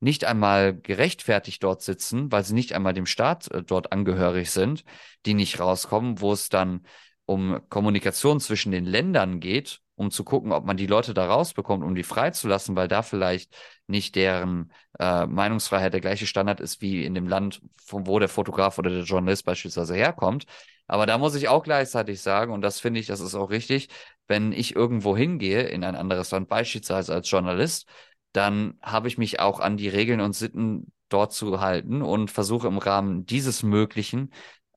[0.00, 4.84] nicht einmal gerechtfertigt dort sitzen, weil sie nicht einmal dem Staat äh, dort angehörig sind,
[5.24, 6.86] die nicht rauskommen, wo es dann
[7.24, 11.82] um Kommunikation zwischen den Ländern geht, um zu gucken, ob man die Leute da rausbekommt,
[11.82, 13.56] um die freizulassen, weil da vielleicht
[13.86, 18.28] nicht deren äh, Meinungsfreiheit der gleiche Standard ist wie in dem Land, von wo der
[18.28, 20.44] Fotograf oder der Journalist beispielsweise herkommt.
[20.86, 23.88] Aber da muss ich auch gleichzeitig sagen, und das finde ich, das ist auch richtig,
[24.28, 27.88] wenn ich irgendwo hingehe in ein anderes Land, beispielsweise als Journalist,
[28.36, 32.66] dann habe ich mich auch an die Regeln und Sitten dort zu halten und versuche
[32.68, 34.30] im Rahmen dieses Möglichen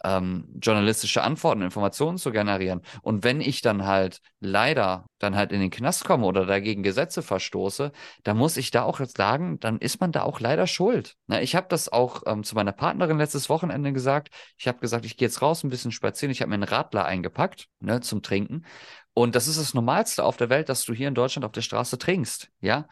[0.04, 2.82] ähm, journalistische Antworten, Informationen zu generieren.
[3.02, 7.22] Und wenn ich dann halt leider dann halt in den Knast komme oder dagegen Gesetze
[7.22, 7.92] verstoße,
[8.24, 11.16] dann muss ich da auch jetzt sagen, dann ist man da auch leider schuld.
[11.28, 14.30] Na, ich habe das auch ähm, zu meiner Partnerin letztes Wochenende gesagt.
[14.58, 16.32] Ich habe gesagt, ich gehe jetzt raus ein bisschen spazieren.
[16.32, 18.66] Ich habe mir einen Radler eingepackt ne, zum Trinken.
[19.14, 21.62] Und das ist das Normalste auf der Welt, dass du hier in Deutschland auf der
[21.62, 22.50] Straße trinkst.
[22.62, 22.88] Ja,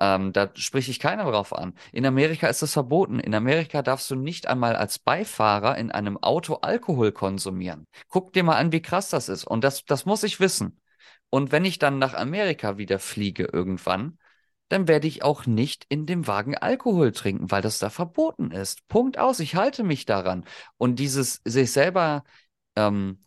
[0.00, 1.74] ähm, da spreche ich keiner drauf an.
[1.92, 3.18] In Amerika ist das verboten.
[3.20, 7.86] In Amerika darfst du nicht einmal als Beifahrer in einem Auto Alkohol konsumieren.
[8.08, 9.44] Guck dir mal an, wie krass das ist.
[9.44, 10.80] Und das, das muss ich wissen.
[11.30, 14.18] Und wenn ich dann nach Amerika wieder fliege irgendwann,
[14.68, 18.86] dann werde ich auch nicht in dem Wagen Alkohol trinken, weil das da verboten ist.
[18.88, 19.40] Punkt aus.
[19.40, 20.44] Ich halte mich daran.
[20.76, 22.24] Und dieses sich selber
[22.76, 23.24] ähm,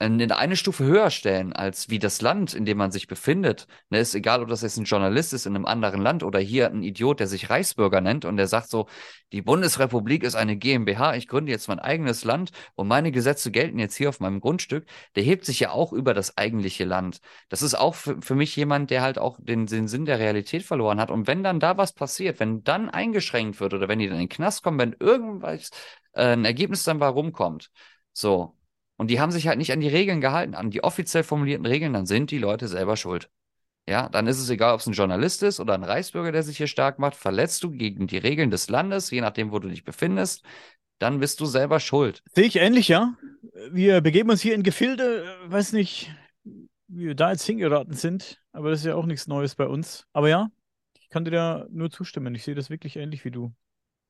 [0.00, 3.66] in eine Stufe höher stellen als wie das Land, in dem man sich befindet.
[3.90, 6.70] Ne, ist egal, ob das jetzt ein Journalist ist in einem anderen Land oder hier
[6.70, 8.86] ein Idiot, der sich Reichsbürger nennt und der sagt so,
[9.32, 13.78] die Bundesrepublik ist eine GmbH, ich gründe jetzt mein eigenes Land und meine Gesetze gelten
[13.78, 14.86] jetzt hier auf meinem Grundstück.
[15.16, 17.20] Der hebt sich ja auch über das eigentliche Land.
[17.48, 20.62] Das ist auch für, für mich jemand, der halt auch den, den Sinn der Realität
[20.62, 21.10] verloren hat.
[21.10, 24.22] Und wenn dann da was passiert, wenn dann eingeschränkt wird oder wenn die dann in
[24.22, 25.70] den Knast kommen, wenn irgendwas
[26.12, 27.70] äh, ein Ergebnis dann warum kommt,
[28.12, 28.57] so,
[28.98, 31.92] und die haben sich halt nicht an die Regeln gehalten, an die offiziell formulierten Regeln,
[31.92, 33.30] dann sind die Leute selber schuld.
[33.88, 36.58] Ja, dann ist es egal, ob es ein Journalist ist oder ein Reichsbürger, der sich
[36.58, 37.14] hier stark macht.
[37.14, 40.44] Verletzt du gegen die Regeln des Landes, je nachdem, wo du dich befindest,
[40.98, 42.22] dann bist du selber schuld.
[42.34, 43.14] Sehe ich ähnlich, ja.
[43.70, 46.12] Wir begeben uns hier in Gefilde, äh, weiß nicht,
[46.44, 50.06] wie wir da jetzt hingeraten sind, aber das ist ja auch nichts Neues bei uns.
[50.12, 50.50] Aber ja,
[50.98, 52.34] ich kann dir da nur zustimmen.
[52.34, 53.54] Ich sehe das wirklich ähnlich wie du.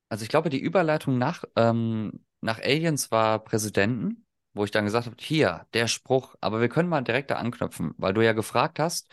[0.09, 4.24] Also ich glaube, die Überleitung nach, ähm, nach Aliens war Präsidenten
[4.55, 7.95] wo ich dann gesagt habe, hier, der Spruch, aber wir können mal direkt da anknüpfen,
[7.99, 9.09] weil du ja gefragt hast,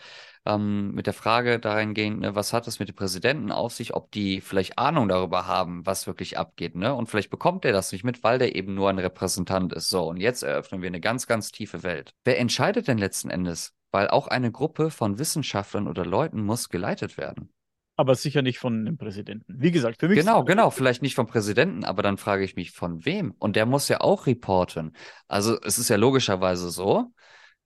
[0.46, 4.10] ähm, mit der Frage dahingehend, ne, was hat es mit dem Präsidenten auf sich, ob
[4.12, 6.94] die vielleicht Ahnung darüber haben, was wirklich abgeht, ne?
[6.94, 9.88] Und vielleicht bekommt er das nicht mit, weil der eben nur ein Repräsentant ist.
[9.88, 12.14] So, und jetzt eröffnen wir eine ganz, ganz tiefe Welt.
[12.24, 13.74] Wer entscheidet denn letzten Endes?
[13.90, 17.50] Weil auch eine Gruppe von Wissenschaftlern oder Leuten muss geleitet werden
[17.96, 19.54] aber sicher nicht von dem Präsidenten.
[19.58, 20.18] Wie gesagt, für mich.
[20.18, 23.34] Genau, genau, vielleicht nicht vom Präsidenten, aber dann frage ich mich, von wem?
[23.38, 24.92] Und der muss ja auch reporten.
[25.28, 27.12] Also es ist ja logischerweise so,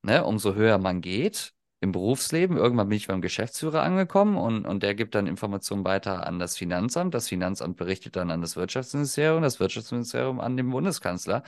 [0.02, 4.82] ne, umso höher man geht im Berufsleben, irgendwann bin ich beim Geschäftsführer angekommen und, und
[4.82, 7.14] der gibt dann Informationen weiter an das Finanzamt.
[7.14, 11.42] Das Finanzamt berichtet dann an das Wirtschaftsministerium, das Wirtschaftsministerium an den Bundeskanzler.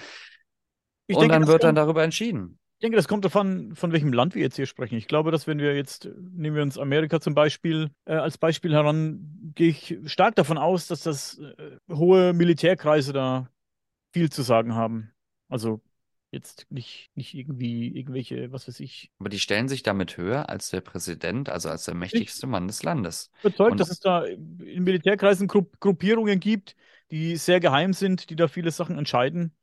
[1.06, 2.58] Ich und denke, dann wird dann darüber entschieden.
[2.82, 4.96] Ich denke, das kommt davon, von welchem Land wir jetzt hier sprechen.
[4.96, 8.74] Ich glaube, dass wenn wir jetzt, nehmen wir uns Amerika zum Beispiel äh, als Beispiel
[8.74, 13.48] heran, gehe ich stark davon aus, dass das äh, hohe Militärkreise da
[14.12, 15.12] viel zu sagen haben.
[15.48, 15.80] Also
[16.32, 19.12] jetzt nicht, nicht irgendwie irgendwelche, was weiß ich.
[19.20, 22.66] Aber die stellen sich damit höher als der Präsident, also als der mächtigste ich Mann
[22.66, 23.30] des Landes.
[23.42, 26.74] Überzeugt, Und dass es da in Militärkreisen Gruppierungen gibt,
[27.12, 29.54] die sehr geheim sind, die da viele Sachen entscheiden.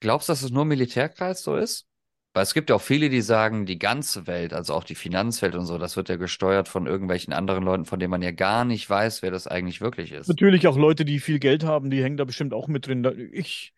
[0.00, 1.86] Glaubst du, dass es nur Militärkreis so ist?
[2.32, 5.56] Weil es gibt ja auch viele, die sagen, die ganze Welt, also auch die Finanzwelt
[5.56, 8.64] und so, das wird ja gesteuert von irgendwelchen anderen Leuten, von denen man ja gar
[8.64, 10.28] nicht weiß, wer das eigentlich wirklich ist.
[10.28, 13.30] Natürlich auch Leute, die viel Geld haben, die hängen da bestimmt auch mit drin.
[13.32, 13.74] Ich,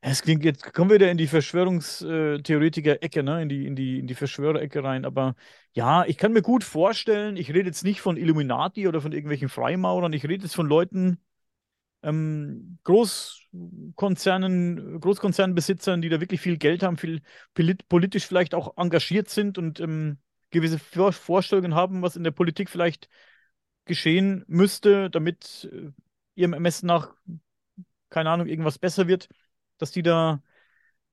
[0.00, 3.42] es klingt jetzt, kommen wir wieder in die Verschwörungstheoretiker-Ecke, ne?
[3.42, 5.04] in die, in die, in die Verschwörerecke rein.
[5.04, 5.36] Aber
[5.72, 9.48] ja, ich kann mir gut vorstellen, ich rede jetzt nicht von Illuminati oder von irgendwelchen
[9.48, 11.18] Freimaurern, ich rede jetzt von Leuten,
[12.02, 17.22] ähm, Großkonzernen, Großkonzernbesitzern, die da wirklich viel Geld haben, viel
[17.88, 20.18] politisch vielleicht auch engagiert sind und ähm,
[20.50, 23.08] gewisse Vorstellungen haben, was in der Politik vielleicht
[23.84, 25.90] geschehen müsste, damit äh,
[26.34, 27.14] ihrem Ermessen nach,
[28.10, 29.28] keine Ahnung, irgendwas besser wird,
[29.78, 30.42] dass die da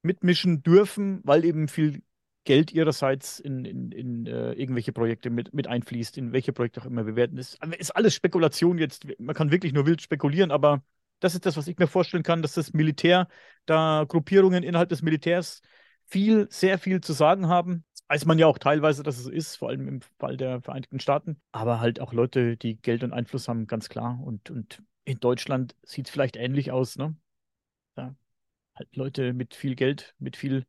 [0.02, 2.02] mitmischen dürfen, weil eben viel
[2.45, 6.86] Geld ihrerseits in, in, in äh, irgendwelche Projekte mit, mit einfließt, in welche Projekte auch
[6.86, 7.38] immer wir werden.
[7.38, 9.06] Es ist alles Spekulation jetzt.
[9.20, 10.84] Man kann wirklich nur wild spekulieren, aber
[11.20, 13.28] das ist das, was ich mir vorstellen kann, dass das Militär,
[13.66, 15.61] da Gruppierungen innerhalb des Militärs
[16.06, 17.84] viel, sehr viel zu sagen haben.
[18.07, 20.99] Weiß man ja auch teilweise, dass es so ist, vor allem im Fall der Vereinigten
[20.99, 21.40] Staaten.
[21.52, 24.20] Aber halt auch Leute, die Geld und Einfluss haben, ganz klar.
[24.24, 27.16] Und, und in Deutschland sieht es vielleicht ähnlich aus, ne?
[27.95, 28.16] Da
[28.74, 30.66] halt Leute mit viel Geld, mit viel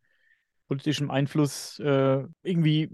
[0.70, 2.90] politischem Einfluss äh, irgendwie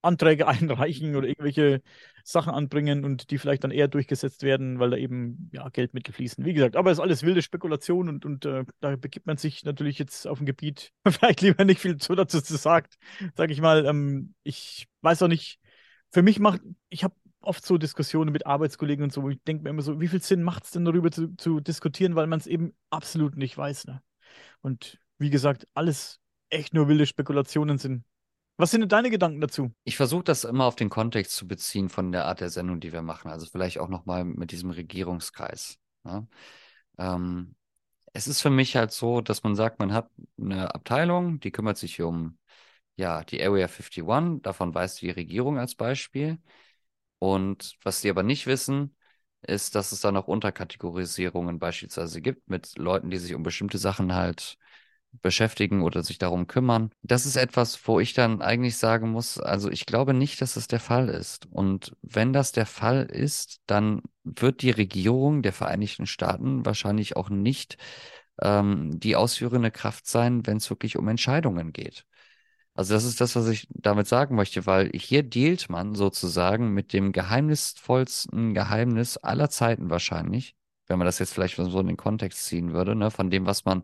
[0.00, 1.82] Anträge einreichen oder irgendwelche
[2.24, 6.44] Sachen anbringen und die vielleicht dann eher durchgesetzt werden, weil da eben ja, Geldmittel fließen.
[6.44, 9.62] Wie gesagt, aber es ist alles wilde Spekulation und, und äh, da begibt man sich
[9.64, 12.96] natürlich jetzt auf ein Gebiet, vielleicht lieber nicht viel zu dazu sagt,
[13.36, 13.84] sage ich mal.
[13.84, 15.60] Ähm, ich weiß auch nicht,
[16.10, 19.64] für mich macht, ich habe oft so Diskussionen mit Arbeitskollegen und so, wo ich denke
[19.64, 22.40] mir immer so, wie viel Sinn macht es denn darüber zu, zu diskutieren, weil man
[22.40, 23.86] es eben absolut nicht weiß.
[23.86, 24.02] Ne?
[24.62, 28.04] Und wie gesagt, alles echt nur wilde Spekulationen sind.
[28.56, 29.72] Was sind denn deine Gedanken dazu?
[29.84, 32.92] Ich versuche das immer auf den Kontext zu beziehen von der Art der Sendung, die
[32.92, 33.30] wir machen.
[33.30, 35.78] Also vielleicht auch nochmal mit diesem Regierungskreis.
[36.04, 36.26] Ja?
[36.98, 37.54] Ähm,
[38.12, 40.10] es ist für mich halt so, dass man sagt, man hat
[40.40, 42.38] eine Abteilung, die kümmert sich um
[42.96, 46.38] ja, die Area 51, davon weiß die Regierung als Beispiel.
[47.20, 48.96] Und was die aber nicht wissen,
[49.42, 54.14] ist, dass es da noch Unterkategorisierungen beispielsweise gibt mit Leuten, die sich um bestimmte Sachen
[54.14, 54.58] halt
[55.22, 56.90] beschäftigen oder sich darum kümmern.
[57.02, 60.68] Das ist etwas, wo ich dann eigentlich sagen muss, also ich glaube nicht, dass es
[60.68, 61.46] der Fall ist.
[61.50, 67.30] Und wenn das der Fall ist, dann wird die Regierung der Vereinigten Staaten wahrscheinlich auch
[67.30, 67.78] nicht
[68.42, 72.04] ähm, die ausführende Kraft sein, wenn es wirklich um Entscheidungen geht.
[72.74, 76.92] Also das ist das, was ich damit sagen möchte, weil hier dealt man sozusagen mit
[76.92, 80.54] dem geheimnisvollsten Geheimnis aller Zeiten wahrscheinlich,
[80.86, 83.64] wenn man das jetzt vielleicht so in den Kontext ziehen würde, ne, von dem, was
[83.64, 83.82] man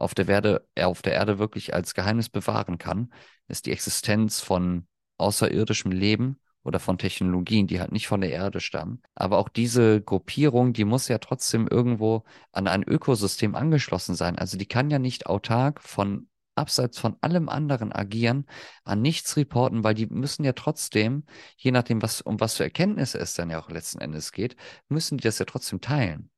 [0.00, 3.12] auf der Erde, äh, auf der Erde wirklich als Geheimnis bewahren kann,
[3.48, 4.86] ist die Existenz von
[5.18, 9.02] außerirdischem Leben oder von Technologien, die halt nicht von der Erde stammen.
[9.14, 14.38] Aber auch diese Gruppierung, die muss ja trotzdem irgendwo an ein Ökosystem angeschlossen sein.
[14.38, 18.46] Also die kann ja nicht autark von abseits von allem anderen agieren,
[18.84, 21.24] an nichts reporten, weil die müssen ja trotzdem,
[21.56, 24.56] je nachdem, was, um was für Erkenntnisse es dann ja auch letzten Endes geht,
[24.88, 26.30] müssen die das ja trotzdem teilen.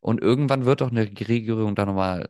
[0.00, 2.28] Und irgendwann wird auch eine Regierung da nochmal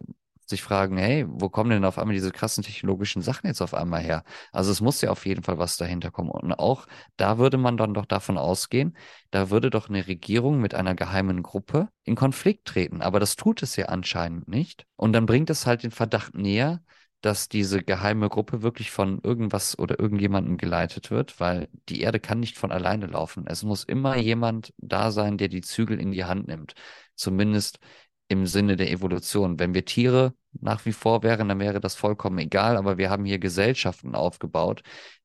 [0.48, 4.02] sich fragen, hey, wo kommen denn auf einmal diese krassen technologischen Sachen jetzt auf einmal
[4.02, 4.24] her?
[4.52, 6.30] Also es muss ja auf jeden Fall was dahinter kommen.
[6.30, 8.96] Und auch da würde man dann doch davon ausgehen,
[9.30, 13.02] da würde doch eine Regierung mit einer geheimen Gruppe in Konflikt treten.
[13.02, 14.86] Aber das tut es ja anscheinend nicht.
[14.96, 16.80] Und dann bringt es halt den Verdacht näher,
[17.20, 22.38] dass diese geheime Gruppe wirklich von irgendwas oder irgendjemandem geleitet wird, weil die Erde kann
[22.38, 23.46] nicht von alleine laufen.
[23.48, 26.74] Es muss immer jemand da sein, der die Zügel in die Hand nimmt.
[27.16, 27.80] Zumindest
[28.28, 29.58] im Sinne der Evolution.
[29.58, 33.24] Wenn wir Tiere nach wie vor wären, dann wäre das vollkommen egal, aber wir haben
[33.24, 34.82] hier Gesellschaften aufgebaut,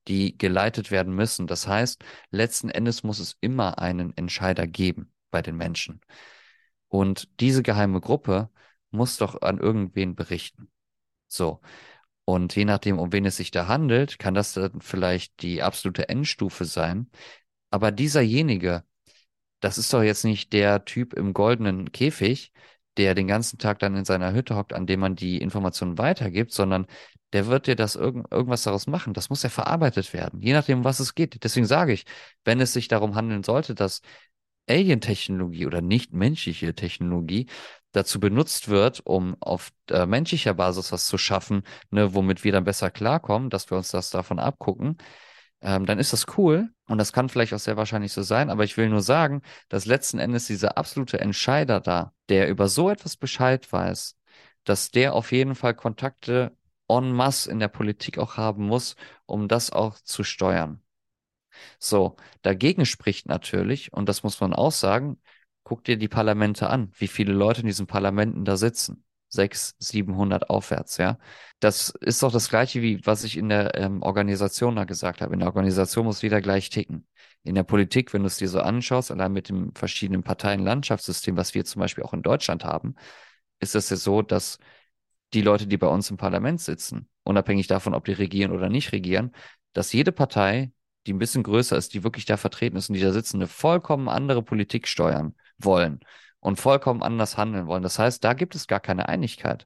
[0.08, 1.48] die geleitet werden müssen.
[1.48, 6.02] Das heißt, letzten Endes muss es immer einen Entscheider geben bei den Menschen.
[6.88, 8.50] Und diese geheime Gruppe
[8.92, 10.70] muss doch an irgendwen berichten.
[11.28, 11.62] So.
[12.26, 16.08] Und je nachdem, um wen es sich da handelt, kann das dann vielleicht die absolute
[16.10, 17.10] Endstufe sein.
[17.70, 18.84] Aber dieserjenige,
[19.60, 22.54] das ist doch jetzt nicht der Typ im goldenen Käfig,
[22.98, 26.52] der den ganzen Tag dann in seiner Hütte hockt, an dem man die Informationen weitergibt,
[26.52, 26.86] sondern
[27.34, 29.14] der wird dir das irg irgendwas daraus machen.
[29.14, 31.44] Das muss ja verarbeitet werden, je nachdem, was es geht.
[31.44, 32.06] Deswegen sage ich,
[32.45, 34.02] wenn es sich darum handeln sollte, dass
[34.70, 37.48] Alien-Technologie oder nicht menschliche Technologie
[37.91, 42.64] dazu benutzt wird, um auf äh, menschlicher Basis was zu schaffen, ne, womit wir dann
[42.64, 44.98] besser klarkommen, dass wir uns das davon abgucken,
[45.64, 48.65] ähm, dann ist das cool und das kann vielleicht auch sehr wahrscheinlich so sein, aber
[48.65, 53.18] ich will nur sagen, dass letzten Endes dieser absolute Entscheider da, der über so etwas
[53.18, 54.18] Bescheid weiß,
[54.65, 56.56] dass der auf jeden Fall Kontakte
[56.90, 58.95] en masse in der Politik auch haben muss,
[59.26, 60.81] um das auch zu steuern.
[61.80, 65.22] So, dagegen spricht natürlich, und das muss man auch sagen,
[65.64, 69.03] guck dir die Parlamente an, wie viele Leute in diesen Parlamenten da sitzen.
[69.34, 71.18] Sechs, 700 aufwärts, ja.
[71.60, 75.34] Das ist doch das Gleiche, wie was ich in der ähm, Organisation da gesagt habe.
[75.34, 77.07] In der Organisation muss jeder gleich ticken.
[77.41, 81.55] In der Politik, wenn du es dir so anschaust, allein mit dem verschiedenen Parteien-Landschaftssystem, was
[81.55, 82.93] wir zum Beispiel auch in Deutschland haben,
[83.60, 84.60] ist es ja so, dass
[85.34, 88.91] die Leute, die bei uns im Parlament sitzen, unabhängig davon, ob die regieren oder nicht
[88.91, 89.31] regieren,
[89.73, 90.72] dass jede Partei
[91.07, 93.47] die ein bisschen größer ist, die wirklich da vertreten ist und die da sitzen, eine
[93.47, 96.01] vollkommen andere Politik steuern wollen
[96.44, 97.84] und vollkommen anders handeln wollen.
[97.84, 99.65] Das heißt, da gibt es gar keine Einigkeit.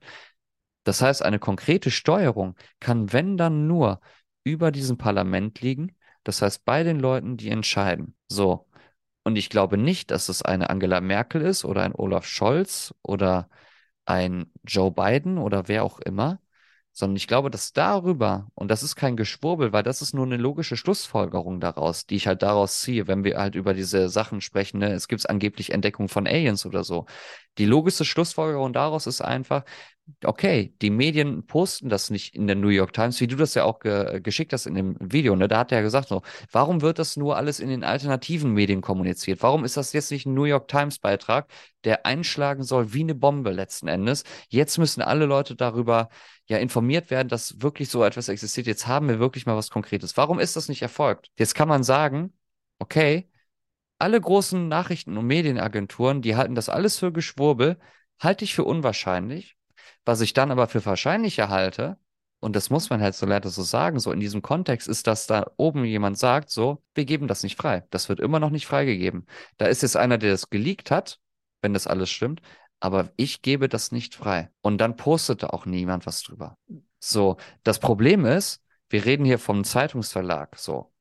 [0.83, 3.99] Das heißt, eine konkrete Steuerung kann, wenn dann nur,
[4.47, 5.95] über diesem Parlament liegen.
[6.23, 8.15] Das heißt, bei den Leuten, die entscheiden.
[8.29, 8.67] So.
[9.23, 13.49] Und ich glaube nicht, dass es eine Angela Merkel ist oder ein Olaf Scholz oder
[14.05, 16.39] ein Joe Biden oder wer auch immer,
[16.97, 20.37] sondern ich glaube, dass darüber, und das ist kein Geschwurbel, weil das ist nur eine
[20.37, 24.79] logische Schlussfolgerung daraus, die ich halt daraus ziehe, wenn wir halt über diese Sachen sprechen,
[24.79, 24.93] ne?
[24.93, 27.05] es gibt angeblich Entdeckung von Aliens oder so.
[27.59, 29.63] Die logische Schlussfolgerung daraus ist einfach,
[30.23, 33.63] okay, die Medien posten das nicht in der New York Times, wie du das ja
[33.63, 35.47] auch ge geschickt hast in dem Video, ne?
[35.47, 36.21] Da hat er ja gesagt so,
[36.51, 39.41] warum wird das nur alles in den alternativen Medien kommuniziert?
[39.41, 41.49] Warum ist das jetzt nicht ein New York Times Beitrag,
[41.83, 44.23] der einschlagen soll wie eine Bombe letzten Endes?
[44.49, 46.09] Jetzt müssen alle Leute darüber
[46.45, 48.67] ja informiert werden, dass wirklich so etwas existiert.
[48.67, 50.17] Jetzt haben wir wirklich mal was Konkretes.
[50.17, 51.29] Warum ist das nicht erfolgt?
[51.37, 52.33] Jetzt kann man sagen,
[52.79, 53.29] okay,
[53.99, 57.77] alle großen Nachrichten- und Medienagenturen, die halten das alles für Geschwurbel,
[58.19, 59.56] halte ich für unwahrscheinlich.
[60.07, 61.97] Was ich dann aber für wahrscheinlicher halte,
[62.39, 65.27] und das muss man halt so leider so sagen, so in diesem Kontext ist, dass
[65.27, 67.83] da oben jemand sagt, so, wir geben das nicht frei.
[67.89, 69.25] Das wird immer noch nicht freigegeben.
[69.57, 71.19] Da ist jetzt einer, der das geleakt hat,
[71.61, 72.41] wenn das alles stimmt,
[72.79, 74.49] aber ich gebe das nicht frei.
[74.61, 76.57] Und dann postete auch niemand was drüber.
[76.99, 80.93] So, das Problem ist, wir reden hier vom Zeitungsverlag, so.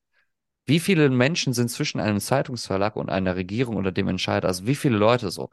[0.65, 4.49] Wie viele Menschen sind zwischen einem Zeitungsverlag und einer Regierung oder dem Entscheider?
[4.49, 5.51] Also wie viele Leute so?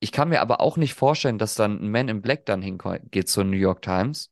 [0.00, 3.28] Ich kann mir aber auch nicht vorstellen, dass dann ein Man in Black dann hingeht
[3.28, 4.30] zur New York Times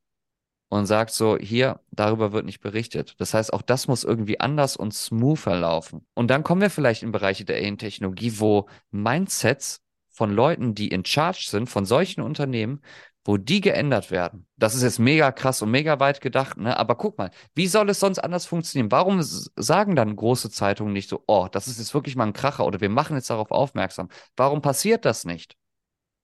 [0.70, 3.14] und sagt so, hier, darüber wird nicht berichtet.
[3.18, 6.06] Das heißt, auch das muss irgendwie anders und smoother laufen.
[6.14, 9.82] Und dann kommen wir vielleicht in Bereiche der AI-Technologie, wo Mindsets
[10.18, 12.82] von Leuten, die in Charge sind, von solchen Unternehmen,
[13.24, 14.48] wo die geändert werden.
[14.56, 16.76] Das ist jetzt mega krass und mega weit gedacht, ne?
[16.76, 18.90] Aber guck mal, wie soll es sonst anders funktionieren?
[18.90, 22.66] Warum sagen dann große Zeitungen nicht so, oh, das ist jetzt wirklich mal ein Kracher
[22.66, 24.08] oder wir machen jetzt darauf aufmerksam?
[24.36, 25.56] Warum passiert das nicht?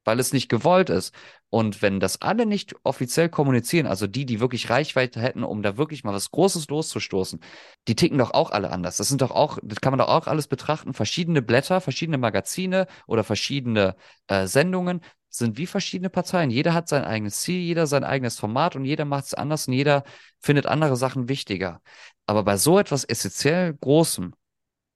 [0.05, 1.15] Weil es nicht gewollt ist.
[1.51, 5.77] Und wenn das alle nicht offiziell kommunizieren, also die, die wirklich Reichweite hätten, um da
[5.77, 7.41] wirklich mal was Großes loszustoßen,
[7.89, 8.97] die ticken doch auch alle anders.
[8.97, 10.95] Das sind doch auch, das kann man doch auch alles betrachten.
[10.95, 16.51] Verschiedene Blätter, verschiedene Magazine oder verschiedene äh, Sendungen sind wie verschiedene Parteien.
[16.51, 19.75] Jeder hat sein eigenes Ziel, jeder sein eigenes Format und jeder macht es anders und
[19.75, 20.05] jeder
[20.41, 21.81] findet andere Sachen wichtiger.
[22.27, 24.35] Aber bei so etwas essentiell Großem,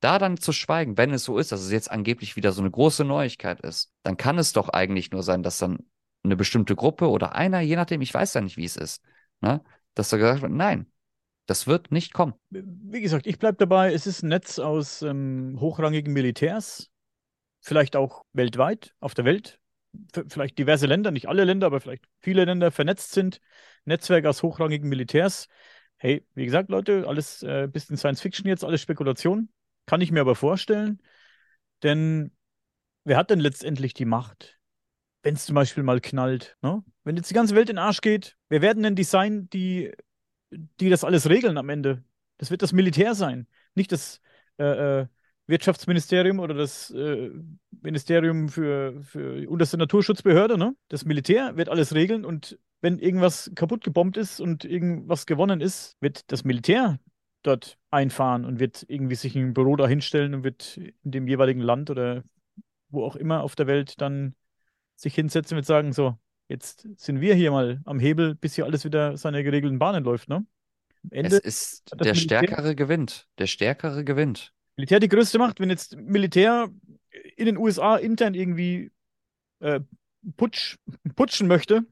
[0.00, 2.70] da dann zu schweigen, wenn es so ist, dass es jetzt angeblich wieder so eine
[2.70, 5.78] große Neuigkeit ist, dann kann es doch eigentlich nur sein, dass dann
[6.22, 9.02] eine bestimmte Gruppe oder einer, je nachdem, ich weiß ja nicht, wie es ist,
[9.40, 9.62] ne,
[9.94, 10.90] dass da gesagt wird, nein,
[11.46, 12.34] das wird nicht kommen.
[12.50, 16.90] Wie gesagt, ich bleibe dabei, es ist ein Netz aus ähm, hochrangigen Militärs,
[17.60, 19.58] vielleicht auch weltweit, auf der Welt,
[20.28, 23.40] vielleicht diverse Länder, nicht alle Länder, aber vielleicht viele Länder vernetzt sind,
[23.84, 25.48] Netzwerk aus hochrangigen Militärs.
[25.96, 29.48] Hey, wie gesagt, Leute, alles äh, bisschen Science Fiction jetzt, alles Spekulation.
[29.88, 31.00] Kann ich mir aber vorstellen,
[31.82, 32.30] denn
[33.04, 34.60] wer hat denn letztendlich die Macht,
[35.22, 36.58] wenn es zum Beispiel mal knallt?
[36.60, 36.84] Ne?
[37.04, 39.90] Wenn jetzt die ganze Welt in den Arsch geht, wer werden denn die sein, die,
[40.50, 42.04] die das alles regeln am Ende?
[42.36, 44.20] Das wird das Militär sein, nicht das
[44.58, 45.06] äh, äh,
[45.46, 47.30] Wirtschaftsministerium oder das äh,
[47.80, 50.58] Ministerium für, für unterste Naturschutzbehörde.
[50.58, 50.76] Ne?
[50.88, 55.96] Das Militär wird alles regeln und wenn irgendwas kaputt gebombt ist und irgendwas gewonnen ist,
[56.02, 57.00] wird das Militär
[57.42, 61.60] dort einfahren und wird irgendwie sich ein Büro da hinstellen und wird in dem jeweiligen
[61.60, 62.24] Land oder
[62.90, 64.34] wo auch immer auf der Welt dann
[64.96, 68.64] sich hinsetzen und wird sagen, so, jetzt sind wir hier mal am Hebel, bis hier
[68.64, 70.46] alles wieder seine geregelten Bahnen läuft, ne?
[71.04, 73.28] Am Ende es ist der Militär, Stärkere gewinnt.
[73.38, 74.52] Der Stärkere gewinnt.
[74.76, 75.60] Militär die größte Macht.
[75.60, 76.68] Wenn jetzt Militär
[77.36, 78.90] in den USA intern irgendwie
[79.60, 79.80] äh,
[80.36, 80.76] putsch,
[81.14, 81.84] putschen möchte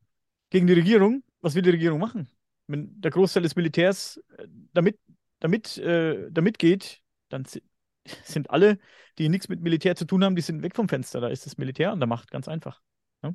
[0.50, 2.28] gegen die Regierung, was will die Regierung machen?
[2.66, 4.98] Wenn der Großteil des Militärs äh, damit
[5.40, 7.44] damit, äh, damit geht, dann
[8.24, 8.78] sind alle,
[9.18, 11.20] die nichts mit Militär zu tun haben, die sind weg vom Fenster.
[11.20, 12.80] Da ist das Militär an der Macht, ganz einfach.
[13.22, 13.34] Ja?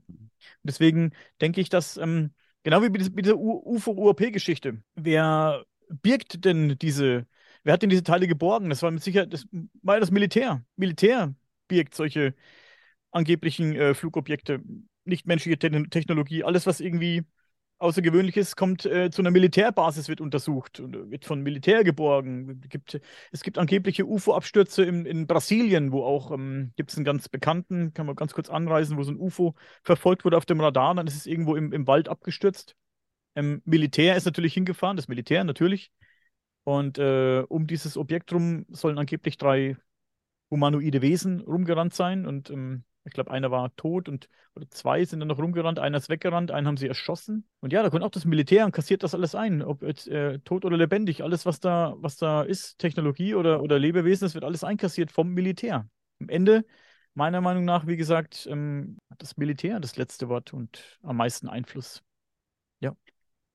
[0.64, 1.12] Deswegen
[1.42, 2.34] denke ich, dass, ähm,
[2.64, 7.28] genau wie bei dieser UFO-UAP-Geschichte, wer birgt denn diese,
[7.64, 8.70] wer hat denn diese Teile geborgen?
[8.70, 9.46] Das war mit Sicherheit, das
[9.82, 10.64] war ja das Militär.
[10.76, 11.34] Militär
[11.68, 12.36] birgt solche
[13.12, 14.62] angeblichen äh, Flugobjekte,
[15.06, 17.24] nichtmenschliche Te Technologie, alles, was irgendwie
[17.82, 22.62] Außergewöhnliches kommt äh, zu einer Militärbasis, wird untersucht und wird von Militär geborgen.
[22.70, 23.02] Gibt,
[23.32, 27.94] es gibt angebliche UFO-Abstürze in, in, Brasilien, wo auch ähm, gibt es einen ganz bekannten,
[27.94, 31.08] kann man ganz kurz anreisen, wo so ein UFO verfolgt wurde auf dem Radar, dann
[31.08, 32.76] ist es irgendwo im, im Wald abgestürzt.
[33.36, 35.92] Ähm, Militär ist natürlich hingefahren, das Militär natürlich.
[36.64, 39.76] Und äh, um dieses Objekt rum sollen angeblich drei
[40.52, 45.20] humanoide Wesen rumgerannt sein und ähm, ich glaube, einer war tot und oder zwei sind
[45.20, 47.48] dann noch rumgerannt, einer ist weggerannt, einen haben sie erschossen.
[47.62, 49.62] Und ja, da kommt auch das Militär und kassiert das alles ein.
[49.62, 53.80] Ob jetzt äh, tot oder lebendig, alles, was da, was da ist, Technologie oder, oder
[53.80, 55.88] Lebewesen, das wird alles einkassiert vom Militär.
[56.20, 56.66] Am Ende,
[57.14, 61.48] meiner Meinung nach, wie gesagt, ähm, hat das Militär das letzte Wort und am meisten
[61.48, 62.04] Einfluss.
[62.82, 62.96] Ja.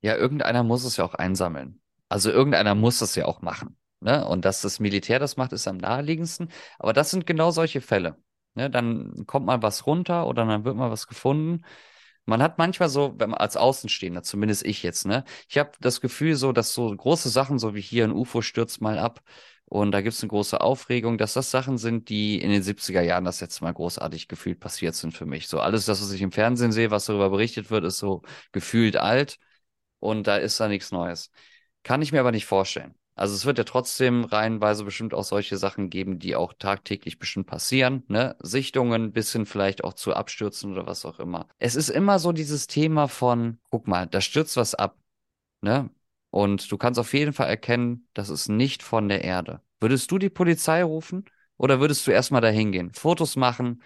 [0.00, 1.80] Ja, irgendeiner muss es ja auch einsammeln.
[2.08, 3.76] Also irgendeiner muss es ja auch machen.
[4.00, 4.26] Ne?
[4.26, 6.50] Und dass das Militär das macht, ist am naheliegendsten.
[6.78, 8.16] Aber das sind genau solche Fälle.
[8.56, 11.64] Ne, dann kommt mal was runter oder dann wird mal was gefunden.
[12.24, 16.00] Man hat manchmal so, wenn man als Außenstehender, zumindest ich jetzt, ne, ich habe das
[16.00, 19.22] Gefühl so, dass so große Sachen, so wie hier ein UFO stürzt mal ab
[19.66, 23.02] und da gibt es eine große Aufregung, dass das Sachen sind, die in den 70er
[23.02, 25.48] Jahren das jetzt mal großartig gefühlt passiert sind für mich.
[25.48, 28.22] So alles, das, was ich im Fernsehen sehe, was darüber berichtet wird, ist so
[28.52, 29.38] gefühlt alt
[30.00, 31.30] und da ist da nichts Neues.
[31.84, 32.94] Kann ich mir aber nicht vorstellen.
[33.16, 37.46] Also es wird ja trotzdem reihenweise bestimmt auch solche Sachen geben, die auch tagtäglich bestimmt
[37.46, 38.36] passieren, ne?
[38.40, 41.48] Sichtungen bis hin vielleicht auch zu Abstürzen oder was auch immer.
[41.58, 44.98] Es ist immer so dieses Thema von, guck mal, da stürzt was ab,
[45.62, 45.90] ne?
[46.30, 49.62] Und du kannst auf jeden Fall erkennen, das ist nicht von der Erde.
[49.80, 51.24] Würdest du die Polizei rufen
[51.56, 53.82] oder würdest du erstmal dahin gehen, Fotos machen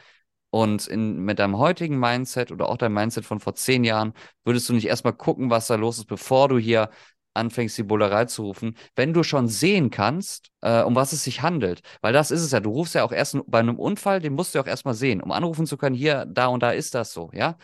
[0.51, 4.12] und in, mit deinem heutigen Mindset oder auch deinem Mindset von vor zehn Jahren,
[4.44, 6.90] würdest du nicht erstmal gucken, was da los ist, bevor du hier
[7.35, 11.43] anfängst, die Bullerei zu rufen, wenn du schon sehen kannst, äh, um was es sich
[11.43, 11.82] handelt.
[12.01, 12.61] Weil das ist es ja.
[12.61, 15.20] Du rufst ja auch erst bei einem Unfall, den musst du ja auch erstmal sehen,
[15.23, 17.57] um anrufen zu können, hier, da und da ist das so, ja.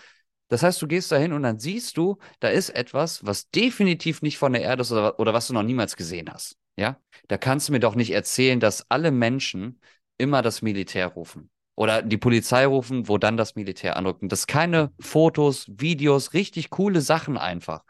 [0.49, 4.23] Das heißt, du gehst da hin und dann siehst du, da ist etwas, was definitiv
[4.23, 6.57] nicht von der Erde ist oder, oder was du noch niemals gesehen hast.
[6.77, 7.01] Ja?
[7.29, 9.81] Da kannst du mir doch nicht erzählen, dass alle Menschen
[10.19, 11.51] immer das Militär rufen.
[11.75, 14.23] Oder die Polizei rufen, wo dann das Militär anrückt.
[14.23, 17.85] Und das keine Fotos, Videos, richtig coole Sachen einfach.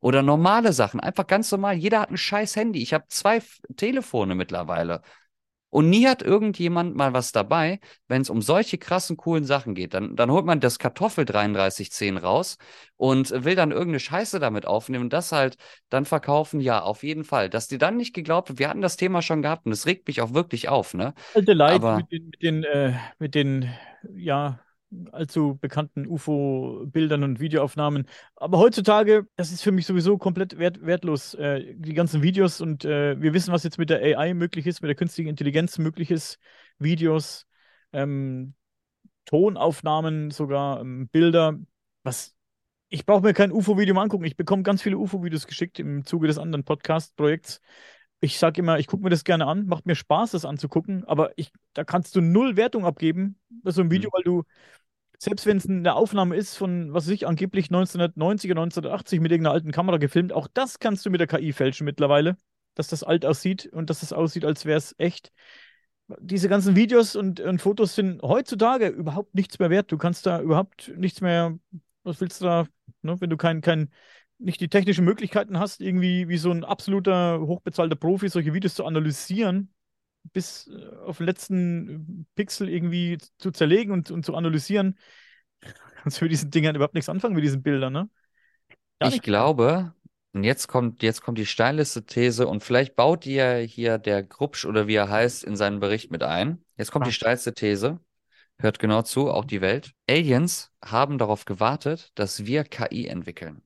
[0.00, 1.76] Oder normale Sachen, einfach ganz normal.
[1.76, 2.82] Jeder hat ein scheiß Handy.
[2.82, 3.42] Ich habe zwei
[3.76, 5.02] Telefone mittlerweile.
[5.70, 9.92] Und nie hat irgendjemand mal was dabei, wenn es um solche krassen, coolen Sachen geht.
[9.92, 12.56] Dann, dann holt man das Kartoffel 3310 raus
[12.96, 15.58] und will dann irgendeine Scheiße damit aufnehmen und das halt
[15.90, 16.60] dann verkaufen.
[16.60, 17.50] Ja, auf jeden Fall.
[17.50, 20.06] Dass die dann nicht geglaubt wird, wir hatten das Thema schon gehabt und das regt
[20.08, 21.12] mich auch wirklich auf, ne?
[21.34, 23.70] Alte Leid Aber, mit den, mit den, äh, mit den,
[24.14, 24.60] ja,
[25.12, 28.06] allzu bekannten UFO-Bildern und Videoaufnahmen.
[28.36, 31.34] Aber heutzutage, das ist für mich sowieso komplett wert, wertlos.
[31.34, 34.80] Äh, die ganzen Videos und äh, wir wissen, was jetzt mit der AI möglich ist,
[34.82, 36.38] mit der künstlichen Intelligenz möglich ist.
[36.78, 37.46] Videos,
[37.92, 38.54] ähm,
[39.26, 41.58] Tonaufnahmen, sogar ähm, Bilder.
[42.02, 42.34] Was
[42.90, 44.24] ich brauche mir kein UFO-Video mal angucken.
[44.24, 47.60] Ich bekomme ganz viele UFO-Videos geschickt im Zuge des anderen Podcast-Projekts.
[48.20, 51.32] Ich sage immer, ich gucke mir das gerne an, macht mir Spaß, das anzugucken, aber
[51.36, 54.12] ich, da kannst du null Wertung abgeben bei so einem Video, mhm.
[54.14, 54.42] weil du
[55.18, 59.32] selbst wenn es eine Aufnahme ist von, was weiß ich, angeblich 1990 oder 1980 mit
[59.32, 62.36] irgendeiner alten Kamera gefilmt, auch das kannst du mit der KI fälschen mittlerweile,
[62.74, 65.32] dass das alt aussieht und dass es das aussieht, als wäre es echt.
[66.20, 69.92] Diese ganzen Videos und, und, Fotos sind heutzutage überhaupt nichts mehr wert.
[69.92, 71.58] Du kannst da überhaupt nichts mehr,
[72.02, 72.66] was willst du da,
[73.02, 73.90] ne, wenn du kein, kein,
[74.38, 78.84] nicht die technischen Möglichkeiten hast, irgendwie wie so ein absoluter hochbezahlter Profi solche Videos zu
[78.84, 79.72] analysieren,
[80.32, 84.98] bis äh, auf den letzten Pixel irgendwie zu zerlegen und, und zu analysieren,
[86.02, 88.10] kannst du mit diesen Dingern überhaupt nichts anfangen, mit diesen Bildern, ne?
[89.00, 89.94] Gar ich glaube,
[90.32, 94.64] und jetzt kommt, jetzt kommt die steilste These und vielleicht baut ihr hier der Grubsch
[94.66, 96.64] oder wie er heißt in seinen Bericht mit ein.
[96.76, 98.00] Jetzt kommt die steilste These.
[98.60, 99.92] Hört genau zu, auch die Welt.
[100.08, 103.62] Aliens haben darauf gewartet, dass wir KI entwickeln.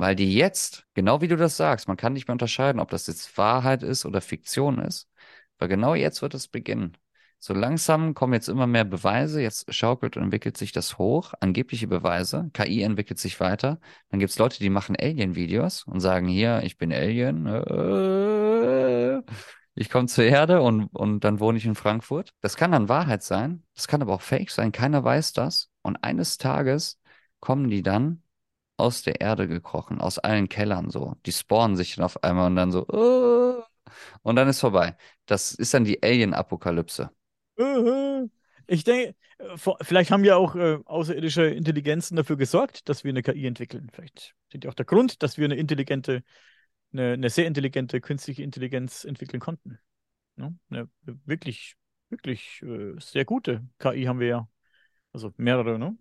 [0.00, 3.06] Weil die jetzt, genau wie du das sagst, man kann nicht mehr unterscheiden, ob das
[3.06, 5.10] jetzt Wahrheit ist oder Fiktion ist.
[5.58, 6.96] Weil genau jetzt wird es beginnen.
[7.38, 11.86] So langsam kommen jetzt immer mehr Beweise, jetzt schaukelt und entwickelt sich das hoch, angebliche
[11.86, 13.78] Beweise, KI entwickelt sich weiter.
[14.08, 19.20] Dann gibt es Leute, die machen Alien-Videos und sagen, hier, ich bin Alien, äh,
[19.74, 22.32] ich komme zur Erde und, und dann wohne ich in Frankfurt.
[22.40, 25.68] Das kann dann Wahrheit sein, das kann aber auch Fake sein, keiner weiß das.
[25.82, 26.98] Und eines Tages
[27.40, 28.22] kommen die dann
[28.80, 31.16] aus der Erde gekrochen, aus allen Kellern so.
[31.26, 33.62] Die spawnen sich dann auf einmal und dann so, äh,
[34.22, 34.96] und dann ist vorbei.
[35.26, 37.10] Das ist dann die Alien-Apokalypse.
[38.66, 39.16] Ich denke,
[39.82, 43.90] vielleicht haben ja auch äh, außerirdische Intelligenzen dafür gesorgt, dass wir eine KI entwickeln.
[43.92, 46.22] Vielleicht sind ja auch der Grund, dass wir eine intelligente,
[46.92, 49.78] eine, eine sehr intelligente künstliche Intelligenz entwickeln konnten.
[50.36, 50.52] Ja?
[50.70, 51.74] Eine wirklich,
[52.10, 54.48] wirklich äh, sehr gute KI haben wir ja.
[55.12, 55.98] Also mehrere, ne?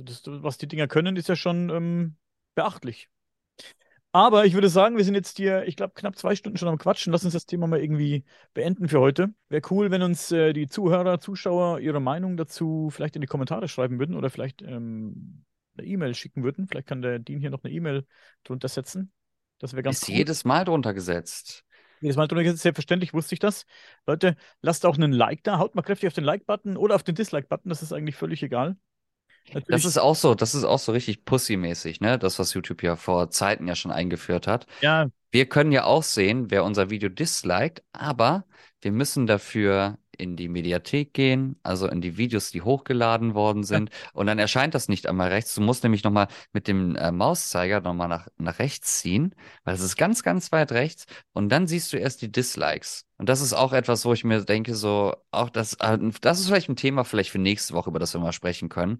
[0.00, 2.16] Also das, was die Dinger können, ist ja schon ähm,
[2.54, 3.08] beachtlich.
[4.12, 6.78] Aber ich würde sagen, wir sind jetzt hier, ich glaube, knapp zwei Stunden schon am
[6.78, 7.12] Quatschen.
[7.12, 8.24] Lass uns das Thema mal irgendwie
[8.54, 9.32] beenden für heute.
[9.48, 13.68] Wäre cool, wenn uns äh, die Zuhörer, Zuschauer ihre Meinung dazu vielleicht in die Kommentare
[13.68, 15.44] schreiben würden oder vielleicht ähm,
[15.76, 16.66] eine E-Mail schicken würden.
[16.66, 18.04] Vielleicht kann der Dean hier noch eine E-Mail
[18.42, 19.12] drunter setzen.
[19.60, 20.16] Das wäre ganz Ist cool.
[20.16, 21.64] jedes Mal drunter gesetzt.
[22.00, 23.64] Jedes Mal drunter gesetzt, selbstverständlich wusste ich das.
[24.06, 27.14] Leute, lasst auch einen Like da, haut mal kräftig auf den Like-Button oder auf den
[27.14, 28.76] Dislike-Button, das ist eigentlich völlig egal.
[29.46, 29.66] Natürlich.
[29.68, 32.18] Das ist auch so, das ist auch so richtig Pussy-mäßig, ne?
[32.18, 34.66] Das, was YouTube ja vor Zeiten ja schon eingeführt hat.
[34.80, 35.08] Ja.
[35.32, 38.44] Wir können ja auch sehen, wer unser Video disliked, aber
[38.80, 43.90] wir müssen dafür in die Mediathek gehen, also in die Videos, die hochgeladen worden sind.
[44.12, 45.54] Und dann erscheint das nicht einmal rechts.
[45.54, 49.34] Du musst nämlich nochmal mit dem äh, Mauszeiger nochmal nach, nach rechts ziehen,
[49.64, 51.06] weil es ist ganz, ganz weit rechts.
[51.32, 53.06] Und dann siehst du erst die Dislikes.
[53.20, 56.46] Und das ist auch etwas, wo ich mir denke, so, auch das, äh, das ist
[56.46, 58.98] vielleicht ein Thema vielleicht für nächste Woche, über das wir mal sprechen können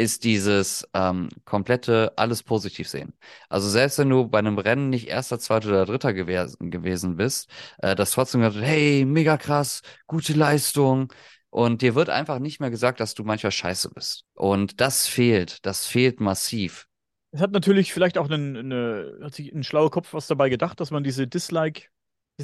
[0.00, 3.12] ist dieses ähm, komplette alles positiv sehen.
[3.48, 7.50] Also selbst wenn du bei einem Rennen nicht erster, zweiter oder dritter gewesen, gewesen bist,
[7.78, 11.12] äh, das trotzdem gesagt, hey, mega krass, gute Leistung.
[11.50, 14.24] Und dir wird einfach nicht mehr gesagt, dass du manchmal scheiße bist.
[14.34, 16.86] Und das fehlt, das fehlt massiv.
[17.32, 20.80] Es hat natürlich vielleicht auch einen, eine, hat sich ein schlauer Kopf was dabei gedacht,
[20.80, 21.88] dass man diese Dislike,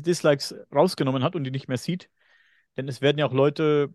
[0.03, 2.11] Dislikes rausgenommen hat und die nicht mehr sieht.
[2.77, 3.93] Denn es werden ja auch Leute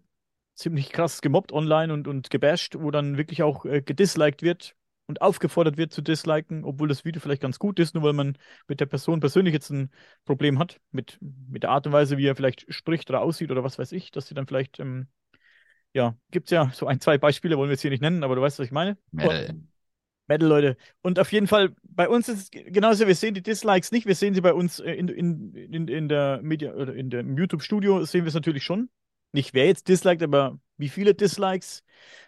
[0.56, 4.76] ziemlich krass gemobbt online und, und gebasht, wo dann wirklich auch äh, gedisliked wird
[5.08, 8.38] und aufgefordert wird zu disliken, obwohl das Video vielleicht ganz gut ist, nur weil man
[8.68, 9.92] mit der Person persönlich jetzt ein
[10.26, 13.64] Problem hat, mit, mit der Art und Weise, wie er vielleicht spricht oder aussieht oder
[13.64, 15.08] was weiß ich, dass sie dann vielleicht, ähm,
[15.94, 18.36] ja, gibt es ja so ein, zwei Beispiele, wollen wir jetzt hier nicht nennen, aber
[18.36, 18.98] du weißt, was ich meine.
[19.12, 19.56] Metal.
[20.32, 20.78] Metal, Leute.
[21.02, 24.16] Und auf jeden Fall, bei uns ist es genauso, wir sehen die Dislikes nicht, wir
[24.16, 28.06] sehen sie bei uns äh, in, in, in, in der Media oder in dem YouTube-Studio,
[28.06, 28.90] sehen wir es natürlich schon
[29.34, 31.84] nicht wer jetzt disliked, aber wie viele Dislikes.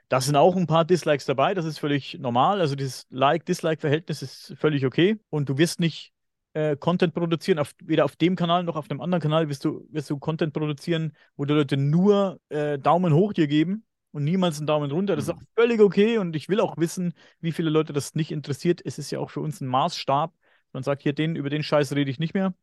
[0.09, 2.61] Da sind auch ein paar Dislikes dabei, das ist völlig normal.
[2.61, 5.19] Also dieses Like-Dislike-Verhältnis ist völlig okay.
[5.29, 6.13] Und du wirst nicht
[6.53, 9.87] äh, Content produzieren, auf, weder auf dem Kanal noch auf einem anderen Kanal wirst du,
[9.89, 14.59] wirst du Content produzieren, wo die Leute nur äh, Daumen hoch dir geben und niemals
[14.59, 15.15] einen Daumen runter.
[15.15, 15.41] Das ist mhm.
[15.41, 18.81] auch völlig okay und ich will auch wissen, wie viele Leute das nicht interessiert.
[18.85, 20.33] Es ist ja auch für uns ein Maßstab.
[20.71, 22.53] Man sagt hier, den, über den Scheiß rede ich nicht mehr.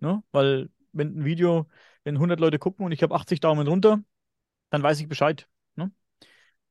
[0.00, 0.22] Ne?
[0.32, 1.68] Weil, wenn ein Video,
[2.04, 4.02] wenn 100 Leute gucken und ich habe 80 Daumen runter,
[4.70, 5.48] dann weiß ich Bescheid.
[5.74, 5.92] Ne?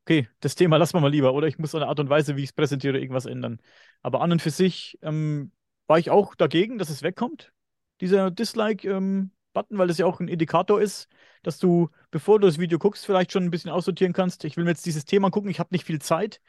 [0.06, 1.34] Okay, das Thema lassen wir mal lieber.
[1.34, 3.62] Oder ich muss an der Art und Weise, wie ich es präsentiere, irgendwas ändern.
[4.02, 5.52] Aber an und für sich ähm,
[5.88, 7.52] war ich auch dagegen, dass es wegkommt,
[7.99, 9.32] dieser Dislike-Button,
[9.76, 11.10] ähm, weil das ja auch ein Indikator ist,
[11.43, 14.43] dass du, bevor du das Video guckst, vielleicht schon ein bisschen aussortieren kannst.
[14.45, 16.41] Ich will mir jetzt dieses Thema gucken, ich habe nicht viel Zeit.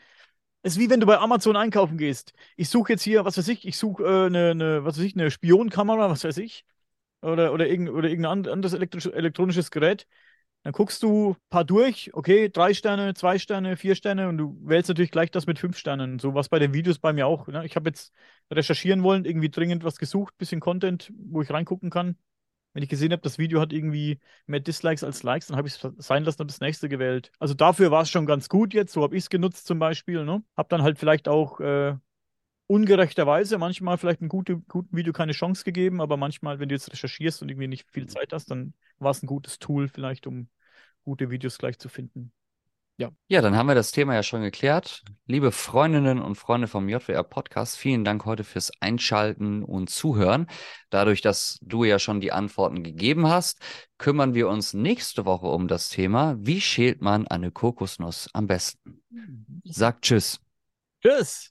[0.62, 2.35] Es ist wie wenn du bei Amazon einkaufen gehst.
[2.56, 5.14] Ich suche jetzt hier, was weiß ich, ich suche äh, eine, eine, was weiß ich,
[5.16, 6.64] eine Spionkamera, was weiß ich,
[7.23, 10.06] oder, oder, irgend, oder irgendein anderes elektronisches Gerät.
[10.64, 14.56] Dann guckst du ein paar durch, okay, drei Sterne, zwei Sterne, vier Sterne und du
[14.62, 16.20] wählst natürlich gleich das mit fünf Sternen.
[16.20, 17.48] So was bei den Videos bei mir auch.
[17.48, 17.66] Ne?
[17.66, 18.12] Ich habe jetzt
[18.51, 22.16] recherchieren wollen, irgendwie dringend was gesucht, bisschen Content, wo ich reingucken kann.
[22.73, 25.74] Wenn ich gesehen habe, das Video hat irgendwie mehr Dislikes als Likes, dann habe ich
[25.74, 27.31] es sein lassen und das nächste gewählt.
[27.39, 28.93] Also dafür war es schon ganz gut jetzt.
[28.93, 30.24] So habe ich es genutzt zum Beispiel.
[30.24, 30.43] Ne?
[30.57, 31.94] Habe dann halt vielleicht auch äh,
[32.66, 36.90] ungerechterweise manchmal vielleicht ein gute, guten Video keine Chance gegeben, aber manchmal, wenn du jetzt
[36.90, 40.49] recherchierst und irgendwie nicht viel Zeit hast, dann war es ein gutes Tool vielleicht, um
[41.05, 42.32] gute Videos gleich zu finden.
[43.03, 43.11] Ja.
[43.27, 45.03] Ja, dann haben wir das Thema ja schon geklärt.
[45.27, 50.47] Liebe Freundinnen und Freunde vom JWR Podcast, vielen Dank heute fürs Einschalten und Zuhören.
[50.89, 53.59] Dadurch, dass du ja schon die Antworten gegeben hast,
[53.99, 59.03] kümmern wir uns nächste Woche um das Thema, wie schält man eine Kokosnuss am besten?
[59.11, 59.62] Mhm.
[59.65, 60.39] Sag Tschüss.
[61.03, 61.51] Tschüss.